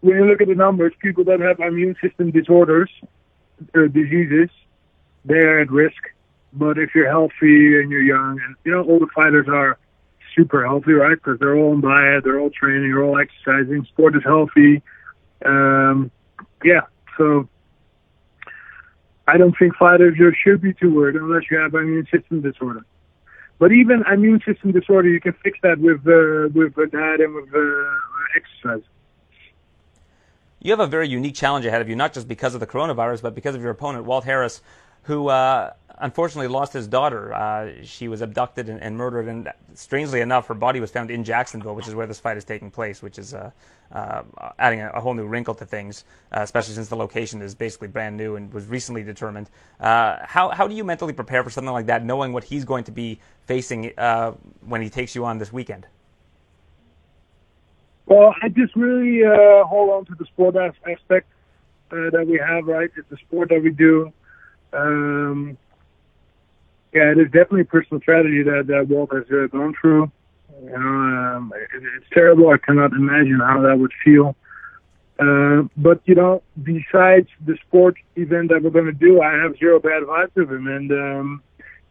when 0.00 0.16
you 0.16 0.24
look 0.24 0.40
at 0.40 0.48
the 0.48 0.54
numbers, 0.54 0.92
people 1.00 1.24
that 1.24 1.40
have 1.40 1.60
immune 1.60 1.96
system 2.02 2.30
disorders, 2.30 2.90
uh, 3.74 3.86
diseases, 3.88 4.48
they're 5.24 5.60
at 5.60 5.70
risk. 5.70 6.00
But 6.52 6.78
if 6.78 6.94
you're 6.94 7.10
healthy 7.10 7.78
and 7.80 7.90
you're 7.90 8.02
young, 8.02 8.40
and 8.44 8.56
you 8.64 8.72
know 8.72 8.82
all 8.82 8.98
the 8.98 9.08
fighters 9.14 9.46
are 9.48 9.78
super 10.36 10.64
healthy, 10.64 10.92
right? 10.92 11.16
Because 11.16 11.38
they're 11.40 11.56
all 11.56 11.72
on 11.72 11.80
diet, 11.80 12.22
they're 12.22 12.38
all 12.38 12.50
training, 12.50 12.92
they're 12.92 13.02
all 13.02 13.18
exercising. 13.18 13.84
Sport 13.86 14.16
is 14.16 14.22
healthy. 14.22 14.82
Um, 15.44 16.10
yeah, 16.62 16.82
so 17.18 17.48
I 19.26 19.36
don't 19.38 19.56
think 19.58 19.74
fighters 19.76 20.16
should 20.44 20.60
be 20.60 20.72
too 20.74 20.94
worried 20.94 21.16
unless 21.16 21.42
you 21.50 21.58
have 21.58 21.74
immune 21.74 22.06
system 22.12 22.42
disorder. 22.42 22.84
But 23.58 23.72
even 23.72 24.04
immune 24.12 24.42
system 24.46 24.72
disorder, 24.72 25.08
you 25.08 25.20
can 25.20 25.32
fix 25.42 25.58
that 25.62 25.78
with 25.78 26.06
uh, 26.06 26.50
with 26.54 26.92
diet 26.92 27.20
and 27.20 27.34
with 27.34 27.48
uh, 27.54 27.84
exercise. 28.36 28.86
You 30.60 30.72
have 30.72 30.80
a 30.80 30.86
very 30.86 31.08
unique 31.08 31.34
challenge 31.34 31.64
ahead 31.64 31.80
of 31.80 31.88
you, 31.88 31.96
not 31.96 32.12
just 32.12 32.28
because 32.28 32.54
of 32.54 32.60
the 32.60 32.66
coronavirus, 32.66 33.22
but 33.22 33.34
because 33.34 33.54
of 33.54 33.62
your 33.62 33.70
opponent, 33.70 34.04
Walt 34.04 34.24
Harris, 34.24 34.60
who 35.02 35.28
uh, 35.28 35.72
unfortunately 35.98 36.48
lost 36.48 36.72
his 36.72 36.86
daughter. 36.86 37.32
Uh, 37.32 37.72
she 37.82 38.08
was 38.08 38.20
abducted 38.20 38.68
and, 38.68 38.80
and, 38.82 38.96
murdered, 38.96 39.28
and 39.28 39.52
strangely 39.74 40.20
enough, 40.20 40.46
her 40.46 40.54
body 40.54 40.80
was 40.80 40.90
found 40.90 41.10
in 41.10 41.24
Jacksonville, 41.24 41.74
which 41.74 41.88
is 41.88 41.94
where 41.94 42.06
this 42.06 42.20
fight 42.20 42.36
is 42.36 42.44
taking 42.44 42.70
place, 42.70 43.02
which 43.02 43.18
is 43.18 43.34
uh, 43.34 43.50
uh, 43.92 44.22
adding 44.58 44.80
a, 44.80 44.90
a, 44.90 45.00
whole 45.00 45.14
new 45.14 45.26
wrinkle 45.26 45.54
to 45.54 45.64
things, 45.64 46.04
uh, 46.32 46.40
especially 46.40 46.74
since 46.74 46.88
the 46.88 46.96
location 46.96 47.40
is 47.40 47.54
basically 47.54 47.88
brand 47.88 48.16
new 48.16 48.36
and 48.36 48.52
was 48.52 48.66
recently 48.66 49.02
determined. 49.02 49.48
Uh, 49.80 50.18
how, 50.22 50.50
how 50.50 50.66
do 50.68 50.74
you 50.74 50.84
mentally 50.84 51.12
prepare 51.12 51.42
for 51.42 51.50
something 51.50 51.72
like 51.72 51.86
that, 51.86 52.04
knowing 52.04 52.32
what 52.32 52.44
he's 52.44 52.64
going 52.64 52.84
to 52.84 52.92
be 52.92 53.18
facing 53.46 53.92
uh, 53.98 54.32
when 54.66 54.82
he 54.82 54.90
takes 54.90 55.14
you 55.14 55.24
on 55.24 55.38
this 55.38 55.52
weekend? 55.52 55.86
Well, 58.06 58.34
I 58.42 58.48
just 58.48 58.76
really 58.76 59.22
hold 59.24 59.90
on 59.90 60.04
to 60.06 60.14
the 60.14 60.26
sport 60.26 60.54
aspect 60.56 61.26
that 61.90 62.24
we 62.26 62.38
have, 62.38 62.66
right? 62.66 62.90
It's 62.96 63.08
the 63.08 63.16
sport 63.16 63.48
that 63.48 63.62
we 63.62 63.70
do. 63.70 64.12
Um, 64.72 65.56
yeah, 66.96 67.12
it 67.12 67.18
is 67.18 67.26
definitely 67.26 67.60
a 67.60 67.66
personal 67.66 68.00
tragedy 68.00 68.42
that 68.42 68.68
that 68.68 68.88
Walt 68.88 69.12
has 69.12 69.24
uh, 69.30 69.46
gone 69.48 69.74
through. 69.78 70.10
You 70.62 70.70
know, 70.70 70.78
um, 70.78 71.52
it, 71.54 71.82
it's 71.98 72.06
terrible. 72.10 72.48
I 72.48 72.56
cannot 72.56 72.92
imagine 72.92 73.38
how 73.38 73.60
that 73.60 73.78
would 73.78 73.92
feel. 74.02 74.34
Uh, 75.18 75.68
but 75.76 76.00
you 76.06 76.14
know, 76.14 76.42
besides 76.62 77.28
the 77.44 77.58
sport 77.66 77.96
event 78.16 78.48
that 78.48 78.62
we're 78.62 78.70
going 78.70 78.86
to 78.86 78.92
do, 78.92 79.20
I 79.20 79.32
have 79.34 79.58
zero 79.58 79.78
bad 79.78 80.04
vibes 80.04 80.42
of 80.42 80.50
him, 80.50 80.66
and 80.68 80.90
um, 80.90 81.42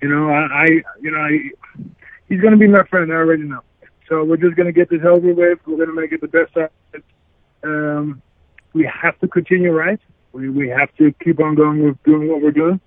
you 0.02 0.10
know, 0.10 0.32
I, 0.32 0.63
I 0.63 0.65
you 1.00 1.12
know, 1.12 1.20
I, 1.20 1.39
he's 2.28 2.41
going 2.41 2.54
to 2.54 2.60
be 2.60 2.68
my 2.68 2.84
friend. 2.86 3.12
I 3.12 3.15
already 3.15 3.44
know. 3.44 3.62
So 4.10 4.24
we're 4.24 4.38
just 4.38 4.56
going 4.56 4.68
to 4.68 4.74
get 4.74 4.89
this 4.89 5.02
over 5.06 5.34
with. 5.34 5.60
We're 5.68 5.78
going 5.78 5.89
to 5.89 6.02
make 6.02 6.12
it 6.12 6.22
the 6.22 6.28
best 6.28 6.56
of 6.58 6.70
it. 6.94 7.04
Um, 7.63 8.24
we 8.74 8.89
have 9.02 9.20
to 9.20 9.28
continue, 9.28 9.72
right? 9.72 10.00
We 10.32 10.50
we 10.50 10.70
have 10.70 10.89
to 10.98 11.13
keep 11.24 11.39
on 11.39 11.54
going 11.54 11.84
with 11.84 12.02
doing 12.04 12.28
what 12.28 12.41
we're 12.41 12.50
doing, 12.50 12.80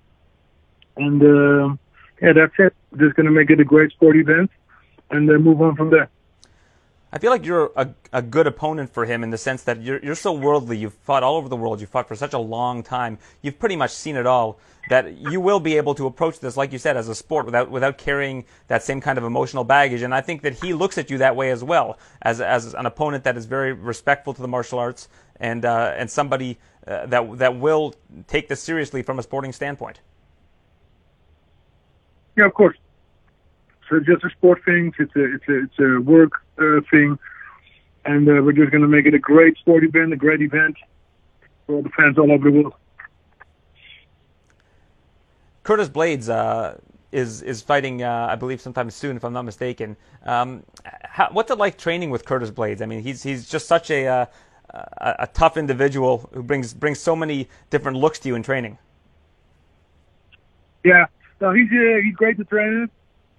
and. 0.97 1.23
Uh, 1.23 1.77
yeah, 2.21 2.33
that's 2.33 2.53
it. 2.59 2.73
Just 2.97 3.15
going 3.15 3.25
to 3.25 3.31
make 3.31 3.49
it 3.49 3.59
a 3.59 3.63
great 3.63 3.91
sport 3.91 4.15
event 4.17 4.51
and 5.09 5.27
then 5.27 5.43
move 5.43 5.61
on 5.61 5.75
from 5.75 5.89
there. 5.89 6.09
I 7.11 7.17
feel 7.17 7.31
like 7.31 7.43
you're 7.43 7.71
a, 7.75 7.89
a 8.13 8.21
good 8.21 8.45
opponent 8.45 8.93
for 8.93 9.05
him 9.05 9.23
in 9.23 9.31
the 9.31 9.37
sense 9.37 9.63
that 9.63 9.81
you're, 9.81 9.99
you're 10.03 10.13
so 10.13 10.31
worldly. 10.31 10.77
You've 10.77 10.93
fought 10.93 11.23
all 11.23 11.37
over 11.37 11.49
the 11.49 11.55
world. 11.55 11.81
You've 11.81 11.89
fought 11.89 12.07
for 12.07 12.15
such 12.15 12.33
a 12.33 12.39
long 12.39 12.83
time. 12.83 13.17
You've 13.41 13.57
pretty 13.57 13.75
much 13.75 13.91
seen 13.91 14.15
it 14.15 14.27
all. 14.27 14.59
That 14.89 15.17
you 15.17 15.41
will 15.41 15.59
be 15.59 15.77
able 15.77 15.95
to 15.95 16.05
approach 16.05 16.39
this, 16.39 16.55
like 16.55 16.71
you 16.71 16.77
said, 16.77 16.97
as 16.97 17.09
a 17.09 17.15
sport 17.15 17.45
without 17.45 17.69
without 17.69 17.99
carrying 17.99 18.45
that 18.67 18.81
same 18.81 19.01
kind 19.01 19.17
of 19.19 19.23
emotional 19.23 19.63
baggage. 19.63 20.01
And 20.01 20.15
I 20.15 20.21
think 20.21 20.41
that 20.41 20.63
he 20.63 20.73
looks 20.73 20.97
at 20.97 21.11
you 21.11 21.19
that 21.19 21.35
way 21.35 21.51
as 21.51 21.63
well, 21.63 21.99
as 22.23 22.41
as 22.41 22.73
an 22.73 22.87
opponent 22.87 23.23
that 23.25 23.37
is 23.37 23.45
very 23.45 23.71
respectful 23.71 24.33
to 24.33 24.41
the 24.41 24.47
martial 24.47 24.79
arts 24.79 25.07
and 25.39 25.63
uh, 25.63 25.93
and 25.95 26.09
somebody 26.09 26.57
uh, 26.87 27.05
that 27.05 27.37
that 27.37 27.59
will 27.59 27.93
take 28.27 28.47
this 28.47 28.63
seriously 28.63 29.03
from 29.03 29.19
a 29.19 29.23
sporting 29.23 29.51
standpoint. 29.51 29.99
Yeah, 32.39 32.45
of 32.45 32.53
course. 32.53 32.77
So 33.89 33.97
it's 33.97 34.05
just 34.05 34.23
a 34.23 34.29
sport 34.29 34.63
thing. 34.63 34.93
It's 34.97 35.13
a 35.13 35.35
it's 35.35 35.47
a 35.49 35.63
it's 35.63 35.79
a 35.79 35.99
work 35.99 36.31
uh, 36.57 36.79
thing, 36.89 37.19
and 38.05 38.29
uh, 38.29 38.41
we're 38.41 38.53
just 38.53 38.71
going 38.71 38.81
to 38.81 38.87
make 38.87 39.05
it 39.05 39.13
a 39.13 39.19
great 39.19 39.57
sport 39.57 39.83
event, 39.83 40.13
a 40.13 40.15
great 40.15 40.41
event 40.41 40.77
for 41.65 41.75
all 41.75 41.81
the 41.81 41.89
fans 41.89 42.17
all 42.17 42.31
over 42.31 42.49
the 42.49 42.61
world. 42.61 42.73
Curtis 45.63 45.89
Blaydes 45.89 46.29
uh, 46.29 46.75
is 47.11 47.41
is 47.41 47.61
fighting, 47.61 48.03
uh, 48.03 48.27
I 48.31 48.35
believe, 48.37 48.61
sometime 48.61 48.89
soon, 48.89 49.17
if 49.17 49.25
I'm 49.25 49.33
not 49.33 49.43
mistaken. 49.43 49.97
Um, 50.23 50.63
how, 50.85 51.27
what's 51.33 51.51
it 51.51 51.57
like 51.57 51.77
training 51.77 52.09
with 52.09 52.23
Curtis 52.23 52.51
Blaydes? 52.51 52.81
I 52.81 52.85
mean, 52.85 53.01
he's 53.01 53.21
he's 53.21 53.49
just 53.49 53.67
such 53.67 53.91
a, 53.91 54.07
uh, 54.07 54.25
a 54.73 55.15
a 55.19 55.27
tough 55.27 55.57
individual 55.57 56.29
who 56.31 56.41
brings 56.41 56.73
brings 56.73 57.01
so 57.01 57.17
many 57.17 57.49
different 57.69 57.97
looks 57.97 58.17
to 58.19 58.29
you 58.29 58.35
in 58.35 58.43
training. 58.43 58.77
Yeah, 60.85 61.07
no, 61.41 61.53
he's 61.53 61.69
uh, 61.71 62.01
he's 62.03 62.15
great 62.15 62.37
to 62.37 62.43
train 62.43 62.81
with. 62.81 62.89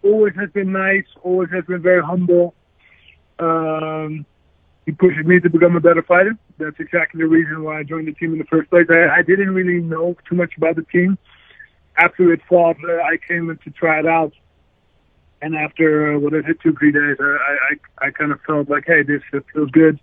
Always 0.02 0.34
has 0.36 0.50
been 0.50 0.72
nice. 0.72 1.04
Always 1.22 1.50
has 1.50 1.64
been 1.64 1.82
very 1.82 2.02
humble. 2.02 2.54
Um, 3.38 4.24
he 4.86 4.92
pushes 4.92 5.24
me 5.26 5.40
to 5.40 5.50
become 5.50 5.76
a 5.76 5.80
better 5.80 6.02
fighter. 6.02 6.36
That's 6.58 6.78
exactly 6.78 7.20
the 7.20 7.28
reason 7.28 7.62
why 7.62 7.80
I 7.80 7.82
joined 7.82 8.08
the 8.08 8.12
team 8.12 8.32
in 8.32 8.38
the 8.38 8.44
first 8.44 8.70
place. 8.70 8.86
I, 8.90 9.18
I 9.18 9.22
didn't 9.22 9.54
really 9.54 9.82
know 9.82 10.16
too 10.28 10.34
much 10.34 10.52
about 10.56 10.76
the 10.76 10.82
team. 10.82 11.18
After 11.96 12.32
it 12.32 12.40
fought, 12.48 12.76
uh, 12.88 13.02
I 13.02 13.18
came 13.28 13.50
in 13.50 13.58
to 13.58 13.70
try 13.70 13.98
it 13.98 14.06
out. 14.06 14.32
And 15.42 15.54
after 15.54 16.14
uh, 16.14 16.18
what 16.18 16.32
is 16.34 16.44
it, 16.48 16.60
two 16.62 16.74
three 16.78 16.92
days, 16.92 17.16
I 17.20 17.74
I, 18.02 18.06
I 18.06 18.10
kind 18.10 18.32
of 18.32 18.40
felt 18.46 18.68
like, 18.70 18.84
hey, 18.86 19.02
this 19.02 19.22
uh, 19.34 19.40
feels 19.52 19.70
good. 19.70 20.00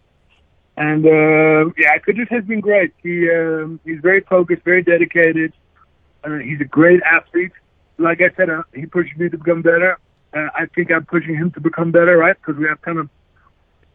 And 0.78 1.06
uh, 1.06 1.72
yeah, 1.76 1.98
Curtis 1.98 2.28
has 2.30 2.44
been 2.44 2.60
great. 2.60 2.94
He 3.02 3.30
um, 3.32 3.80
he's 3.84 4.00
very 4.02 4.22
focused, 4.22 4.64
very 4.64 4.84
dedicated. 4.84 5.54
Uh, 6.24 6.38
he's 6.38 6.62
a 6.62 6.66
great 6.66 7.02
athlete 7.04 7.54
like 7.98 8.22
I 8.22 8.36
said, 8.36 8.50
uh, 8.50 8.64
he 8.74 8.86
pushed 8.86 9.16
me 9.18 9.30
to 9.30 9.38
become 9.38 9.62
better. 9.62 9.98
Uh, 10.34 10.48
I 10.56 10.66
think 10.76 10.92
I'm 10.92 11.06
pushing 11.06 11.36
him 11.36 11.52
to 11.52 11.62
become 11.62 11.92
better, 11.92 12.18
right? 12.18 12.36
Because 12.40 12.60
we 12.60 12.68
have 12.68 12.82
kind 12.82 13.00
of 13.00 13.10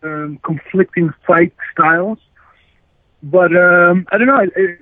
um, 0.03 0.41
conflicting 0.45 1.13
fight 1.27 1.53
styles. 1.73 2.19
But 3.23 3.55
um, 3.57 4.07
I 4.11 4.19
don't 4.19 4.27
know. 4.27 4.41
It, 4.41 4.79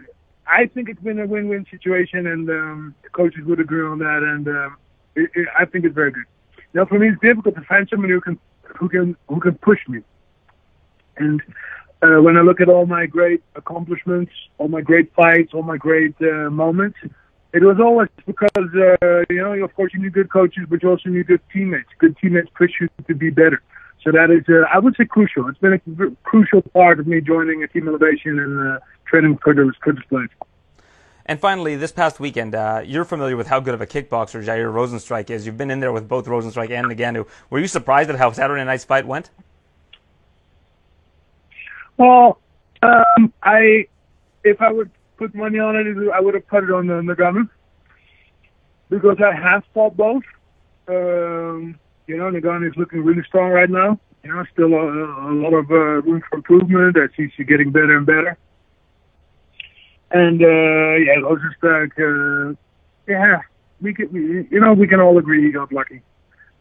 I 0.47 0.67
think 0.67 0.89
it's 0.89 1.01
been 1.01 1.21
a 1.21 1.27
win-win 1.27 1.67
situation, 1.71 2.27
and 2.27 2.49
um, 2.51 2.95
coaches 3.13 3.45
would 3.45 3.61
agree 3.61 3.85
on 3.85 3.99
that. 3.99 4.23
And 4.23 4.49
um, 4.49 4.77
it, 5.15 5.31
it, 5.35 5.49
I 5.59 5.65
think 5.65 5.85
it's 5.85 5.95
very 5.95 6.11
good. 6.11 6.25
Now, 6.73 6.87
for 6.87 6.99
me, 6.99 7.09
it's 7.09 7.21
difficult 7.21 7.55
to 7.57 7.63
find 7.63 7.89
someone 7.89 8.11
who 8.11 8.21
can 8.21 8.39
who 8.79 8.89
can 8.89 9.17
who 9.29 9.41
can 9.41 9.55
push 9.57 9.81
me. 9.89 10.01
And 11.17 11.43
uh, 12.03 12.23
when 12.23 12.37
I 12.37 12.41
look 12.41 12.61
at 12.61 12.69
all 12.69 12.87
my 12.87 13.07
great 13.07 13.43
accomplishments, 13.55 14.33
all 14.59 14.69
my 14.69 14.81
great 14.81 15.13
fights, 15.15 15.53
all 15.53 15.63
my 15.63 15.77
great 15.77 16.15
uh, 16.23 16.49
moments, 16.49 16.99
it 17.53 17.63
was 17.63 17.79
always 17.81 18.09
because 18.27 18.49
uh, 18.57 19.25
you 19.29 19.43
know, 19.43 19.53
of 19.65 19.75
course, 19.75 19.93
you 19.93 20.01
need 20.01 20.13
good 20.13 20.31
coaches, 20.31 20.67
but 20.69 20.83
you 20.83 20.91
also 20.91 21.09
need 21.09 21.27
good 21.27 21.41
teammates. 21.53 21.89
Good 21.99 22.17
teammates 22.19 22.49
push 22.55 22.73
you 22.81 22.89
to 23.09 23.15
be 23.15 23.31
better. 23.31 23.61
So 24.05 24.13
that 24.13 24.31
is, 24.31 24.45
uh, 24.49 24.67
I 24.73 24.79
would 24.79 24.97
say, 24.97 25.05
crucial. 25.05 25.49
It's 25.49 25.59
been 25.59 25.75
a 25.75 26.11
crucial 26.23 26.63
part 26.63 27.01
of 27.01 27.07
me 27.07 27.21
joining 27.21 27.63
a 27.63 27.69
team 27.69 27.87
elevation 27.87 28.39
and 28.39 28.77
uh, 28.77 28.79
training 29.07 29.33
the 29.33 29.73
Curtis 29.81 30.05
Blaydes. 30.11 30.29
And 31.27 31.39
finally, 31.39 31.77
this 31.77 31.93
past 31.93 32.19
weekend, 32.19 32.55
uh, 32.55 32.83
you're 32.85 33.05
familiar 33.05 33.37
with 33.37 33.47
how 33.47 33.61
good 33.61 33.75
of 33.75 33.81
a 33.81 33.87
kickboxer 33.87 34.43
Jair 34.45 34.73
Rozenstruik 34.73 35.29
is. 35.29 35.45
You've 35.45 35.59
been 35.59 35.71
in 35.71 35.81
there 35.81 35.93
with 35.93 36.09
both 36.09 36.27
Rozenstruik 36.27 36.71
and 36.71 36.87
Ngannou. 36.87 37.27
Were 37.51 37.59
you 37.59 37.67
surprised 37.67 38.11
at 38.11 38.17
how 38.17 38.33
Saturday 38.33 38.65
night's 38.65 38.85
fight 38.85 39.07
went? 39.07 39.31
Well, 41.99 42.41
um, 42.83 43.33
I, 43.43 43.87
if 44.43 44.63
I 44.63 44.73
would 44.73 44.91
put 45.21 45.35
money 45.35 45.59
on 45.59 45.77
it, 45.77 45.87
I 46.17 46.21
would 46.25 46.35
have 46.35 46.47
put 46.49 46.65
it 46.65 46.73
on 46.79 46.87
the 46.87 46.99
Ngannou 47.09 47.47
because 48.89 49.19
I 49.31 49.33
have 49.47 49.63
fought 49.75 49.95
both. 49.97 50.27
Um, 50.89 51.79
You 52.09 52.17
know, 52.17 52.29
Ngannou 52.31 52.67
is 52.71 52.77
looking 52.77 53.05
really 53.09 53.25
strong 53.31 53.51
right 53.51 53.73
now. 53.83 53.91
You 54.25 54.31
know, 54.33 54.45
still 54.53 54.73
a, 54.83 54.85
a 55.33 55.35
lot 55.45 55.55
of 55.61 55.67
uh, 55.71 56.01
room 56.07 56.21
for 56.29 56.37
improvement. 56.41 56.97
I 56.97 57.07
see 57.15 57.31
she's 57.37 57.47
getting 57.53 57.71
better 57.71 57.97
and 57.99 58.07
better. 58.15 58.33
And 60.11 60.39
uh, 60.43 60.95
yeah, 61.05 61.21
it 61.21 61.27
was 61.31 61.41
just 61.47 61.61
like, 61.63 61.95
uh, 62.11 62.55
yeah, 63.07 63.39
we 63.81 63.95
can, 63.97 64.07
we, 64.15 64.21
you 64.51 64.61
know, 64.63 64.73
we 64.73 64.87
can 64.89 65.01
all 65.01 65.17
agree 65.23 65.41
he 65.47 65.53
got 65.53 65.73
lucky 65.81 66.01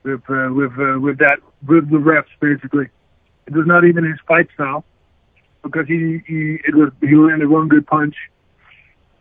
with 0.04 0.24
uh, 0.30 0.50
with 0.60 0.74
uh, 0.78 1.00
with 1.06 1.18
that 1.20 1.38
with 1.68 1.90
the 1.90 1.98
refs 2.12 2.34
basically. 2.48 2.88
It 3.48 3.54
was 3.54 3.66
not 3.74 3.84
even 3.90 4.04
his 4.12 4.20
fight 4.28 4.48
style 4.54 4.84
because 5.64 5.88
he 5.88 6.00
he 6.30 6.40
it 6.70 6.76
was 6.76 6.90
he 7.02 7.16
landed 7.16 7.50
one 7.50 7.68
good 7.74 7.88
punch, 7.88 8.16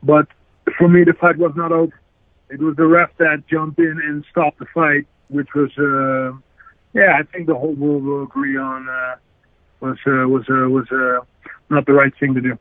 but 0.02 0.26
for 0.76 0.88
me 0.88 1.04
the 1.04 1.14
fight 1.14 1.36
was 1.36 1.52
not 1.56 1.72
over. 1.72 1.98
It 2.50 2.60
was 2.60 2.76
the 2.76 2.86
ref 2.86 3.10
that 3.18 3.46
jumped 3.46 3.78
in 3.78 4.00
and 4.02 4.24
stopped 4.30 4.58
the 4.58 4.66
fight, 4.66 5.06
which 5.28 5.48
was 5.54 5.70
uh, 5.78 6.36
yeah 6.94 7.16
I 7.18 7.22
think 7.24 7.46
the 7.46 7.54
whole 7.54 7.74
world 7.74 8.04
will 8.04 8.22
agree 8.22 8.56
on 8.56 8.88
uh, 8.88 9.16
was 9.80 9.98
uh, 10.06 10.28
was 10.28 10.44
uh, 10.48 10.68
was 10.68 10.90
uh, 10.90 11.20
not 11.70 11.86
the 11.86 11.92
right 11.92 12.12
thing 12.18 12.34
to 12.34 12.40
do. 12.40 12.58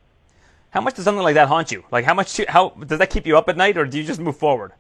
How 0.71 0.81
much 0.81 0.95
does 0.95 1.05
something 1.05 1.23
like 1.23 1.35
that 1.35 1.47
haunt 1.47 1.71
you? 1.71 1.83
Like 1.91 2.05
how 2.05 2.13
much? 2.13 2.39
How 2.47 2.69
does 2.69 2.99
that 2.99 3.09
keep 3.09 3.25
you 3.25 3.37
up 3.37 3.49
at 3.49 3.57
night, 3.57 3.77
or 3.77 3.85
do 3.85 3.97
you 3.97 4.03
just 4.03 4.19
move 4.19 4.37
forward? 4.37 4.73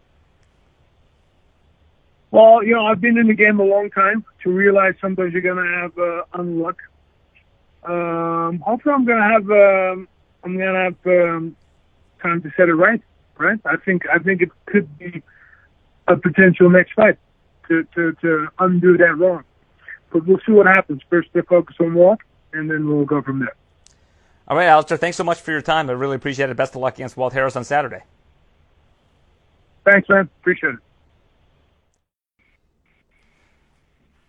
Well, 2.29 2.61
you 2.63 2.75
know, 2.75 2.85
I've 2.85 2.99
been 2.99 3.17
in 3.17 3.27
the 3.27 3.33
game 3.33 3.59
a 3.59 3.63
long 3.63 3.89
time 3.89 4.25
to 4.43 4.51
realize 4.51 4.95
sometimes 4.99 5.33
you're 5.33 5.41
gonna 5.41 5.81
have 5.81 5.97
uh, 5.97 6.23
unluck. 6.33 6.75
Um, 7.83 8.59
hopefully, 8.59 8.93
I'm 8.93 9.05
gonna 9.05 9.31
have 9.31 9.49
um, 9.49 10.07
I'm 10.43 10.57
gonna 10.57 10.83
have 10.83 10.95
um, 11.05 11.55
time 12.21 12.41
to 12.41 12.51
set 12.57 12.69
it 12.69 12.75
right. 12.75 13.01
Right? 13.37 13.59
I 13.65 13.77
think 13.77 14.03
I 14.11 14.19
think 14.19 14.41
it 14.41 14.49
could 14.65 14.97
be 14.97 15.21
a 16.07 16.15
potential 16.15 16.69
next 16.69 16.93
fight 16.93 17.17
to 17.67 17.83
to 17.95 18.13
to 18.21 18.47
undo 18.59 18.97
that 18.97 19.17
wrong. 19.17 19.43
But 20.11 20.25
we'll 20.25 20.39
see 20.45 20.53
what 20.53 20.65
happens. 20.67 21.01
First, 21.09 21.29
they 21.33 21.41
focus 21.41 21.75
on 21.79 21.93
Walt, 21.93 22.19
and 22.53 22.69
then 22.69 22.87
we'll 22.87 23.05
go 23.05 23.21
from 23.21 23.39
there. 23.39 23.55
All 24.47 24.55
right, 24.55 24.67
Alistair, 24.67 24.97
thanks 24.97 25.17
so 25.17 25.25
much 25.25 25.41
for 25.41 25.51
your 25.51 25.61
time. 25.61 25.89
I 25.89 25.93
really 25.93 26.15
appreciate 26.15 26.49
it. 26.49 26.55
Best 26.55 26.73
of 26.75 26.81
luck 26.81 26.95
against 26.95 27.17
Walt 27.17 27.33
Harris 27.33 27.57
on 27.57 27.65
Saturday. 27.65 28.03
Thanks, 29.83 30.07
man. 30.07 30.29
Appreciate 30.41 30.75
it. 30.75 30.79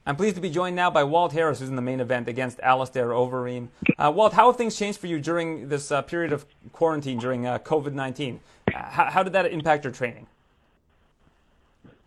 I'm 0.09 0.17
pleased 0.17 0.37
to 0.37 0.41
be 0.41 0.49
joined 0.49 0.75
now 0.75 0.91
by 0.91 1.05
Walt 1.05 1.33
Harris, 1.33 1.61
who's 1.61 1.69
in 1.69 1.77
the 1.77 1.83
main 1.83 2.01
event 2.01 2.29
against 2.29 2.61
Alistair 2.61 3.09
Overeem. 3.09 3.69
Uh, 3.99 4.11
Walt, 4.11 4.33
how 4.33 4.47
have 4.47 4.57
things 4.57 4.75
changed 4.75 4.99
for 4.99 5.07
you 5.07 5.21
during 5.21 5.69
this 5.69 5.93
uh, 5.93 6.01
period 6.01 6.33
of 6.33 6.47
quarantine 6.73 7.19
during 7.19 7.47
uh, 7.47 7.59
COVID 7.59 7.93
19? 7.93 8.41
How, 8.73 9.11
how, 9.11 9.23
did 9.23 9.35
that 9.35 9.45
impact 9.53 9.85
your 9.85 9.93
training? 9.93 10.27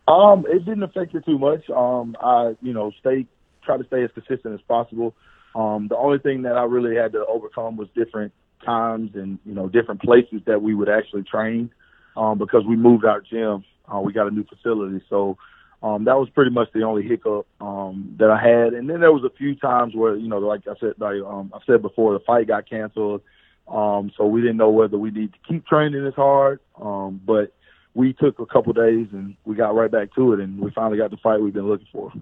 Um, 0.08 0.48
it 0.50 0.66
didn't 0.66 0.82
affect 0.82 1.14
it 1.14 1.24
too 1.26 1.38
much. 1.38 1.70
Um, 1.70 2.18
I, 2.20 2.56
you 2.64 2.74
know, 2.74 2.92
stay 3.00 3.28
try 3.64 3.78
to 3.78 3.84
stay 3.84 4.04
as 4.04 4.10
consistent 4.16 4.56
as 4.56 4.62
possible. 4.62 5.14
Um, 5.54 5.88
the 5.88 5.96
only 5.96 6.18
thing 6.18 6.42
that 6.42 6.58
I 6.58 6.64
really 6.64 6.96
had 6.96 7.12
to 7.12 7.24
overcome 7.28 7.78
was 7.78 7.88
different 7.96 8.34
times 8.66 9.12
and 9.14 9.38
you 9.46 9.54
know 9.54 9.70
different 9.70 10.02
places 10.02 10.42
that 10.48 10.60
we 10.60 10.74
would 10.74 10.90
actually 10.90 11.22
train 11.22 11.70
um, 12.18 12.40
because 12.40 12.64
we 12.66 12.76
moved 12.76 13.06
our 13.06 13.22
gym. 13.22 13.64
Uh, 13.88 14.00
we 14.00 14.12
got 14.12 14.26
a 14.26 14.32
new 14.32 14.46
facility, 14.46 15.06
so 15.08 15.38
um, 15.84 16.06
that 16.06 16.18
was 16.18 16.30
pretty 16.30 16.52
much 16.52 16.70
the 16.74 16.84
only 16.84 17.04
hiccup 17.04 17.48
um, 17.60 18.16
that 18.20 18.30
I 18.30 18.40
had. 18.40 18.74
And 18.74 18.90
then 18.90 19.00
there 19.00 19.12
was 19.12 19.24
a 19.24 19.36
few 19.36 19.56
times 19.56 19.96
where 19.96 20.16
you 20.16 20.28
know, 20.28 20.38
like 20.38 20.68
I 20.68 20.74
said, 20.80 20.94
like 21.00 21.22
um, 21.26 21.52
I 21.54 21.60
said 21.66 21.82
before, 21.82 22.14
the 22.14 22.20
fight 22.20 22.48
got 22.48 22.70
canceled, 22.70 23.22
um, 23.68 24.12
so 24.16 24.26
we 24.26 24.42
didn't 24.42 24.58
know 24.58 24.70
whether 24.70 24.98
we 24.98 25.12
need 25.12 25.34
to 25.34 25.40
keep 25.48 25.66
training 25.66 26.06
as 26.06 26.14
hard. 26.14 26.60
Um, 26.80 27.20
but 27.26 27.54
we 27.94 28.14
took 28.14 28.40
a 28.40 28.46
couple 28.46 28.74
days 28.74 29.08
and 29.12 29.36
we 29.44 29.56
got 29.56 29.76
right 29.76 29.92
back 29.92 30.14
to 30.16 30.34
it, 30.34 30.40
and 30.40 30.60
we 30.60 30.72
finally 30.72 30.98
got 30.98 31.10
the 31.10 31.18
fight 31.18 31.42
we've 31.42 31.54
been 31.54 31.68
looking 31.68 31.88
for. 31.92 32.14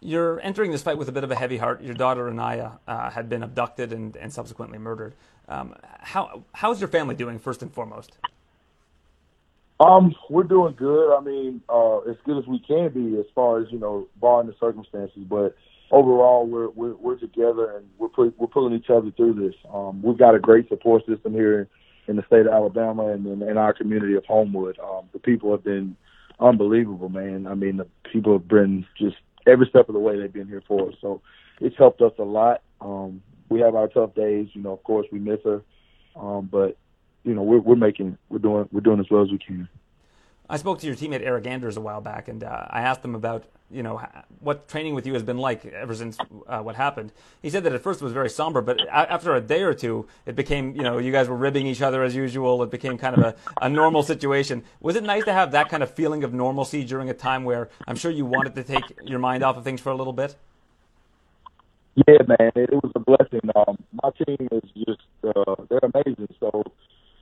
You're 0.00 0.38
entering 0.40 0.70
this 0.70 0.82
fight 0.82 0.98
with 0.98 1.08
a 1.08 1.12
bit 1.12 1.24
of 1.24 1.30
a 1.30 1.34
heavy 1.34 1.56
heart. 1.56 1.82
Your 1.82 1.94
daughter 1.94 2.30
Aniah 2.30 2.78
uh, 2.86 3.08
had 3.08 3.30
been 3.30 3.42
abducted 3.42 3.90
and, 3.90 4.14
and 4.16 4.30
subsequently 4.30 4.76
murdered. 4.76 5.14
Um, 5.48 5.74
how 6.00 6.44
how's 6.52 6.80
your 6.80 6.88
family 6.88 7.14
doing 7.14 7.38
first 7.38 7.62
and 7.62 7.72
foremost? 7.72 8.18
Um, 9.80 10.14
we're 10.30 10.44
doing 10.44 10.74
good. 10.76 11.16
I 11.16 11.20
mean, 11.20 11.60
uh, 11.68 11.98
as 12.00 12.16
good 12.24 12.38
as 12.38 12.46
we 12.46 12.60
can 12.60 12.90
be, 12.90 13.18
as 13.18 13.26
far 13.34 13.60
as 13.60 13.66
you 13.70 13.78
know, 13.78 14.06
barring 14.20 14.46
the 14.46 14.54
circumstances. 14.60 15.24
But 15.28 15.56
overall, 15.90 16.46
we're 16.46 16.70
we're, 16.70 16.94
we're 16.94 17.18
together 17.18 17.76
and 17.76 17.86
we're 17.98 18.08
put, 18.08 18.38
we're 18.38 18.46
pulling 18.46 18.74
each 18.74 18.90
other 18.90 19.10
through 19.16 19.34
this. 19.34 19.54
Um, 19.72 20.00
we've 20.02 20.18
got 20.18 20.34
a 20.34 20.38
great 20.38 20.68
support 20.68 21.04
system 21.06 21.32
here 21.32 21.68
in 22.06 22.16
the 22.16 22.24
state 22.26 22.46
of 22.46 22.52
Alabama 22.52 23.08
and 23.08 23.26
in, 23.26 23.48
in 23.48 23.56
our 23.56 23.72
community 23.72 24.14
of 24.14 24.24
Homewood. 24.26 24.78
Um, 24.78 25.08
the 25.12 25.18
people 25.18 25.50
have 25.50 25.64
been 25.64 25.96
unbelievable, 26.38 27.08
man. 27.08 27.46
I 27.46 27.54
mean, 27.54 27.78
the 27.78 27.86
people 28.12 28.32
have 28.34 28.46
been 28.46 28.86
just 28.98 29.16
every 29.46 29.66
step 29.68 29.88
of 29.88 29.94
the 29.94 30.00
way 30.00 30.18
they've 30.18 30.32
been 30.32 30.48
here 30.48 30.62
for 30.66 30.88
us. 30.88 30.94
So 31.00 31.20
it's 31.60 31.76
helped 31.76 32.00
us 32.00 32.12
a 32.18 32.24
lot. 32.24 32.62
Um, 32.80 33.22
we 33.48 33.60
have 33.60 33.74
our 33.74 33.88
tough 33.88 34.14
days, 34.14 34.48
you 34.52 34.62
know. 34.62 34.72
Of 34.72 34.82
course, 34.84 35.06
we 35.12 35.18
miss 35.18 35.40
her, 35.44 35.62
um, 36.16 36.48
but 36.50 36.76
you 37.24 37.34
know 37.34 37.42
we're 37.42 37.58
we're 37.58 37.76
making 37.76 38.18
we're 38.28 38.38
doing 38.38 38.68
we're 38.72 38.80
doing 38.80 39.00
as 39.00 39.06
well 39.10 39.22
as 39.22 39.30
we 39.30 39.38
can. 39.38 39.68
I 40.48 40.58
spoke 40.58 40.78
to 40.80 40.86
your 40.86 40.94
teammate 40.94 41.22
Eric 41.22 41.46
Anders 41.46 41.76
a 41.76 41.80
while 41.80 42.02
back, 42.02 42.28
and 42.28 42.44
uh, 42.44 42.66
I 42.68 42.82
asked 42.82 43.04
him 43.04 43.14
about 43.14 43.44
you 43.70 43.82
know 43.82 44.00
what 44.40 44.68
training 44.68 44.94
with 44.94 45.06
you 45.06 45.14
has 45.14 45.22
been 45.22 45.38
like 45.38 45.64
ever 45.64 45.94
since 45.94 46.18
uh, 46.46 46.60
what 46.60 46.76
happened. 46.76 47.12
He 47.40 47.48
said 47.48 47.64
that 47.64 47.72
at 47.72 47.82
first 47.82 48.02
it 48.02 48.04
was 48.04 48.12
very 48.12 48.28
somber, 48.28 48.60
but 48.60 48.78
a- 48.82 49.12
after 49.12 49.34
a 49.34 49.40
day 49.40 49.62
or 49.62 49.72
two, 49.72 50.06
it 50.26 50.36
became 50.36 50.76
you 50.76 50.82
know 50.82 50.98
you 50.98 51.12
guys 51.12 51.28
were 51.28 51.36
ribbing 51.36 51.66
each 51.66 51.80
other 51.80 52.02
as 52.02 52.14
usual. 52.14 52.62
It 52.62 52.70
became 52.70 52.98
kind 52.98 53.16
of 53.16 53.24
a, 53.24 53.34
a 53.62 53.68
normal 53.70 54.02
situation. 54.02 54.62
Was 54.80 54.96
it 54.96 55.02
nice 55.02 55.24
to 55.24 55.32
have 55.32 55.52
that 55.52 55.70
kind 55.70 55.82
of 55.82 55.90
feeling 55.90 56.24
of 56.24 56.34
normalcy 56.34 56.84
during 56.84 57.08
a 57.08 57.14
time 57.14 57.44
where 57.44 57.70
I'm 57.88 57.96
sure 57.96 58.10
you 58.10 58.26
wanted 58.26 58.54
to 58.56 58.62
take 58.64 58.84
your 59.02 59.18
mind 59.18 59.42
off 59.42 59.56
of 59.56 59.64
things 59.64 59.80
for 59.80 59.90
a 59.90 59.96
little 59.96 60.12
bit? 60.12 60.36
Yeah, 62.08 62.18
man, 62.26 62.50
it, 62.56 62.70
it 62.70 62.82
was 62.82 62.92
a 62.96 62.98
blessing. 62.98 63.48
Um, 63.54 63.78
my 64.02 64.10
team 64.10 64.48
is 64.50 64.70
just 64.86 65.00
uh, 65.24 65.54
they're 65.70 65.80
amazing. 65.94 66.28
So 66.40 66.64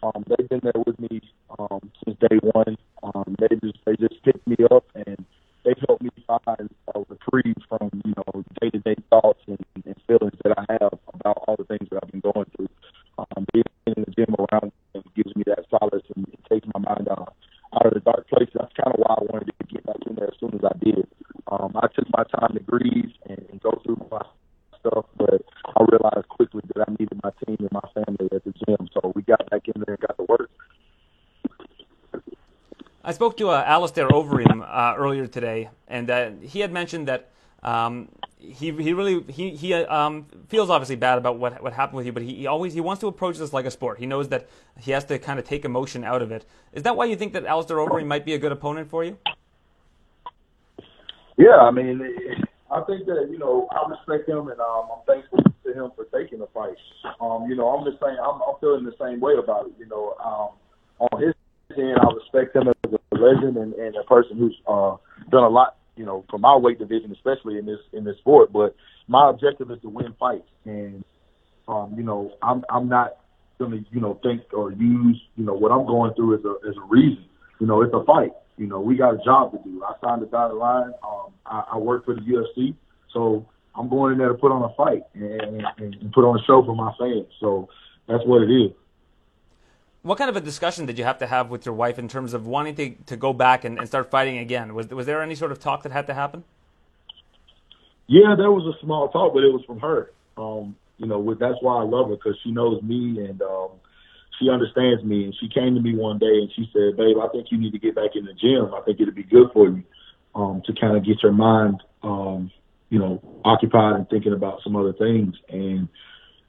um, 0.03 0.25
they've 0.27 0.49
been 0.49 0.61
there 0.63 0.83
with 0.87 0.99
me 0.99 1.21
um, 1.59 1.91
since 2.05 2.19
day 2.19 2.39
one. 2.43 2.77
Um, 3.03 3.37
they 3.39 3.49
just 3.63 3.79
they 3.85 3.97
just 3.97 4.23
picked 4.23 4.47
me 4.47 4.57
up 4.71 4.85
spoke 33.23 33.37
to 33.37 33.51
uh, 33.51 33.63
Alistair 33.65 34.09
Overeem 34.09 34.67
uh, 34.69 34.97
earlier 34.99 35.29
today, 35.29 35.71
and 35.87 36.11
uh, 36.11 36.31
he 36.41 36.59
had 36.59 36.73
mentioned 36.73 37.07
that 37.07 37.31
um, 37.63 38.09
he 38.37 38.73
he 38.73 38.93
really 38.93 39.23
he 39.31 39.51
he 39.51 39.73
um, 39.75 40.27
feels 40.49 40.69
obviously 40.69 40.97
bad 40.97 41.19
about 41.19 41.39
what 41.39 41.63
what 41.63 41.73
happened 41.73 41.99
with 41.99 42.07
you, 42.07 42.11
but 42.11 42.25
he, 42.25 42.35
he, 42.35 42.47
always 42.49 42.75
he 42.75 42.81
wants 42.81 43.01
to 43.01 43.07
approach 43.07 43.39
this 43.39 43.53
like 43.53 43.65
a 43.65 43.71
sport. 43.71 44.01
He 44.01 44.07
knows 44.07 44.31
that 44.31 44.49
he 44.81 44.91
has 44.91 45.05
to 45.05 45.21
kind 45.21 45.39
of 45.39 45.45
take 45.45 45.65
emotion 45.65 46.03
out 46.03 46.21
of 46.21 46.33
it. 46.33 46.45
Is 46.73 46.83
that 46.83 46.97
why 46.97 47.05
you 47.05 47.15
think 47.15 47.33
that 47.35 47.47
Alistair 47.47 47.77
Overeem 47.77 48.07
might 48.07 48.25
be 48.25 48.35
a 48.35 48.39
good 48.39 48.51
opponent 48.51 48.91
for 48.91 49.05
you? 49.05 49.17
Yeah, 51.37 51.59
I 51.59 51.71
mean, 51.71 52.03
I 52.73 52.81
think 52.81 53.07
that 53.07 53.29
you 53.31 53.39
know 53.39 53.69
I 53.71 53.89
respect 53.89 54.29
him, 54.29 54.49
and 54.49 54.59
um, 54.59 54.89
I'm 54.93 55.05
thankful 55.07 55.39
to 55.45 55.73
him 55.73 55.93
for 55.95 56.07
taking 56.07 56.41
the 56.41 56.49
fight. 56.49 56.75
Um, 57.21 57.47
you 57.49 57.55
know, 57.55 57.69
I'm 57.69 57.85
the 57.85 57.97
same. 58.03 58.19
I'm, 58.19 58.43
I'm 58.43 58.57
feeling 58.61 58.85
the 58.85 58.97
same 59.01 59.21
way 59.21 59.35
about 59.39 59.67
it. 59.67 59.75
You 59.79 59.87
know, 59.87 60.17
um, 60.19 60.49
on 60.99 61.23
his 61.23 61.35
end, 61.79 61.97
I 62.01 62.13
respect 62.15 62.57
him 62.57 62.67
legend 63.23 63.57
and, 63.57 63.75
and 63.75 63.97
a 63.97 64.05
person 64.05 64.39
who's 64.39 64.57
uh, 64.67 64.97
done 65.31 65.45
a 65.45 65.49
lot. 65.49 65.77
You 65.97 66.07
know, 66.07 66.25
for 66.31 66.39
my 66.39 66.57
weight 66.57 66.79
division, 66.79 67.13
especially 67.13 67.59
in 67.59 67.67
this 67.67 67.79
in 67.93 68.05
this 68.05 68.17
sport. 68.19 68.53
But 68.53 68.75
my 69.09 69.29
objective 69.29 69.71
is 69.71 69.79
to 69.83 69.89
win 69.89 70.15
fights, 70.19 70.49
and 70.65 71.05
um, 71.69 71.95
you 71.97 72.03
know, 72.03 72.33
I'm 72.43 72.65
I'm 72.71 72.89
not 72.89 73.17
gonna 73.59 73.81
you 73.91 74.01
know 74.01 74.19
think 74.23 74.43
or 74.53 74.73
use 74.73 75.21
you 75.37 75.45
know 75.45 75.55
what 75.55 75.71
I'm 75.71 75.87
going 75.87 76.15
through 76.15 76.39
as 76.39 76.45
a 76.45 76.69
as 76.69 76.77
a 76.77 76.87
reason. 76.89 77.25
You 77.61 77.67
know, 77.67 77.83
it's 77.83 77.95
a 77.95 78.05
fight. 78.05 78.33
You 78.57 78.67
know, 78.67 78.81
we 78.81 78.97
got 78.97 79.15
a 79.15 79.19
job 79.25 79.53
to 79.53 79.59
do. 79.63 79.83
I 79.85 79.95
signed 80.03 80.23
the 80.23 80.27
dotted 80.27 80.57
line. 80.57 80.93
Um, 81.03 81.33
I, 81.47 81.65
I 81.73 81.79
work 81.79 82.05
for 82.05 82.15
the 82.15 82.21
UFC, 82.21 82.75
so 83.13 83.47
I'm 83.75 83.89
going 83.89 84.13
in 84.13 84.19
there 84.19 84.29
to 84.29 84.35
put 84.35 84.53
on 84.53 84.63
a 84.63 84.75
fight 84.75 85.03
and, 85.15 85.65
and, 85.79 85.95
and 86.03 86.13
put 86.13 86.25
on 86.25 86.39
a 86.39 86.43
show 86.45 86.63
for 86.65 86.75
my 86.75 86.93
fans. 86.99 87.27
So 87.41 87.69
that's 88.09 88.25
what 88.25 88.43
it 88.43 88.51
is. 88.51 88.73
What 90.03 90.19
kind 90.19 90.29
of 90.29 90.37
a 90.37 90.41
discussion 90.41 90.87
did 90.87 90.99
you 90.99 91.05
have 91.05 91.19
to 91.19 91.27
have 91.27 91.51
with 91.51 91.65
your 91.65 91.75
wife 91.75 91.99
in 91.99 92.09
terms 92.09 92.35
of 92.35 92.47
wanting 92.47 92.75
to, 92.75 92.91
to 93.07 93.17
go 93.17 93.33
back 93.33 93.65
and, 93.65 93.79
and 93.79 93.87
start 93.87 94.11
fighting 94.11 94.39
again? 94.39 94.75
Was 94.75 94.89
was 94.89 95.07
there 95.07 95.23
any 95.23 95.35
sort 95.35 95.53
of 95.53 95.61
talk 95.61 95.85
that 95.85 95.93
had 95.93 96.07
to 96.09 96.15
happen? 96.15 96.45
Yeah, 98.09 98.35
there 98.37 98.51
was 98.51 98.67
a 98.75 98.79
small 98.85 99.09
talk, 99.09 99.33
but 99.33 99.45
it 99.45 99.53
was 99.53 99.65
from 99.65 99.79
her. 99.81 100.11
Um, 100.37 100.77
you 100.99 101.07
know, 101.07 101.35
that's 101.35 101.59
why 101.61 101.81
I 101.81 101.85
love 101.85 102.09
her 102.09 102.17
because 102.17 102.37
she 102.43 102.51
knows 102.51 102.83
me 102.83 103.25
and 103.25 103.41
um, 103.43 103.71
she 104.39 104.51
understands 104.51 105.05
me. 105.05 105.25
And 105.25 105.35
she 105.41 105.49
came 105.49 105.75
to 105.77 105.81
me 105.81 105.95
one 105.95 106.19
day 106.19 106.27
and 106.27 106.51
she 106.55 106.69
said, 106.73 106.97
"Babe, 106.97 107.17
I 107.23 107.29
think 107.29 107.53
you 107.53 107.59
need 107.59 107.73
to 107.73 107.79
get 107.79 107.95
back 107.95 108.17
in 108.17 108.25
the 108.25 108.35
gym. 108.35 108.75
I 108.75 108.81
think 108.81 109.01
it'd 109.01 109.15
be 109.15 109.23
good 109.23 109.51
for 109.53 109.69
you." 109.69 109.85
um, 110.35 110.63
to 110.67 110.73
kind 110.75 110.97
of 110.97 111.05
get 111.05 111.23
your 111.23 111.33
mind, 111.33 111.83
um, 112.03 112.51
you 112.91 112.99
know, 112.99 113.23
occupied 113.45 113.97
and 113.97 114.09
thinking 114.09 114.33
about 114.33 114.61
some 114.63 114.77
other 114.77 114.93
things. 114.93 115.35
And 115.49 115.89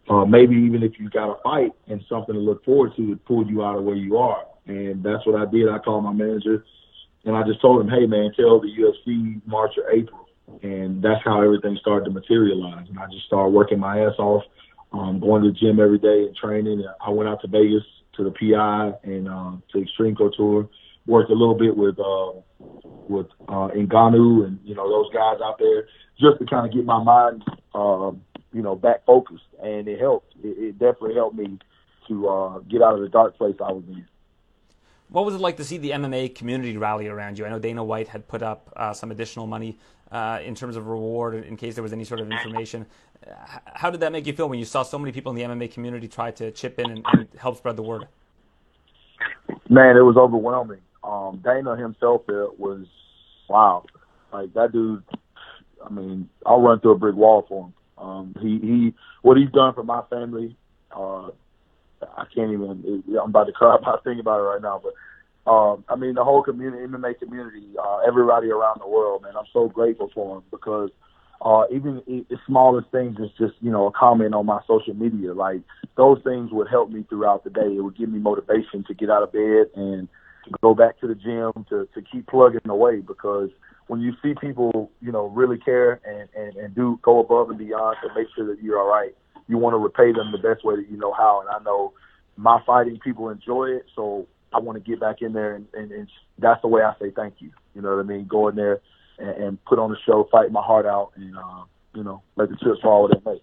uh, 0.09 0.25
maybe 0.25 0.55
even 0.55 0.83
if 0.83 0.99
you 0.99 1.09
got 1.09 1.29
a 1.29 1.41
fight 1.43 1.71
and 1.87 2.03
something 2.09 2.35
to 2.35 2.41
look 2.41 2.63
forward 2.65 2.91
to, 2.97 3.13
it 3.13 3.25
pulled 3.25 3.49
you 3.49 3.63
out 3.63 3.77
of 3.77 3.83
where 3.83 3.95
you 3.95 4.17
are. 4.17 4.45
And 4.65 5.03
that's 5.03 5.25
what 5.25 5.39
I 5.39 5.49
did. 5.49 5.69
I 5.69 5.79
called 5.79 6.03
my 6.03 6.13
manager 6.13 6.63
and 7.25 7.35
I 7.35 7.43
just 7.43 7.61
told 7.61 7.81
him, 7.81 7.89
hey, 7.89 8.05
man, 8.05 8.31
tell 8.35 8.59
the 8.59 8.67
UFC 8.67 9.41
March 9.45 9.73
or 9.77 9.89
April. 9.91 10.27
And 10.61 11.01
that's 11.01 11.23
how 11.23 11.41
everything 11.41 11.77
started 11.79 12.05
to 12.05 12.11
materialize. 12.11 12.87
And 12.89 12.99
I 12.99 13.05
just 13.05 13.25
started 13.25 13.49
working 13.51 13.79
my 13.79 14.01
ass 14.01 14.13
off, 14.19 14.43
um, 14.91 15.19
going 15.19 15.43
to 15.43 15.51
the 15.51 15.57
gym 15.57 15.79
every 15.79 15.99
day 15.99 16.25
and 16.27 16.35
training. 16.35 16.83
I 17.05 17.09
went 17.09 17.29
out 17.29 17.41
to 17.41 17.47
Vegas 17.47 17.83
to 18.17 18.23
the 18.23 18.31
PI 18.31 18.91
and 19.03 19.29
uh, 19.29 19.51
to 19.71 19.81
Extreme 19.81 20.17
Couture. 20.17 20.67
Worked 21.05 21.31
a 21.31 21.33
little 21.33 21.55
bit 21.55 21.75
with 21.75 21.99
uh, 21.99 22.39
with 23.09 23.27
uh, 23.49 23.69
Ngannou 23.75 24.45
and 24.45 24.59
you 24.63 24.73
know 24.73 24.87
those 24.89 25.13
guys 25.13 25.39
out 25.43 25.59
there, 25.59 25.87
just 26.17 26.39
to 26.39 26.45
kind 26.45 26.65
of 26.65 26.73
get 26.73 26.85
my 26.85 27.03
mind, 27.03 27.43
uh, 27.75 28.11
you 28.53 28.61
know, 28.61 28.75
back 28.75 29.05
focused, 29.05 29.43
and 29.61 29.87
it 29.87 29.99
helped. 29.99 30.33
It, 30.43 30.57
it 30.57 30.71
definitely 30.79 31.15
helped 31.15 31.35
me 31.35 31.59
to 32.07 32.27
uh, 32.29 32.59
get 32.59 32.81
out 32.81 32.95
of 32.95 33.01
the 33.01 33.09
dark 33.09 33.37
place 33.37 33.55
I 33.59 33.71
was 33.71 33.83
in. 33.87 34.05
What 35.09 35.25
was 35.25 35.35
it 35.35 35.41
like 35.41 35.57
to 35.57 35.63
see 35.63 35.77
the 35.77 35.91
MMA 35.91 36.33
community 36.33 36.77
rally 36.77 37.07
around 37.07 37.37
you? 37.37 37.45
I 37.45 37.49
know 37.49 37.59
Dana 37.59 37.83
White 37.83 38.07
had 38.07 38.27
put 38.27 38.41
up 38.41 38.71
uh, 38.75 38.93
some 38.93 39.11
additional 39.11 39.45
money 39.45 39.77
uh, 40.11 40.39
in 40.43 40.55
terms 40.55 40.75
of 40.75 40.87
reward 40.87 41.35
in 41.35 41.57
case 41.57 41.75
there 41.75 41.83
was 41.83 41.93
any 41.93 42.03
sort 42.03 42.19
of 42.19 42.31
information. 42.31 42.85
How 43.65 43.89
did 43.89 43.99
that 44.01 44.11
make 44.11 44.25
you 44.25 44.33
feel 44.33 44.49
when 44.49 44.59
you 44.59 44.65
saw 44.65 44.83
so 44.83 44.99
many 44.99 45.11
people 45.11 45.31
in 45.31 45.35
the 45.35 45.43
MMA 45.43 45.71
community 45.71 46.07
try 46.07 46.31
to 46.31 46.51
chip 46.51 46.79
in 46.79 46.89
and, 46.89 47.05
and 47.13 47.27
help 47.37 47.57
spread 47.57 47.75
the 47.75 47.83
word? 47.83 48.07
Man, 49.69 49.97
it 49.97 50.01
was 50.01 50.17
overwhelming. 50.17 50.81
Um, 51.03 51.41
Dana 51.43 51.75
himself 51.75 52.21
it 52.29 52.59
was 52.59 52.85
wow. 53.49 53.85
Like 54.31 54.53
that 54.53 54.71
dude. 54.71 55.03
I 55.85 55.89
mean, 55.89 56.29
I'll 56.45 56.61
run 56.61 56.79
through 56.79 56.91
a 56.91 56.97
brick 56.97 57.15
wall 57.15 57.45
for 57.47 57.65
him. 57.65 57.73
Um, 57.97 58.35
he 58.41 58.59
he, 58.59 58.93
what 59.21 59.37
he's 59.37 59.51
done 59.51 59.73
for 59.73 59.83
my 59.83 60.01
family. 60.09 60.55
Uh, 60.95 61.29
I 62.01 62.25
can't 62.33 62.51
even. 62.51 63.03
I'm 63.09 63.29
about 63.29 63.45
to 63.45 63.53
cry 63.53 63.75
about 63.81 64.03
thinking 64.03 64.19
about 64.19 64.39
it 64.39 64.43
right 64.43 64.61
now. 64.61 64.81
But 64.83 64.93
um, 65.49 65.83
I 65.89 65.95
mean, 65.95 66.15
the 66.15 66.23
whole 66.23 66.43
community, 66.43 66.85
MMA 66.85 67.19
community, 67.19 67.67
uh, 67.81 67.97
everybody 68.07 68.49
around 68.49 68.79
the 68.81 68.87
world, 68.87 69.23
man. 69.23 69.33
I'm 69.37 69.45
so 69.51 69.67
grateful 69.67 70.09
for 70.13 70.37
him 70.37 70.43
because 70.51 70.89
uh, 71.41 71.63
even 71.71 72.01
the 72.07 72.37
smallest 72.47 72.89
things 72.91 73.17
is 73.19 73.29
just 73.37 73.53
you 73.59 73.71
know 73.71 73.87
a 73.87 73.91
comment 73.91 74.33
on 74.33 74.45
my 74.45 74.61
social 74.67 74.93
media. 74.93 75.33
Like 75.33 75.61
those 75.97 76.19
things 76.23 76.51
would 76.51 76.69
help 76.69 76.89
me 76.89 77.05
throughout 77.09 77.43
the 77.43 77.49
day. 77.49 77.75
It 77.75 77.81
would 77.83 77.97
give 77.97 78.09
me 78.09 78.19
motivation 78.19 78.83
to 78.87 78.93
get 78.93 79.09
out 79.09 79.23
of 79.23 79.33
bed 79.33 79.67
and 79.75 80.07
to 80.45 80.51
go 80.61 80.73
back 80.73 80.99
to 81.01 81.07
the 81.07 81.15
gym 81.15 81.65
to 81.69 81.87
to 81.93 82.01
keep 82.01 82.27
plugging 82.27 82.69
away 82.69 83.01
because 83.01 83.49
when 83.87 84.01
you 84.01 84.13
see 84.21 84.33
people 84.39 84.91
you 85.01 85.11
know 85.11 85.27
really 85.27 85.57
care 85.57 86.01
and 86.05 86.29
and, 86.35 86.55
and 86.55 86.75
do 86.75 86.99
go 87.01 87.19
above 87.19 87.49
and 87.49 87.59
beyond 87.59 87.97
to 88.01 88.13
make 88.15 88.27
sure 88.35 88.47
that 88.47 88.61
you're 88.61 88.79
all 88.79 88.87
right, 88.87 89.15
you 89.47 89.57
want 89.57 89.73
to 89.73 89.77
repay 89.77 90.11
them 90.11 90.31
the 90.31 90.37
best 90.37 90.63
way 90.65 90.75
that 90.75 90.89
you 90.89 90.97
know 90.97 91.13
how. 91.13 91.41
And 91.41 91.49
I 91.49 91.63
know 91.63 91.93
my 92.37 92.61
fighting 92.65 92.99
people 93.03 93.29
enjoy 93.29 93.65
it, 93.65 93.85
so 93.95 94.27
I 94.53 94.59
want 94.59 94.83
to 94.83 94.89
get 94.89 94.99
back 94.99 95.21
in 95.21 95.33
there 95.33 95.55
and, 95.55 95.67
and, 95.73 95.91
and 95.91 96.07
that's 96.37 96.61
the 96.61 96.67
way 96.67 96.81
I 96.81 96.93
say 96.99 97.11
thank 97.15 97.35
you. 97.39 97.51
You 97.75 97.81
know 97.81 97.95
what 97.95 97.99
I 97.99 98.07
mean? 98.07 98.25
Go 98.27 98.47
in 98.47 98.55
there 98.55 98.81
and, 99.17 99.29
and 99.29 99.65
put 99.65 99.79
on 99.79 99.91
the 99.91 99.97
show, 100.05 100.27
fight 100.31 100.51
my 100.51 100.61
heart 100.61 100.85
out, 100.85 101.11
and 101.15 101.35
uh, 101.35 101.63
you 101.93 102.03
know, 102.03 102.21
let 102.35 102.49
the 102.49 102.55
chips 102.55 102.81
fall 102.81 103.03
where 103.03 103.13
they 103.13 103.31
may. 103.31 103.41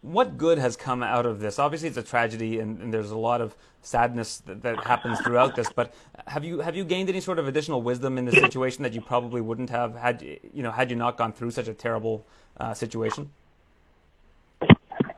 What 0.00 0.38
good 0.38 0.58
has 0.58 0.76
come 0.76 1.02
out 1.02 1.26
of 1.26 1.40
this? 1.40 1.58
Obviously, 1.58 1.88
it's 1.88 1.96
a 1.96 2.02
tragedy, 2.02 2.60
and, 2.60 2.80
and 2.80 2.94
there's 2.94 3.10
a 3.10 3.18
lot 3.18 3.40
of 3.40 3.56
sadness 3.82 4.38
that, 4.46 4.62
that, 4.62 4.84
happens 4.84 5.18
throughout 5.20 5.56
this. 5.56 5.72
But 5.72 5.92
have 6.26 6.44
you 6.44 6.60
have 6.60 6.76
you 6.76 6.84
gained 6.84 7.08
any 7.08 7.20
sort 7.20 7.38
of 7.38 7.48
additional 7.48 7.82
wisdom 7.82 8.16
in 8.16 8.24
this 8.24 8.36
situation 8.36 8.84
that 8.84 8.92
you 8.92 9.00
probably 9.00 9.40
wouldn't 9.40 9.70
have 9.70 9.96
had 9.96 10.22
you 10.22 10.62
know 10.62 10.70
had 10.70 10.90
you 10.90 10.96
not 10.96 11.16
gone 11.16 11.32
through 11.32 11.50
such 11.50 11.66
a 11.66 11.74
terrible 11.74 12.24
uh, 12.58 12.74
situation? 12.74 13.30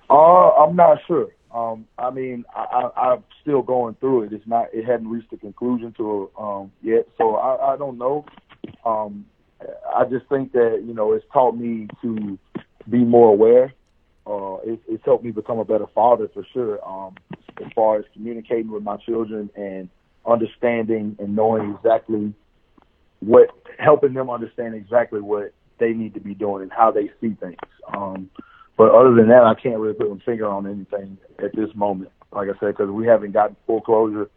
Uh, 0.08 0.48
I'm 0.50 0.76
not 0.76 0.98
sure. 1.06 1.28
Um, 1.54 1.86
I 1.98 2.10
mean, 2.10 2.44
I, 2.54 2.90
I, 2.96 3.10
I'm 3.12 3.24
still 3.42 3.62
going 3.62 3.96
through 3.96 4.24
it. 4.24 4.32
It's 4.32 4.46
not. 4.46 4.68
It 4.72 4.84
hadn't 4.84 5.08
reached 5.08 5.32
a 5.32 5.36
conclusion 5.36 5.92
to 5.98 6.30
um, 6.38 6.72
yet, 6.82 7.06
so 7.18 7.36
I, 7.36 7.74
I 7.74 7.76
don't 7.76 7.98
know. 7.98 8.24
Um, 8.84 9.26
I 9.94 10.04
just 10.04 10.26
think 10.26 10.52
that 10.52 10.82
you 10.86 10.94
know 10.94 11.12
it's 11.12 11.24
taught 11.32 11.56
me 11.56 11.88
to 12.02 12.38
be 12.88 12.98
more 12.98 13.28
aware. 13.28 13.74
Uh, 14.30 14.58
it, 14.64 14.80
it's 14.88 15.04
helped 15.04 15.24
me 15.24 15.30
become 15.30 15.58
a 15.58 15.64
better 15.64 15.86
father 15.94 16.28
for 16.32 16.46
sure. 16.52 16.78
Um, 16.86 17.14
as 17.64 17.70
far 17.74 17.98
as 17.98 18.04
communicating 18.12 18.70
with 18.70 18.82
my 18.82 18.96
children 18.98 19.50
and 19.56 19.88
understanding 20.24 21.16
and 21.18 21.34
knowing 21.34 21.74
exactly 21.74 22.32
what, 23.20 23.48
helping 23.78 24.14
them 24.14 24.30
understand 24.30 24.74
exactly 24.74 25.20
what 25.20 25.52
they 25.78 25.92
need 25.92 26.14
to 26.14 26.20
be 26.20 26.34
doing 26.34 26.62
and 26.62 26.72
how 26.72 26.90
they 26.90 27.10
see 27.20 27.36
things. 27.40 27.56
Um, 27.94 28.30
but 28.76 28.94
other 28.94 29.14
than 29.14 29.28
that, 29.28 29.44
I 29.44 29.54
can't 29.54 29.78
really 29.78 29.94
put 29.94 30.10
my 30.10 30.18
finger 30.24 30.46
on 30.46 30.66
anything 30.66 31.18
at 31.38 31.54
this 31.54 31.74
moment. 31.74 32.10
Like 32.32 32.48
I 32.48 32.58
said, 32.60 32.76
because 32.76 32.90
we 32.90 33.06
haven't 33.06 33.32
gotten 33.32 33.56
full 33.66 33.80
closure 33.80 34.30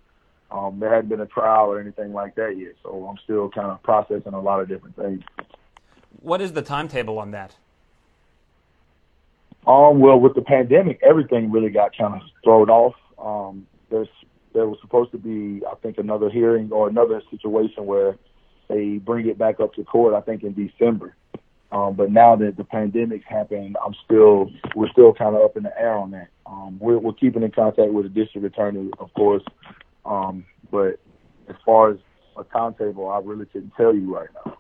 um, 0.54 0.80
there 0.80 0.94
hadn't 0.94 1.10
been 1.10 1.20
a 1.20 1.26
trial 1.26 1.66
or 1.66 1.80
anything 1.80 2.14
like 2.14 2.36
that 2.36 2.56
yet, 2.58 2.74
so 2.84 3.08
I'm 3.10 3.18
still 3.24 3.50
kind 3.50 3.68
of 3.68 3.82
processing 3.82 4.34
a 4.34 4.40
lot 4.40 4.60
of 4.60 4.68
different 4.68 4.96
things. 4.96 5.24
What 6.22 6.42
is 6.42 6.54
the 6.54 6.62
timetable 6.62 7.18
on 7.18 7.32
that? 7.32 7.56
Um, 9.66 10.00
well, 10.00 10.20
with 10.20 10.36
the 10.36 10.42
pandemic, 10.42 11.00
everything 11.02 11.52
really 11.52 11.70
got 11.70 11.96
kind 11.98 12.16
of 12.16 12.22
thrown 12.44 12.70
off. 12.70 12.96
Um, 13.18 13.68
there's 13.90 14.10
there 14.54 14.68
was 14.68 14.78
supposed 14.82 15.12
to 15.12 15.18
be, 15.18 15.66
I 15.66 15.76
think, 15.76 15.98
another 15.98 16.30
hearing 16.30 16.72
or 16.72 16.88
another 16.88 17.22
situation 17.32 17.86
where 17.86 18.18
they 18.68 18.98
bring 18.98 19.28
it 19.28 19.38
back 19.38 19.60
up 19.60 19.74
to 19.76 19.84
court. 19.84 20.14
I 20.14 20.22
think 20.22 20.44
in 20.44 20.54
December. 20.54 21.16
Um, 21.72 21.96
but 21.96 22.12
now 22.12 22.36
that 22.36 22.56
the 22.56 22.64
pandemic's 22.64 23.26
happened, 23.28 23.78
I'm 23.84 23.96
still 24.06 24.52
we're 24.76 24.90
still 24.90 25.14
kind 25.14 25.36
of 25.36 25.42
up 25.42 25.58
in 25.58 25.64
the 25.64 25.80
air 25.80 25.96
on 25.96 26.12
that. 26.12 26.28
Um, 26.46 26.78
we're, 26.80 27.00
we're 27.00 27.14
keeping 27.14 27.42
in 27.42 27.52
contact 27.52 27.92
with 27.92 28.04
the 28.06 28.10
district 28.10 28.46
attorney, 28.46 28.92
of 29.00 29.12
course, 29.16 29.44
um, 30.06 30.46
but 30.70 31.00
as 31.50 31.56
far 31.66 31.92
as 31.92 31.98
a 32.38 32.44
timetable, 32.44 33.10
I 33.10 33.20
really 33.20 33.48
couldn't 33.48 33.74
tell 33.76 33.96
you 33.96 34.14
right 34.14 34.30
now. 34.46 34.58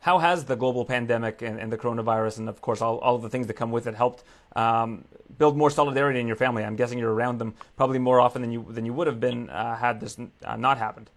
How 0.00 0.18
has 0.18 0.44
the 0.44 0.56
global 0.56 0.86
pandemic 0.86 1.42
and, 1.42 1.60
and 1.60 1.70
the 1.70 1.76
coronavirus, 1.76 2.38
and 2.38 2.48
of 2.48 2.60
course 2.62 2.80
all, 2.80 2.98
all 2.98 3.16
of 3.16 3.22
the 3.22 3.28
things 3.28 3.46
that 3.48 3.54
come 3.54 3.70
with 3.70 3.86
it, 3.86 3.94
helped 3.94 4.24
um, 4.56 5.04
build 5.38 5.56
more 5.58 5.70
solidarity 5.70 6.20
in 6.20 6.26
your 6.26 6.36
family? 6.36 6.64
I'm 6.64 6.76
guessing 6.76 6.98
you're 6.98 7.12
around 7.12 7.38
them 7.38 7.54
probably 7.76 7.98
more 7.98 8.18
often 8.18 8.40
than 8.40 8.50
you 8.50 8.66
than 8.70 8.86
you 8.86 8.94
would 8.94 9.06
have 9.06 9.20
been 9.20 9.50
uh, 9.50 9.76
had 9.76 10.00
this 10.00 10.18
uh, 10.44 10.56
not 10.56 10.78
happened. 10.78 11.10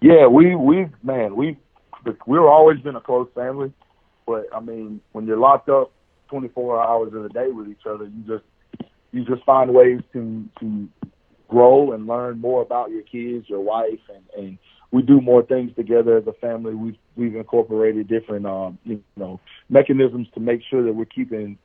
Yeah, 0.00 0.26
we 0.26 0.54
we 0.54 0.86
man 1.02 1.36
we 1.36 1.56
we've 2.26 2.40
always 2.40 2.80
been 2.80 2.96
a 2.96 3.00
close 3.00 3.28
family, 3.34 3.72
but 4.26 4.46
I 4.54 4.60
mean 4.60 5.00
when 5.12 5.26
you're 5.26 5.38
locked 5.38 5.70
up 5.70 5.90
24 6.28 6.82
hours 6.82 7.12
in 7.14 7.24
a 7.24 7.30
day 7.30 7.48
with 7.48 7.68
each 7.68 7.86
other, 7.86 8.04
you 8.04 8.22
just 8.26 8.44
you 9.12 9.24
just 9.24 9.42
find 9.44 9.72
ways 9.72 10.02
to 10.12 10.44
to 10.60 10.88
grow 11.48 11.92
and 11.92 12.06
learn 12.06 12.38
more 12.40 12.60
about 12.60 12.90
your 12.90 13.02
kids, 13.02 13.48
your 13.48 13.60
wife, 13.60 14.00
and, 14.14 14.24
and 14.36 14.58
we 14.90 15.02
do 15.02 15.20
more 15.20 15.42
things 15.42 15.74
together 15.74 16.18
as 16.18 16.26
a 16.26 16.32
family. 16.34 16.74
We've 16.74 16.96
we've 17.18 17.34
incorporated 17.34 18.08
different 18.08 18.46
um, 18.46 18.78
you 18.84 19.02
know 19.16 19.40
mechanisms 19.68 20.28
to 20.34 20.40
make 20.40 20.60
sure 20.70 20.82
that 20.84 20.94
we're 20.94 21.04
keeping 21.04 21.58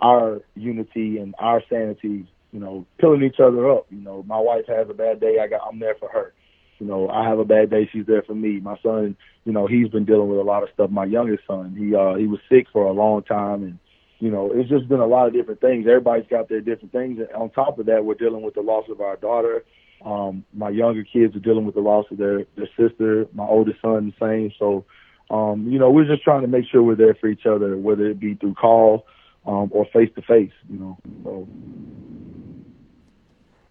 our 0.00 0.40
unity 0.54 1.18
and 1.18 1.34
our 1.38 1.62
sanity. 1.68 2.26
You 2.52 2.58
know, 2.58 2.84
pulling 2.98 3.22
each 3.22 3.38
other 3.38 3.70
up. 3.70 3.86
You 3.90 4.00
know, 4.00 4.24
my 4.24 4.38
wife 4.38 4.64
has 4.66 4.88
a 4.90 4.94
bad 4.94 5.20
day, 5.20 5.36
I 5.40 5.46
got 5.46 5.60
I'm 5.70 5.78
there 5.78 5.94
for 6.00 6.08
her. 6.08 6.32
You 6.80 6.86
know, 6.86 7.08
I 7.08 7.28
have 7.28 7.38
a 7.38 7.44
bad 7.44 7.70
day, 7.70 7.88
she's 7.92 8.06
there 8.06 8.22
for 8.22 8.34
me. 8.34 8.58
My 8.58 8.76
son, 8.82 9.16
you 9.44 9.52
know, 9.52 9.66
he's 9.68 9.88
been 9.88 10.04
dealing 10.04 10.28
with 10.28 10.40
a 10.40 10.42
lot 10.42 10.64
of 10.64 10.70
stuff. 10.74 10.90
My 10.90 11.04
youngest 11.04 11.44
son, 11.46 11.76
he 11.78 11.94
uh 11.94 12.14
he 12.14 12.26
was 12.26 12.40
sick 12.50 12.66
for 12.72 12.86
a 12.86 12.92
long 12.92 13.22
time 13.22 13.62
and 13.62 13.78
you 14.20 14.30
know, 14.30 14.52
it's 14.52 14.68
just 14.68 14.88
been 14.88 15.00
a 15.00 15.06
lot 15.06 15.26
of 15.26 15.32
different 15.32 15.60
things. 15.60 15.86
Everybody's 15.86 16.28
got 16.28 16.48
their 16.48 16.60
different 16.60 16.92
things. 16.92 17.18
And 17.18 17.30
on 17.34 17.50
top 17.50 17.78
of 17.78 17.86
that, 17.86 18.04
we're 18.04 18.14
dealing 18.14 18.42
with 18.42 18.54
the 18.54 18.60
loss 18.60 18.84
of 18.90 19.00
our 19.00 19.16
daughter. 19.16 19.64
Um, 20.04 20.44
my 20.54 20.70
younger 20.70 21.04
kids 21.04 21.36
are 21.36 21.40
dealing 21.40 21.66
with 21.66 21.74
the 21.74 21.80
loss 21.80 22.06
of 22.10 22.18
their 22.18 22.46
their 22.56 22.68
sister. 22.78 23.26
My 23.32 23.44
oldest 23.44 23.80
son, 23.82 24.14
the 24.18 24.26
same. 24.26 24.52
So, 24.58 24.84
um, 25.30 25.70
you 25.70 25.78
know, 25.78 25.90
we're 25.90 26.06
just 26.06 26.22
trying 26.22 26.42
to 26.42 26.48
make 26.48 26.64
sure 26.70 26.82
we're 26.82 26.94
there 26.96 27.14
for 27.14 27.28
each 27.28 27.46
other, 27.46 27.76
whether 27.76 28.06
it 28.06 28.18
be 28.18 28.34
through 28.34 28.54
call 28.54 29.06
um, 29.46 29.70
or 29.72 29.86
face 29.92 30.10
to 30.16 30.22
face. 30.22 30.52
You 30.68 30.78
know. 30.78 30.98
So. 31.24 31.48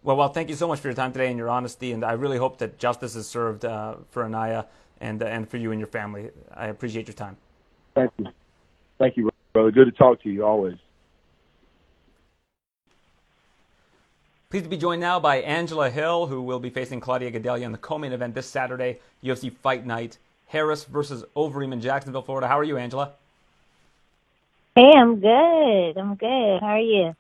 Well, 0.02 0.16
well, 0.16 0.30
thank 0.30 0.50
you 0.50 0.56
so 0.56 0.68
much 0.68 0.80
for 0.80 0.88
your 0.88 0.96
time 0.96 1.12
today 1.12 1.28
and 1.28 1.38
your 1.38 1.50
honesty, 1.50 1.92
and 1.92 2.06
I 2.06 2.14
really 2.14 2.38
hope 2.38 2.58
that 2.60 2.80
justice 2.80 3.16
is 3.16 3.28
served 3.28 3.66
uh, 3.66 3.96
for 4.12 4.24
Aniah 4.24 4.66
and 5.02 5.22
uh, 5.22 5.26
and 5.26 5.50
for 5.50 5.58
you 5.58 5.72
and 5.72 5.80
your 5.80 5.88
family. 5.88 6.30
I 6.54 6.68
appreciate 6.68 7.08
your 7.08 7.16
time. 7.16 7.38
Thank 7.96 8.12
you. 8.18 8.28
Thank 8.98 9.18
you 9.18 9.30
brother. 9.54 9.72
Good 9.72 9.86
to 9.86 9.92
talk 9.92 10.22
to 10.24 10.30
you 10.30 10.46
always. 10.46 10.78
Pleased 14.50 14.66
to 14.66 14.70
be 14.70 14.78
joined 14.78 15.00
now 15.00 15.20
by 15.20 15.42
Angela 15.42 15.92
Hill, 15.92 16.26
who 16.26 16.42
will 16.42 16.60
be 16.60 16.72
facing 16.72 17.00
Claudia 17.00 17.30
Gadelha 17.30 17.62
in 17.62 17.72
the 17.72 17.78
co-main 17.78 18.14
event 18.14 18.34
this 18.34 18.48
Saturday, 18.48 18.98
UFC 19.24 19.54
Fight 19.54 19.86
Night, 19.86 20.18
Harris 20.48 20.86
versus 20.86 21.24
Overeem 21.36 21.72
in 21.72 21.80
Jacksonville, 21.82 22.24
Florida. 22.24 22.48
How 22.48 22.58
are 22.58 22.64
you, 22.64 22.76
Angela? 22.76 23.12
Hey, 24.74 24.92
I'm 24.98 25.20
good. 25.20 26.00
I'm 26.00 26.16
good. 26.16 26.62
How 26.62 26.70
are 26.70 26.80
you? 26.80 27.16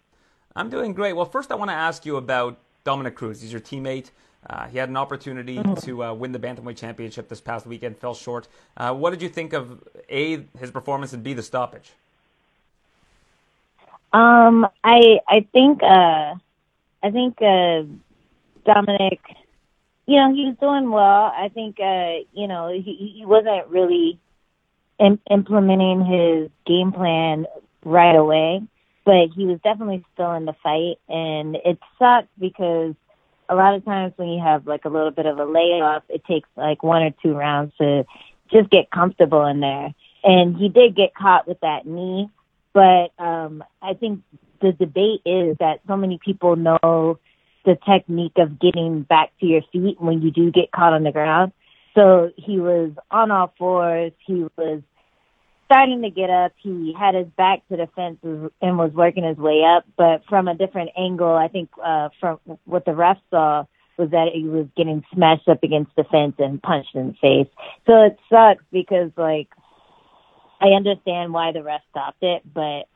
I'm 0.55 0.71
doing 0.71 0.95
great. 0.95 1.13
Well, 1.13 1.27
first 1.27 1.51
I 1.51 1.55
want 1.55 1.69
to 1.69 1.75
ask 1.75 2.03
you 2.03 2.17
about 2.17 2.57
Dominick 2.84 3.13
Cruz. 3.13 3.43
He's 3.43 3.51
your 3.51 3.61
teammate. 3.61 4.09
Uh, 4.49 4.65
he 4.65 4.80
had 4.80 4.89
an 4.89 4.97
opportunity 4.97 5.57
mm-hmm. 5.57 5.75
to 5.86 6.05
uh, 6.05 6.13
win 6.15 6.32
the 6.32 6.39
bantamweight 6.39 6.77
championship 6.77 7.30
this 7.30 7.41
past 7.41 7.67
weekend, 7.67 7.95
fell 7.99 8.15
short. 8.15 8.47
Uh, 8.75 8.91
what 8.91 9.11
did 9.11 9.21
you 9.21 9.30
think 9.30 9.53
of 9.53 9.88
a 10.09 10.43
his 10.57 10.71
performance 10.71 11.13
and 11.13 11.21
b 11.23 11.34
the 11.34 11.43
stoppage? 11.43 11.91
Um, 14.13 14.67
I 14.84 15.19
I 15.27 15.45
think 15.53 15.84
uh, 15.84 16.34
I 17.02 17.12
think 17.12 17.38
uh, 17.41 17.84
Dominick, 18.66 19.22
you 20.06 20.16
know, 20.18 20.34
he 20.34 20.45
was 20.45 20.56
doing 20.60 20.91
well. 20.91 21.32
I 21.36 21.50
think 21.54 21.80
uh, 21.80 22.26
you 22.34 22.47
know 22.47 22.70
he 22.70 23.14
he 23.18 23.26
wasn't 23.26 23.68
really 23.68 24.20
in, 25.00 25.20
implementing 25.30 26.06
his 26.06 26.50
game 26.66 26.91
plan 26.91 27.45
right 27.86 28.16
away, 28.16 28.62
but 29.06 29.30
he 29.36 29.45
was 29.45 29.60
definitely 29.64 30.04
still 30.14 30.34
in 30.34 30.45
the 30.45 30.56
fight, 30.62 30.97
and 31.08 31.56
it 31.66 31.80
sucked 31.97 32.30
because 32.39 32.95
a 33.50 33.56
lot 33.56 33.74
of 33.74 33.84
times 33.84 34.14
when 34.18 34.30
you 34.30 34.41
have 34.41 34.68
like 34.68 34.86
a 34.86 34.89
little 34.89 35.12
bit 35.12 35.26
of 35.26 35.39
a 35.39 35.45
layoff, 35.45 36.04
it 36.10 36.24
takes 36.26 36.47
like 36.56 36.84
one 36.84 37.02
or 37.02 37.12
two 37.24 37.34
rounds 37.34 37.74
to 37.80 38.06
just 38.52 38.70
get 38.70 38.91
comfortable 38.91 39.45
in 39.45 39.60
there. 39.60 39.93
And 40.24 40.56
he 40.56 40.70
did 40.70 40.95
get 40.95 41.16
caught 41.16 41.47
with 41.47 41.60
that 41.62 41.88
knee, 41.88 42.30
but 42.74 43.12
um, 43.18 43.64
I 43.82 43.93
think 43.93 44.22
the 44.62 44.72
debate 44.72 45.22
is 45.26 45.57
that 45.60 45.82
so 45.88 45.95
many 45.97 46.20
people 46.24 46.55
know 46.55 47.20
the 47.66 47.78
technique 47.86 48.38
of 48.38 48.60
getting 48.60 49.03
back 49.03 49.32
to 49.39 49.45
your 49.45 49.62
feet 49.72 49.99
when 49.99 50.22
you 50.22 50.32
do 50.32 50.51
get 50.51 50.72
caught 50.72 50.93
on 50.93 51.03
the 51.03 51.12
ground. 51.12 51.51
So 51.95 52.32
he 52.38 52.60
was 52.60 52.91
on 53.12 53.32
all 53.32 53.53
fours. 53.57 54.14
He 54.26 54.45
was 54.57 54.82
starting 55.66 56.01
to 56.01 56.10
get 56.10 56.30
up. 56.30 56.53
He 56.57 56.95
had 56.97 57.16
his 57.16 57.28
back 57.38 57.68
to 57.70 57.78
the 57.78 57.88
fence 57.95 58.18
and 58.24 58.78
was 58.78 58.91
working 58.93 59.24
his 59.24 59.38
way 59.38 59.64
up, 59.64 59.86
but 59.97 60.24
from 60.28 60.47
a 60.47 60.55
different 60.55 60.91
angle. 60.97 61.36
I 61.36 61.47
think 61.47 61.70
uh, 61.84 62.10
from 62.20 62.39
what 62.66 62.86
the 62.86 62.95
ref 62.95 63.18
saw 63.30 63.66
was 63.97 64.12
that 64.12 64.30
he 64.34 64.45
was 64.45 64.68
getting 64.78 65.03
smashed 65.14 65.47
up 65.47 65.62
against 65.62 65.95
the 65.95 66.05
fence 66.05 66.36
and 66.39 66.62
punched 66.62 66.95
in 66.95 67.10
the 67.10 67.14
face. 67.16 67.53
So 67.86 68.01
it 68.03 68.18
sucks 68.30 68.64
because 68.72 69.12
like 69.18 69.49
I 70.62 70.70
understand 70.70 71.34
why 71.34 71.51
the 71.51 71.64
ref 71.64 71.82
stopped 71.91 72.24
it, 72.24 72.41
but 72.51 72.88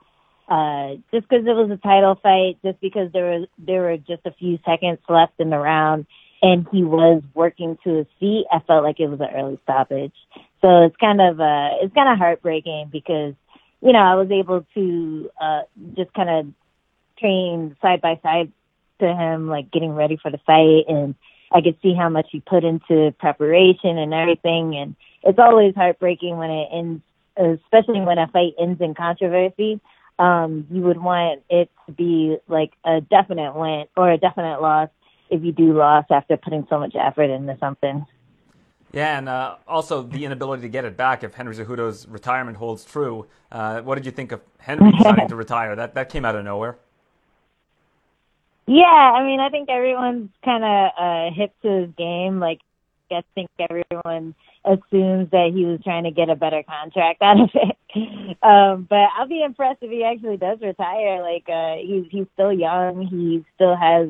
uh 0.48 0.96
just 1.12 1.28
because 1.28 1.46
it 1.46 1.56
was 1.56 1.72
a 1.72 1.78
title 1.78 2.16
fight, 2.22 2.58
just 2.64 2.80
because 2.82 3.12
there 3.12 3.40
was 3.40 3.48
there 3.58 3.82
were 3.82 3.98
just 3.98 4.26
a 4.26 4.32
few 4.32 4.60
seconds 4.66 5.00
left 5.10 5.34
in 5.40 5.50
the 5.50 5.58
round 5.58 6.06
and 6.42 6.68
he 6.72 6.84
was 6.84 7.24
working 7.34 7.78
to 7.86 7.90
his 7.98 8.08
feet, 8.20 8.46
I 8.52 8.60
felt 8.60 8.84
like 8.84 9.00
it 9.00 9.08
was 9.08 9.22
an 9.22 9.30
early 9.34 9.58
stoppage. 9.64 10.14
So 10.62 10.84
it's 10.84 10.96
kind 10.98 11.22
of 11.22 11.40
uh 11.40 11.70
it's 11.82 11.94
kind 11.94 12.12
of 12.12 12.18
heartbreaking 12.18 12.90
because 12.92 13.34
you 13.82 13.94
know 13.94 14.00
I 14.00 14.16
was 14.16 14.30
able 14.32 14.66
to 14.74 15.30
uh 15.40 15.62
just 15.96 16.14
kind 16.14 16.30
of 16.30 16.54
train 17.18 17.76
side 17.82 18.02
by 18.02 18.20
side 18.22 18.52
to 19.00 19.08
him, 19.08 19.48
like 19.48 19.72
getting 19.72 19.94
ready 19.94 20.18
for 20.18 20.32
the 20.32 20.40
fight, 20.40 20.86
and 20.88 21.16
I 21.52 21.62
could 21.62 21.78
see 21.82 21.94
how 21.94 22.10
much 22.10 22.28
he 22.32 22.40
put 22.40 22.64
into 22.64 23.14
preparation 23.20 23.98
and 23.98 24.14
everything. 24.14 24.76
And 24.76 24.96
it's 25.24 25.40
always 25.40 25.76
heartbreaking 25.76 26.38
when 26.38 26.50
it 26.50 26.68
ends, 26.72 27.04
especially 27.38 28.02
when 28.02 28.18
a 28.18 28.28
fight 28.28 28.54
ends 28.60 28.82
in 28.82 28.96
controversy. 28.96 29.80
Um, 30.20 30.68
you 30.70 30.82
would 30.82 31.02
want 31.02 31.42
it 31.50 31.70
to 31.86 31.92
be 31.92 32.38
like 32.48 32.74
a 32.86 33.02
definite 33.02 33.56
win 33.56 33.86
or 33.98 34.12
a 34.12 34.18
definite 34.18 34.62
loss 34.62 34.90
if 35.30 35.44
you 35.44 35.52
do 35.52 35.74
loss 35.74 36.06
after 36.12 36.38
putting 36.38 36.68
so 36.70 36.80
much 36.80 36.96
effort 36.96 37.30
into 37.30 37.58
something. 37.60 38.06
Yeah, 38.94 39.18
and 39.18 39.28
uh, 39.28 39.56
also 39.68 40.04
the 40.04 40.24
inability 40.24 40.62
to 40.62 40.70
get 40.70 40.86
it 40.86 40.96
back 40.96 41.24
if 41.24 41.34
Henry 41.34 41.56
Cejudo's 41.56 42.08
retirement 42.08 42.58
holds 42.58 42.86
true. 42.86 43.26
Uh, 43.52 43.82
what 43.82 43.96
did 43.96 44.06
you 44.06 44.12
think 44.12 44.32
of 44.32 44.42
Henry 44.60 44.92
deciding 44.98 45.28
to 45.30 45.36
retire? 45.36 45.76
That 45.76 45.96
that 45.96 46.10
came 46.10 46.26
out 46.26 46.36
of 46.36 46.46
nowhere. 46.46 46.78
Yeah, 48.68 48.86
I 48.86 49.26
mean, 49.26 49.40
I 49.40 49.50
think 49.50 49.70
everyone's 49.70 50.30
kind 50.46 50.64
of 50.64 50.92
uh, 50.98 51.36
hip 51.36 51.52
to 51.64 51.82
his 51.82 51.90
game. 51.98 52.40
Like, 52.40 52.60
I 53.12 53.24
think 53.36 53.50
everyone 53.60 54.36
assumes 54.66 55.30
that 55.32 55.52
he 55.54 55.66
was 55.66 55.80
trying 55.84 56.04
to 56.06 56.12
get 56.12 56.30
a 56.30 56.36
better 56.36 56.64
contract 56.64 57.22
out 57.22 57.40
of 57.40 57.50
it. 57.54 58.38
um, 58.44 58.88
but 58.90 59.10
I'll 59.18 59.28
be 59.28 59.44
impressed 59.44 59.80
if 59.82 59.92
he 59.92 60.04
actually 60.04 60.38
does 60.38 60.60
retire. 60.62 61.22
Like, 61.22 61.48
uh, 61.50 61.76
he's 61.76 62.06
he's 62.10 62.28
still 62.34 62.52
young. 62.52 63.08
He 63.08 63.46
still 63.56 63.76
has 63.76 64.10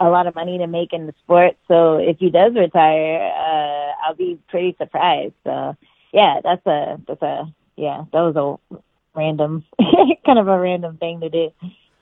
a 0.00 0.08
lot 0.08 0.26
of 0.26 0.34
money 0.34 0.58
to 0.58 0.66
make 0.66 0.92
in 0.92 1.06
the 1.06 1.14
sport. 1.22 1.56
So 1.68 1.96
if 1.96 2.18
he 2.18 2.30
does 2.30 2.54
retire, 2.54 3.30
uh, 3.36 3.92
I'll 4.06 4.14
be 4.14 4.38
pretty 4.48 4.74
surprised. 4.78 5.34
So 5.44 5.76
yeah, 6.12 6.40
that's 6.42 6.66
a 6.66 6.98
that's 7.06 7.22
a 7.22 7.52
yeah, 7.76 8.04
that 8.12 8.20
was 8.20 8.36
a 8.36 8.78
random 9.14 9.64
kind 10.26 10.38
of 10.38 10.48
a 10.48 10.58
random 10.58 10.96
thing 10.96 11.20
to 11.20 11.28
do. 11.28 11.50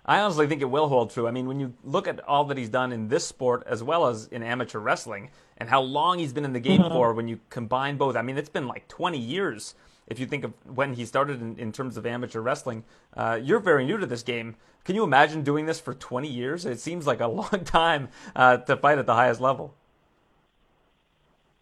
I 0.08 0.20
honestly 0.20 0.46
think 0.46 0.62
it 0.62 0.70
will 0.70 0.88
hold 0.88 1.10
true. 1.10 1.28
I 1.28 1.30
mean, 1.30 1.46
when 1.46 1.60
you 1.60 1.74
look 1.84 2.08
at 2.08 2.26
all 2.26 2.46
that 2.46 2.56
he's 2.56 2.70
done 2.70 2.92
in 2.92 3.08
this 3.08 3.26
sport 3.26 3.62
as 3.66 3.82
well 3.82 4.06
as 4.06 4.26
in 4.28 4.42
amateur 4.42 4.78
wrestling 4.78 5.28
and 5.58 5.68
how 5.68 5.82
long 5.82 6.18
he's 6.18 6.32
been 6.32 6.46
in 6.46 6.54
the 6.54 6.60
game 6.60 6.80
for, 6.88 7.12
when 7.12 7.28
you 7.28 7.38
combine 7.50 7.98
both, 7.98 8.16
I 8.16 8.22
mean, 8.22 8.38
it's 8.38 8.48
been 8.48 8.66
like 8.66 8.88
20 8.88 9.18
years 9.18 9.74
if 10.06 10.18
you 10.18 10.24
think 10.24 10.44
of 10.44 10.54
when 10.74 10.94
he 10.94 11.04
started 11.04 11.42
in, 11.42 11.58
in 11.58 11.72
terms 11.72 11.98
of 11.98 12.06
amateur 12.06 12.40
wrestling. 12.40 12.84
Uh, 13.14 13.38
you're 13.42 13.60
very 13.60 13.84
new 13.84 13.98
to 13.98 14.06
this 14.06 14.22
game. 14.22 14.56
Can 14.86 14.94
you 14.94 15.04
imagine 15.04 15.42
doing 15.42 15.66
this 15.66 15.78
for 15.78 15.92
20 15.92 16.26
years? 16.26 16.64
It 16.64 16.80
seems 16.80 17.06
like 17.06 17.20
a 17.20 17.26
long 17.42 17.64
time 17.66 18.08
uh, 18.34 18.56
to 18.56 18.78
fight 18.78 18.96
at 18.96 19.04
the 19.04 19.14
highest 19.14 19.42
level. 19.42 19.74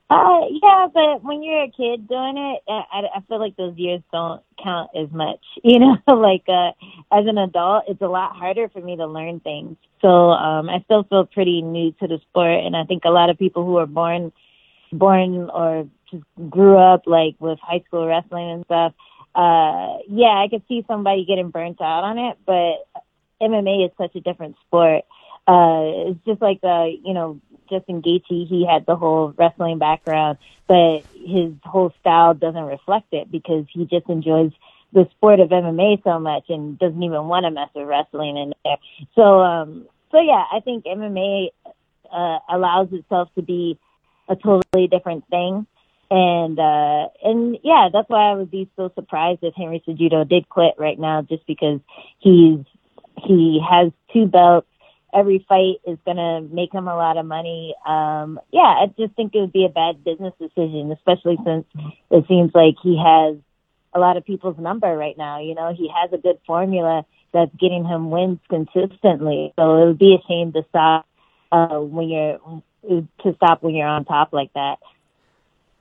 Uh, 0.08 0.42
yeah, 0.62 0.86
but 0.94 1.24
when 1.24 1.42
you're 1.42 1.64
a 1.64 1.70
kid 1.70 2.06
doing 2.06 2.36
it, 2.38 2.62
I, 2.68 3.02
I 3.16 3.20
feel 3.28 3.40
like 3.40 3.56
those 3.56 3.76
years 3.76 4.00
don't 4.12 4.40
count 4.62 4.90
as 4.96 5.10
much. 5.10 5.40
You 5.64 5.80
know, 5.80 5.96
like 6.06 6.44
uh, 6.48 6.70
as 7.12 7.26
an 7.26 7.38
adult, 7.38 7.84
it's 7.88 8.00
a 8.00 8.06
lot 8.06 8.36
harder 8.36 8.68
for 8.68 8.80
me 8.80 8.96
to 8.96 9.06
learn 9.06 9.40
things. 9.40 9.76
So 10.00 10.08
um, 10.08 10.68
I 10.68 10.80
still 10.84 11.02
feel 11.02 11.26
pretty 11.26 11.60
new 11.60 11.90
to 12.00 12.06
the 12.06 12.20
sport, 12.30 12.64
and 12.64 12.76
I 12.76 12.84
think 12.84 13.02
a 13.04 13.10
lot 13.10 13.30
of 13.30 13.38
people 13.38 13.64
who 13.64 13.78
are 13.78 13.86
born, 13.86 14.32
born 14.92 15.50
or 15.50 15.88
just 16.10 16.22
grew 16.48 16.78
up 16.78 17.02
like 17.06 17.34
with 17.40 17.58
high 17.60 17.82
school 17.86 18.06
wrestling 18.06 18.50
and 18.50 18.64
stuff. 18.64 18.92
Uh, 19.34 19.98
yeah, 20.08 20.38
I 20.38 20.46
could 20.48 20.62
see 20.68 20.84
somebody 20.86 21.24
getting 21.24 21.50
burnt 21.50 21.80
out 21.80 22.04
on 22.04 22.18
it, 22.18 22.38
but 22.46 23.02
MMA 23.42 23.86
is 23.86 23.92
such 23.98 24.14
a 24.14 24.20
different 24.20 24.56
sport. 24.66 25.04
Uh, 25.48 26.10
it's 26.10 26.20
just 26.26 26.42
like 26.42 26.60
the, 26.60 26.96
you 27.04 27.14
know, 27.14 27.40
Justin 27.68 28.02
Gaethje, 28.02 28.48
he 28.48 28.66
had 28.68 28.86
the 28.86 28.96
whole 28.96 29.34
wrestling 29.36 29.78
background, 29.78 30.38
but 30.66 31.00
his 31.14 31.52
whole 31.64 31.92
style 32.00 32.34
doesn't 32.34 32.64
reflect 32.64 33.12
it 33.12 33.30
because 33.30 33.66
he 33.72 33.84
just 33.86 34.08
enjoys 34.08 34.52
the 34.92 35.08
sport 35.12 35.40
of 35.40 35.50
MMA 35.50 36.02
so 36.04 36.18
much 36.18 36.44
and 36.48 36.78
doesn't 36.78 37.02
even 37.02 37.26
want 37.28 37.44
to 37.44 37.50
mess 37.50 37.68
with 37.74 37.86
wrestling 37.86 38.36
in 38.36 38.54
there. 38.64 38.76
So, 39.14 39.40
um, 39.40 39.86
so 40.10 40.20
yeah, 40.20 40.44
I 40.52 40.60
think 40.60 40.84
MMA 40.84 41.48
uh, 42.12 42.38
allows 42.48 42.88
itself 42.92 43.28
to 43.34 43.42
be 43.42 43.78
a 44.28 44.36
totally 44.36 44.86
different 44.88 45.24
thing. 45.28 45.66
And 46.08 46.58
uh 46.58 47.08
and 47.24 47.58
yeah, 47.64 47.88
that's 47.92 48.08
why 48.08 48.30
I 48.30 48.34
would 48.34 48.50
be 48.50 48.70
so 48.76 48.92
surprised 48.94 49.40
if 49.42 49.54
Henry 49.54 49.82
Cejudo 49.86 50.28
did 50.28 50.48
quit 50.48 50.74
right 50.78 50.98
now 50.98 51.22
just 51.22 51.44
because 51.48 51.80
he's 52.20 52.60
he 53.16 53.60
has 53.68 53.90
two 54.12 54.26
belts. 54.26 54.68
Every 55.16 55.44
fight 55.48 55.76
is 55.86 55.98
gonna 56.04 56.42
make 56.42 56.72
him 56.72 56.88
a 56.88 56.96
lot 56.96 57.16
of 57.16 57.24
money. 57.26 57.74
Um 57.86 58.38
yeah, 58.52 58.60
I 58.82 58.86
just 58.98 59.14
think 59.14 59.34
it 59.34 59.40
would 59.40 59.52
be 59.52 59.64
a 59.64 59.70
bad 59.70 60.04
business 60.04 60.34
decision, 60.38 60.92
especially 60.92 61.38
since 61.44 61.64
it 62.10 62.24
seems 62.28 62.52
like 62.54 62.74
he 62.82 62.96
has 63.02 63.36
a 63.94 63.98
lot 63.98 64.18
of 64.18 64.26
people's 64.26 64.58
number 64.58 64.94
right 64.96 65.16
now. 65.16 65.40
You 65.40 65.54
know, 65.54 65.72
he 65.74 65.88
has 65.88 66.12
a 66.12 66.18
good 66.18 66.38
formula 66.46 67.06
that's 67.32 67.54
getting 67.58 67.84
him 67.84 68.10
wins 68.10 68.40
consistently. 68.50 69.54
So 69.56 69.82
it 69.82 69.86
would 69.86 69.98
be 69.98 70.14
a 70.14 70.26
shame 70.28 70.52
to 70.52 70.64
stop 70.68 71.06
uh 71.50 71.78
when 71.78 72.08
you're 72.08 72.38
to 72.88 73.34
stop 73.36 73.62
when 73.62 73.74
you're 73.74 73.88
on 73.88 74.04
top 74.04 74.32
like 74.32 74.52
that. 74.54 74.78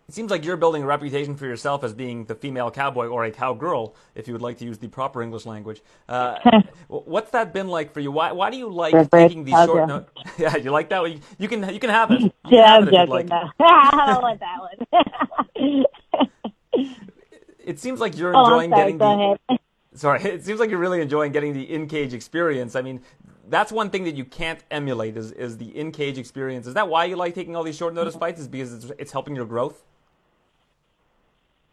It 0.07 0.13
seems 0.13 0.29
like 0.29 0.45
you're 0.45 0.57
building 0.57 0.83
a 0.83 0.85
reputation 0.85 1.35
for 1.35 1.47
yourself 1.47 1.83
as 1.83 1.91
being 1.91 2.25
the 2.25 2.35
female 2.35 2.69
cowboy 2.69 3.07
or 3.07 3.25
a 3.25 3.31
cowgirl, 3.31 3.95
if 4.13 4.27
you 4.27 4.33
would 4.33 4.41
like 4.41 4.59
to 4.59 4.65
use 4.65 4.77
the 4.77 4.87
proper 4.87 5.23
English 5.23 5.47
language. 5.47 5.81
Uh, 6.07 6.35
what's 6.87 7.31
that 7.31 7.53
been 7.53 7.67
like 7.67 7.91
for 7.91 8.01
you? 8.01 8.11
Why, 8.11 8.31
why 8.31 8.51
do 8.51 8.57
you 8.57 8.69
like 8.69 9.09
taking 9.09 9.43
these 9.43 9.55
short 9.65 9.87
notes? 9.87 10.11
yeah, 10.37 10.57
you 10.57 10.69
like 10.69 10.89
that? 10.89 11.09
You, 11.09 11.19
you 11.39 11.47
can 11.47 11.67
you 11.73 11.79
can 11.79 11.89
have 11.89 12.11
it. 12.11 12.21
You 12.45 12.59
yeah, 12.59 12.75
I'm 12.75 12.85
joking. 12.85 13.09
Like. 13.09 13.27
No. 13.29 13.49
I 13.59 14.05
don't 14.05 14.21
want 14.21 14.39
that 14.39 14.59
one. 15.55 15.85
it 17.59 17.79
seems 17.79 17.99
like 17.99 18.15
you're 18.15 18.29
enjoying 18.29 18.71
oh, 18.71 18.77
sorry, 18.77 18.93
getting 18.93 18.97
the. 18.99 19.37
Sorry, 19.95 20.21
it 20.21 20.45
seems 20.45 20.59
like 20.59 20.69
you're 20.69 20.77
really 20.77 21.01
enjoying 21.01 21.31
getting 21.31 21.53
the 21.53 21.63
in 21.63 21.87
cage 21.87 22.13
experience. 22.13 22.75
I 22.75 22.83
mean, 22.83 23.01
that's 23.49 23.71
one 23.71 23.89
thing 23.89 24.03
that 24.03 24.13
you 24.15 24.25
can't 24.25 24.59
emulate 24.69 25.17
is, 25.17 25.31
is 25.31 25.57
the 25.57 25.75
in 25.75 25.91
cage 25.91 26.19
experience. 26.19 26.67
Is 26.67 26.75
that 26.75 26.87
why 26.87 27.05
you 27.05 27.15
like 27.15 27.33
taking 27.33 27.55
all 27.55 27.63
these 27.63 27.77
short 27.77 27.95
notice 27.95 28.15
fights? 28.15 28.39
Is 28.39 28.47
because 28.47 28.73
it's, 28.73 28.91
it's 28.99 29.11
helping 29.11 29.35
your 29.35 29.45
growth? 29.45 29.83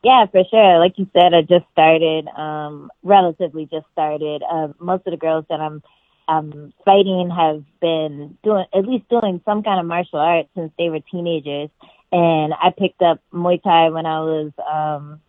Yeah, 0.03 0.27
for 0.27 0.43
sure. 0.51 0.79
Like 0.79 0.99
you 0.99 1.09
said, 1.13 1.33
I 1.33 1.43
just 1.43 1.65
started, 1.73 2.27
um, 2.37 2.91
relatively 3.05 3.67
just 3.67 3.87
started. 3.93 4.43
Uh, 4.43 4.69
most 4.81 5.07
of 5.07 5.13
the 5.13 5.17
girls 5.17 5.45
that 5.49 5.61
I'm 5.61 5.83
um, 6.27 6.73
fighting 6.85 7.31
have 7.31 7.63
been 7.81 8.37
doing, 8.43 8.65
at 8.75 8.85
least 8.85 9.09
doing 9.09 9.41
some 9.45 9.63
kind 9.63 9.79
of 9.79 9.87
martial 9.87 10.19
arts 10.19 10.49
since 10.57 10.73
they 10.77 10.89
were 10.89 11.01
teenagers. 11.01 11.71
And 12.11 12.53
I 12.53 12.71
picked 12.77 13.01
up 13.01 13.21
Muay 13.33 13.63
Thai 13.63 13.91
when 13.91 14.07
I 14.07 14.21
was, 14.21 14.53
um, 14.71 15.21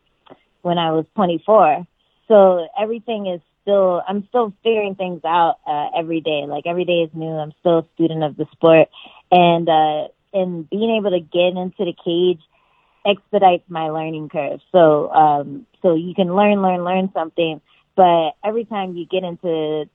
when 0.63 0.79
I 0.79 0.91
was 0.91 1.05
24. 1.15 1.85
So 2.27 2.67
everything 2.79 3.27
is 3.27 3.41
still, 3.61 4.01
I'm 4.07 4.25
still 4.29 4.53
figuring 4.63 4.95
things 4.95 5.21
out, 5.23 5.57
uh, 5.67 5.89
every 5.95 6.19
day. 6.21 6.45
Like 6.47 6.65
every 6.65 6.85
day 6.85 7.01
is 7.03 7.11
new. 7.13 7.29
I'm 7.31 7.53
still 7.59 7.79
a 7.79 7.85
student 7.93 8.23
of 8.23 8.37
the 8.37 8.47
sport. 8.51 8.89
And, 9.31 9.69
uh, 9.69 10.07
and 10.33 10.67
being 10.67 10.95
able 10.97 11.11
to 11.11 11.19
get 11.19 11.55
into 11.55 11.85
the 11.85 11.93
cage 12.03 12.41
expedites 13.05 13.63
my 13.69 13.89
learning 13.89 14.29
curve. 14.29 14.59
So 14.71 15.11
um, 15.11 15.65
so 15.81 15.95
you 15.95 16.13
can 16.15 16.35
learn, 16.35 16.61
learn, 16.61 16.83
learn 16.83 17.11
something, 17.13 17.61
but 17.95 18.31
every 18.43 18.65
time 18.65 18.95
you 18.95 19.05
get 19.05 19.23
into 19.23 19.85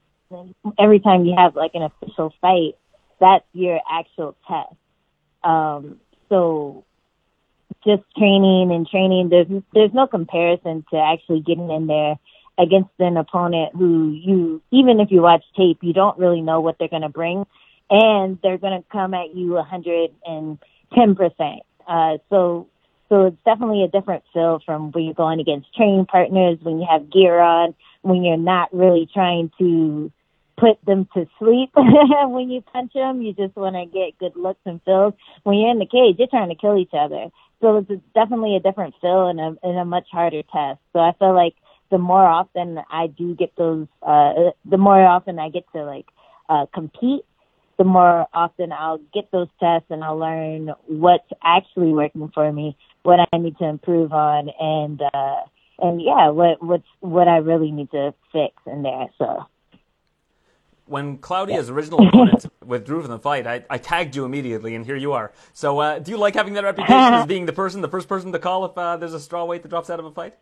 every 0.78 1.00
time 1.00 1.24
you 1.24 1.34
have 1.36 1.56
like 1.56 1.72
an 1.74 1.82
official 1.82 2.32
fight, 2.40 2.76
that's 3.20 3.44
your 3.52 3.80
actual 3.90 4.36
test. 4.46 4.76
Um, 5.42 6.00
so 6.28 6.84
just 7.84 8.02
training 8.16 8.70
and 8.72 8.86
training, 8.86 9.28
there's 9.30 9.46
there's 9.72 9.94
no 9.94 10.06
comparison 10.06 10.84
to 10.90 10.98
actually 10.98 11.40
getting 11.40 11.70
in 11.70 11.86
there 11.86 12.16
against 12.59 12.90
an 12.98 13.16
opponent 13.16 13.74
who 13.74 14.11
you 14.11 14.61
even 14.70 15.00
if 15.00 15.11
you 15.11 15.22
watch 15.22 15.44
tape, 15.56 15.78
you 15.80 15.92
don't 15.92 16.18
really 16.18 16.40
know 16.40 16.61
what 16.61 16.76
they're 16.78 16.88
going 16.88 17.02
to 17.02 17.09
bring, 17.09 17.46
and 17.88 18.38
they're 18.42 18.59
going 18.59 18.80
to 18.80 18.88
come 18.90 19.14
at 19.14 19.34
you 19.34 19.56
a 19.56 19.62
hundred 19.62 20.11
and 20.26 20.59
ten 20.94 21.14
percent. 21.14 21.62
Uh, 21.86 22.18
so 22.28 22.66
so 23.09 23.26
it's 23.26 23.42
definitely 23.44 23.84
a 23.84 23.88
different 23.88 24.24
feel 24.32 24.61
from 24.64 24.92
when 24.92 25.04
you're 25.04 25.14
going 25.14 25.40
against 25.40 25.74
training 25.74 26.06
partners, 26.06 26.59
when 26.62 26.78
you 26.78 26.86
have 26.90 27.11
gear 27.11 27.38
on, 27.40 27.74
when 28.02 28.22
you're 28.22 28.36
not 28.36 28.72
really 28.74 29.09
trying 29.12 29.50
to 29.59 30.12
put 30.59 30.84
them 30.84 31.09
to 31.14 31.26
sleep 31.38 31.70
when 31.74 32.50
you 32.50 32.61
punch 32.61 32.92
them. 32.92 33.22
You 33.22 33.32
just 33.32 33.56
want 33.56 33.76
to 33.76 33.86
get 33.86 34.18
good 34.18 34.36
looks 34.40 34.61
and 34.64 34.82
feels. 34.82 35.14
When 35.44 35.59
you're 35.59 35.70
in 35.70 35.78
the 35.78 35.86
cage, 35.86 36.16
you're 36.18 36.28
trying 36.28 36.48
to 36.48 36.54
kill 36.54 36.76
each 36.76 36.92
other. 36.92 37.26
So 37.61 37.78
it's 37.78 38.02
definitely 38.14 38.56
a 38.56 38.61
different 38.61 38.94
feel 39.00 39.28
and 39.28 39.40
a, 39.40 39.56
and 39.62 39.78
a 39.78 39.84
much 39.84 40.06
harder 40.11 40.42
test. 40.42 40.80
So 40.92 40.98
I 40.98 41.12
feel 41.18 41.34
like 41.34 41.54
the 41.90 41.98
more 41.98 42.26
often 42.26 42.78
I 42.90 43.06
do 43.06 43.34
get 43.34 43.56
those, 43.56 43.86
uh, 44.02 44.50
the 44.64 44.76
more 44.76 45.04
often 45.04 45.38
I 45.38 45.48
get 45.48 45.64
to 45.74 45.84
like, 45.84 46.06
uh, 46.48 46.66
compete, 46.72 47.24
the 47.78 47.84
more 47.84 48.26
often 48.34 48.72
I'll 48.72 49.00
get 49.14 49.30
those 49.30 49.48
tests 49.60 49.86
and 49.90 50.04
I'll 50.04 50.18
learn 50.18 50.72
what's 50.86 51.28
actually 51.42 51.92
working 51.92 52.30
for 52.34 52.52
me, 52.52 52.76
what 53.02 53.20
I 53.32 53.38
need 53.38 53.56
to 53.58 53.64
improve 53.64 54.12
on, 54.12 54.50
and, 54.60 55.00
uh, 55.00 55.42
and 55.78 56.02
yeah, 56.02 56.28
what, 56.30 56.62
what's, 56.62 56.86
what 57.00 57.28
I 57.28 57.36
really 57.36 57.70
need 57.70 57.90
to 57.92 58.12
fix 58.32 58.54
in 58.66 58.82
there. 58.82 59.06
So 59.16 59.46
when 60.88 61.18
Claudia's 61.18 61.70
original 61.70 62.06
opponent 62.06 62.46
withdrew 62.64 63.02
from 63.02 63.10
the 63.10 63.18
fight, 63.18 63.46
I, 63.46 63.64
I, 63.70 63.78
tagged 63.78 64.16
you 64.16 64.24
immediately, 64.24 64.74
and 64.74 64.84
here 64.84 64.96
you 64.96 65.12
are. 65.12 65.32
So, 65.52 65.78
uh, 65.78 65.98
do 65.98 66.10
you 66.10 66.16
like 66.16 66.34
having 66.34 66.54
that 66.54 66.64
reputation 66.64 67.14
as 67.14 67.26
being 67.28 67.46
the 67.46 67.52
person, 67.52 67.82
the 67.82 67.88
first 67.88 68.08
person 68.08 68.32
to 68.32 68.38
call 68.38 68.64
if 68.64 68.76
uh, 68.76 68.96
there's 68.96 69.14
a 69.14 69.20
straw 69.20 69.44
weight 69.44 69.62
that 69.62 69.68
drops 69.68 69.90
out 69.90 70.00
of 70.00 70.06
a 70.06 70.10
fight? 70.10 70.34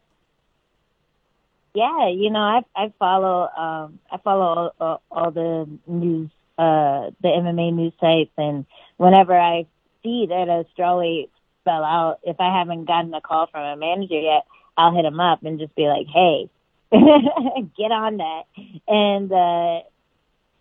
Yeah, 1.74 2.09
you 2.09 2.30
know, 2.30 2.41
I 2.41 2.62
I 2.74 2.93
follow 2.99 3.49
um, 3.49 3.99
I 4.11 4.16
follow 4.24 4.43
all, 4.43 4.74
all, 4.80 5.03
all 5.11 5.30
the 5.30 5.68
news, 5.87 6.30
uh, 6.59 7.11
the 7.21 7.29
MMA 7.29 7.73
news 7.75 7.93
sites, 8.01 8.33
and 8.37 8.65
whenever 8.97 9.39
I 9.39 9.67
see 10.03 10.27
that 10.29 10.49
a 10.49 10.65
straw 10.73 10.99
weight 10.99 11.31
fell 11.65 11.85
out, 11.85 12.21
if 12.23 12.37
I 12.41 12.57
haven't 12.59 12.87
gotten 12.87 13.13
a 13.15 13.21
call 13.21 13.47
from 13.47 13.63
a 13.63 13.77
manager 13.77 14.19
yet, 14.19 14.47
I'll 14.77 14.95
hit 14.95 15.05
him 15.05 15.21
up 15.21 15.45
and 15.45 15.59
just 15.59 15.75
be 15.75 15.89
like, 15.89 16.07
"Hey, 16.07 16.49
get 16.91 17.93
on 17.93 18.19
that." 18.19 18.43
And 18.89 19.31
uh, 19.33 19.87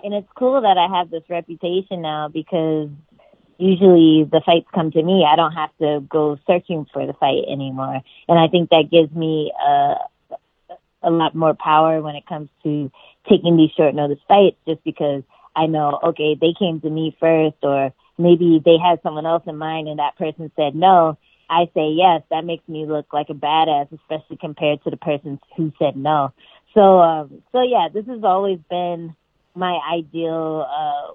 and 0.03 0.13
it's 0.13 0.31
cool 0.35 0.61
that 0.61 0.77
I 0.77 0.97
have 0.97 1.09
this 1.09 1.23
reputation 1.29 2.01
now 2.01 2.27
because 2.27 2.89
usually 3.57 4.27
the 4.29 4.41
fights 4.45 4.67
come 4.73 4.91
to 4.91 5.01
me. 5.01 5.25
I 5.27 5.35
don't 5.35 5.53
have 5.53 5.71
to 5.79 6.01
go 6.09 6.37
searching 6.45 6.85
for 6.91 7.05
the 7.05 7.13
fight 7.13 7.45
anymore, 7.49 8.01
and 8.27 8.39
I 8.39 8.47
think 8.47 8.69
that 8.69 8.91
gives 8.91 9.13
me 9.13 9.51
a 9.59 9.95
a 11.05 11.11
lot 11.11 11.35
more 11.35 11.53
power 11.53 12.01
when 12.01 12.15
it 12.15 12.25
comes 12.25 12.49
to 12.63 12.91
taking 13.29 13.55
these 13.57 13.71
short 13.77 13.93
notice 13.93 14.19
fights, 14.27 14.57
just 14.67 14.83
because 14.83 15.23
I 15.55 15.67
know 15.67 15.99
okay 16.03 16.35
they 16.39 16.53
came 16.57 16.81
to 16.81 16.89
me 16.89 17.15
first, 17.19 17.57
or 17.63 17.93
maybe 18.17 18.61
they 18.63 18.77
had 18.77 19.01
someone 19.03 19.25
else 19.25 19.43
in 19.47 19.57
mind 19.57 19.87
and 19.87 19.99
that 19.99 20.17
person 20.17 20.51
said 20.55 20.75
no. 20.75 21.17
I 21.49 21.65
say 21.75 21.89
yes, 21.89 22.23
that 22.31 22.43
makes 22.45 22.67
me 22.67 22.85
look 22.85 23.13
like 23.13 23.29
a 23.29 23.33
badass, 23.33 23.91
especially 23.91 24.37
compared 24.37 24.83
to 24.83 24.89
the 24.89 24.97
person 24.97 25.39
who 25.55 25.71
said 25.77 25.95
no. 25.95 26.33
So, 26.73 26.99
um, 26.99 27.43
so 27.51 27.61
yeah, 27.61 27.87
this 27.93 28.05
has 28.07 28.23
always 28.23 28.59
been 28.69 29.15
my 29.55 29.79
ideal 29.93 30.67
uh 30.69 31.13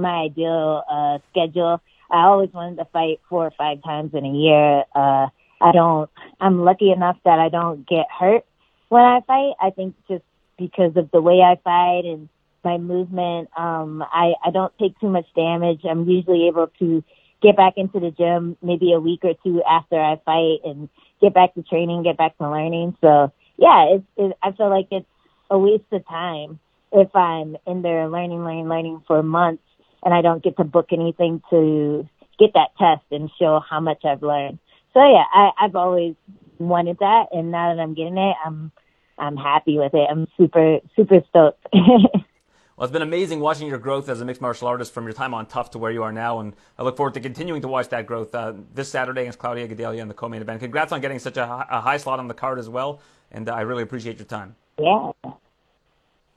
my 0.00 0.24
ideal 0.24 0.82
uh 0.90 1.18
schedule. 1.30 1.80
I 2.10 2.24
always 2.24 2.50
wanted 2.52 2.76
to 2.76 2.84
fight 2.92 3.20
four 3.28 3.46
or 3.46 3.52
five 3.56 3.82
times 3.82 4.12
in 4.14 4.24
a 4.24 4.32
year. 4.32 4.84
Uh 4.94 5.28
I 5.60 5.72
don't 5.72 6.10
I'm 6.40 6.64
lucky 6.64 6.90
enough 6.90 7.16
that 7.24 7.38
I 7.38 7.48
don't 7.48 7.88
get 7.88 8.06
hurt 8.10 8.44
when 8.88 9.02
I 9.02 9.20
fight. 9.26 9.54
I 9.60 9.70
think 9.70 9.94
just 10.08 10.24
because 10.58 10.96
of 10.96 11.10
the 11.10 11.20
way 11.20 11.40
I 11.40 11.56
fight 11.64 12.04
and 12.04 12.28
my 12.66 12.78
movement, 12.78 13.48
um 13.56 14.02
I 14.02 14.34
I 14.44 14.50
don't 14.50 14.76
take 14.78 14.98
too 15.00 15.08
much 15.08 15.26
damage. 15.34 15.80
I'm 15.88 16.08
usually 16.08 16.48
able 16.48 16.68
to 16.80 17.02
get 17.42 17.56
back 17.56 17.74
into 17.76 18.00
the 18.00 18.10
gym 18.10 18.56
maybe 18.62 18.92
a 18.92 19.00
week 19.00 19.20
or 19.22 19.34
two 19.44 19.62
after 19.62 20.00
I 20.00 20.20
fight 20.24 20.58
and 20.64 20.88
get 21.20 21.32
back 21.32 21.54
to 21.54 21.62
training, 21.62 22.02
get 22.02 22.16
back 22.16 22.36
to 22.38 22.50
learning. 22.50 22.96
So 23.00 23.32
yeah, 23.56 23.94
it's 23.94 24.04
it, 24.16 24.36
I 24.42 24.52
feel 24.52 24.70
like 24.70 24.88
it's 24.90 25.06
a 25.50 25.58
waste 25.58 25.92
of 25.92 26.06
time 26.08 26.58
if 26.92 27.14
I'm 27.14 27.56
in 27.66 27.82
there 27.82 28.08
learning, 28.08 28.44
learning, 28.44 28.68
learning 28.68 29.02
for 29.06 29.22
months 29.22 29.62
and 30.04 30.12
I 30.14 30.22
don't 30.22 30.42
get 30.42 30.56
to 30.56 30.64
book 30.64 30.88
anything 30.92 31.42
to 31.50 32.08
get 32.38 32.50
that 32.54 32.76
test 32.78 33.04
and 33.10 33.30
show 33.38 33.60
how 33.60 33.80
much 33.80 34.04
I've 34.04 34.22
learned. 34.22 34.58
So 34.92 35.00
yeah, 35.00 35.24
I, 35.32 35.50
I've 35.60 35.76
always 35.76 36.14
wanted 36.58 36.98
that 36.98 37.26
and 37.32 37.50
now 37.50 37.74
that 37.74 37.80
I'm 37.80 37.94
getting 37.94 38.18
it, 38.18 38.36
I'm 38.44 38.72
I'm 39.18 39.36
happy 39.36 39.78
with 39.78 39.94
it. 39.94 40.06
I'm 40.10 40.26
super 40.36 40.78
super 40.96 41.20
stoked. 41.28 41.66
Well, 42.76 42.84
it's 42.84 42.92
been 42.92 43.00
amazing 43.00 43.40
watching 43.40 43.68
your 43.68 43.78
growth 43.78 44.10
as 44.10 44.20
a 44.20 44.24
mixed 44.26 44.42
martial 44.42 44.68
artist 44.68 44.92
from 44.92 45.04
your 45.04 45.14
time 45.14 45.32
on 45.32 45.46
TUF 45.46 45.70
to 45.70 45.78
where 45.78 45.90
you 45.90 46.02
are 46.02 46.12
now, 46.12 46.40
and 46.40 46.52
I 46.78 46.82
look 46.82 46.98
forward 46.98 47.14
to 47.14 47.20
continuing 47.20 47.62
to 47.62 47.68
watch 47.68 47.88
that 47.88 48.04
growth 48.04 48.34
uh, 48.34 48.52
this 48.74 48.90
Saturday 48.90 49.22
against 49.22 49.38
Claudia 49.38 49.66
Gadelha 49.66 49.96
in 49.96 50.08
the 50.08 50.14
co-main 50.14 50.42
event. 50.42 50.60
Congrats 50.60 50.92
on 50.92 51.00
getting 51.00 51.18
such 51.18 51.38
a, 51.38 51.66
a 51.70 51.80
high 51.80 51.96
slot 51.96 52.18
on 52.18 52.28
the 52.28 52.34
card 52.34 52.58
as 52.58 52.68
well, 52.68 53.00
and 53.32 53.48
uh, 53.48 53.54
I 53.54 53.62
really 53.62 53.82
appreciate 53.82 54.18
your 54.18 54.26
time. 54.26 54.56
Yeah. 54.78 55.12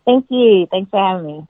Thank 0.05 0.27
you. 0.29 0.65
Thanks 0.71 0.89
for 0.89 0.99
having 1.05 1.27
me. 1.27 1.47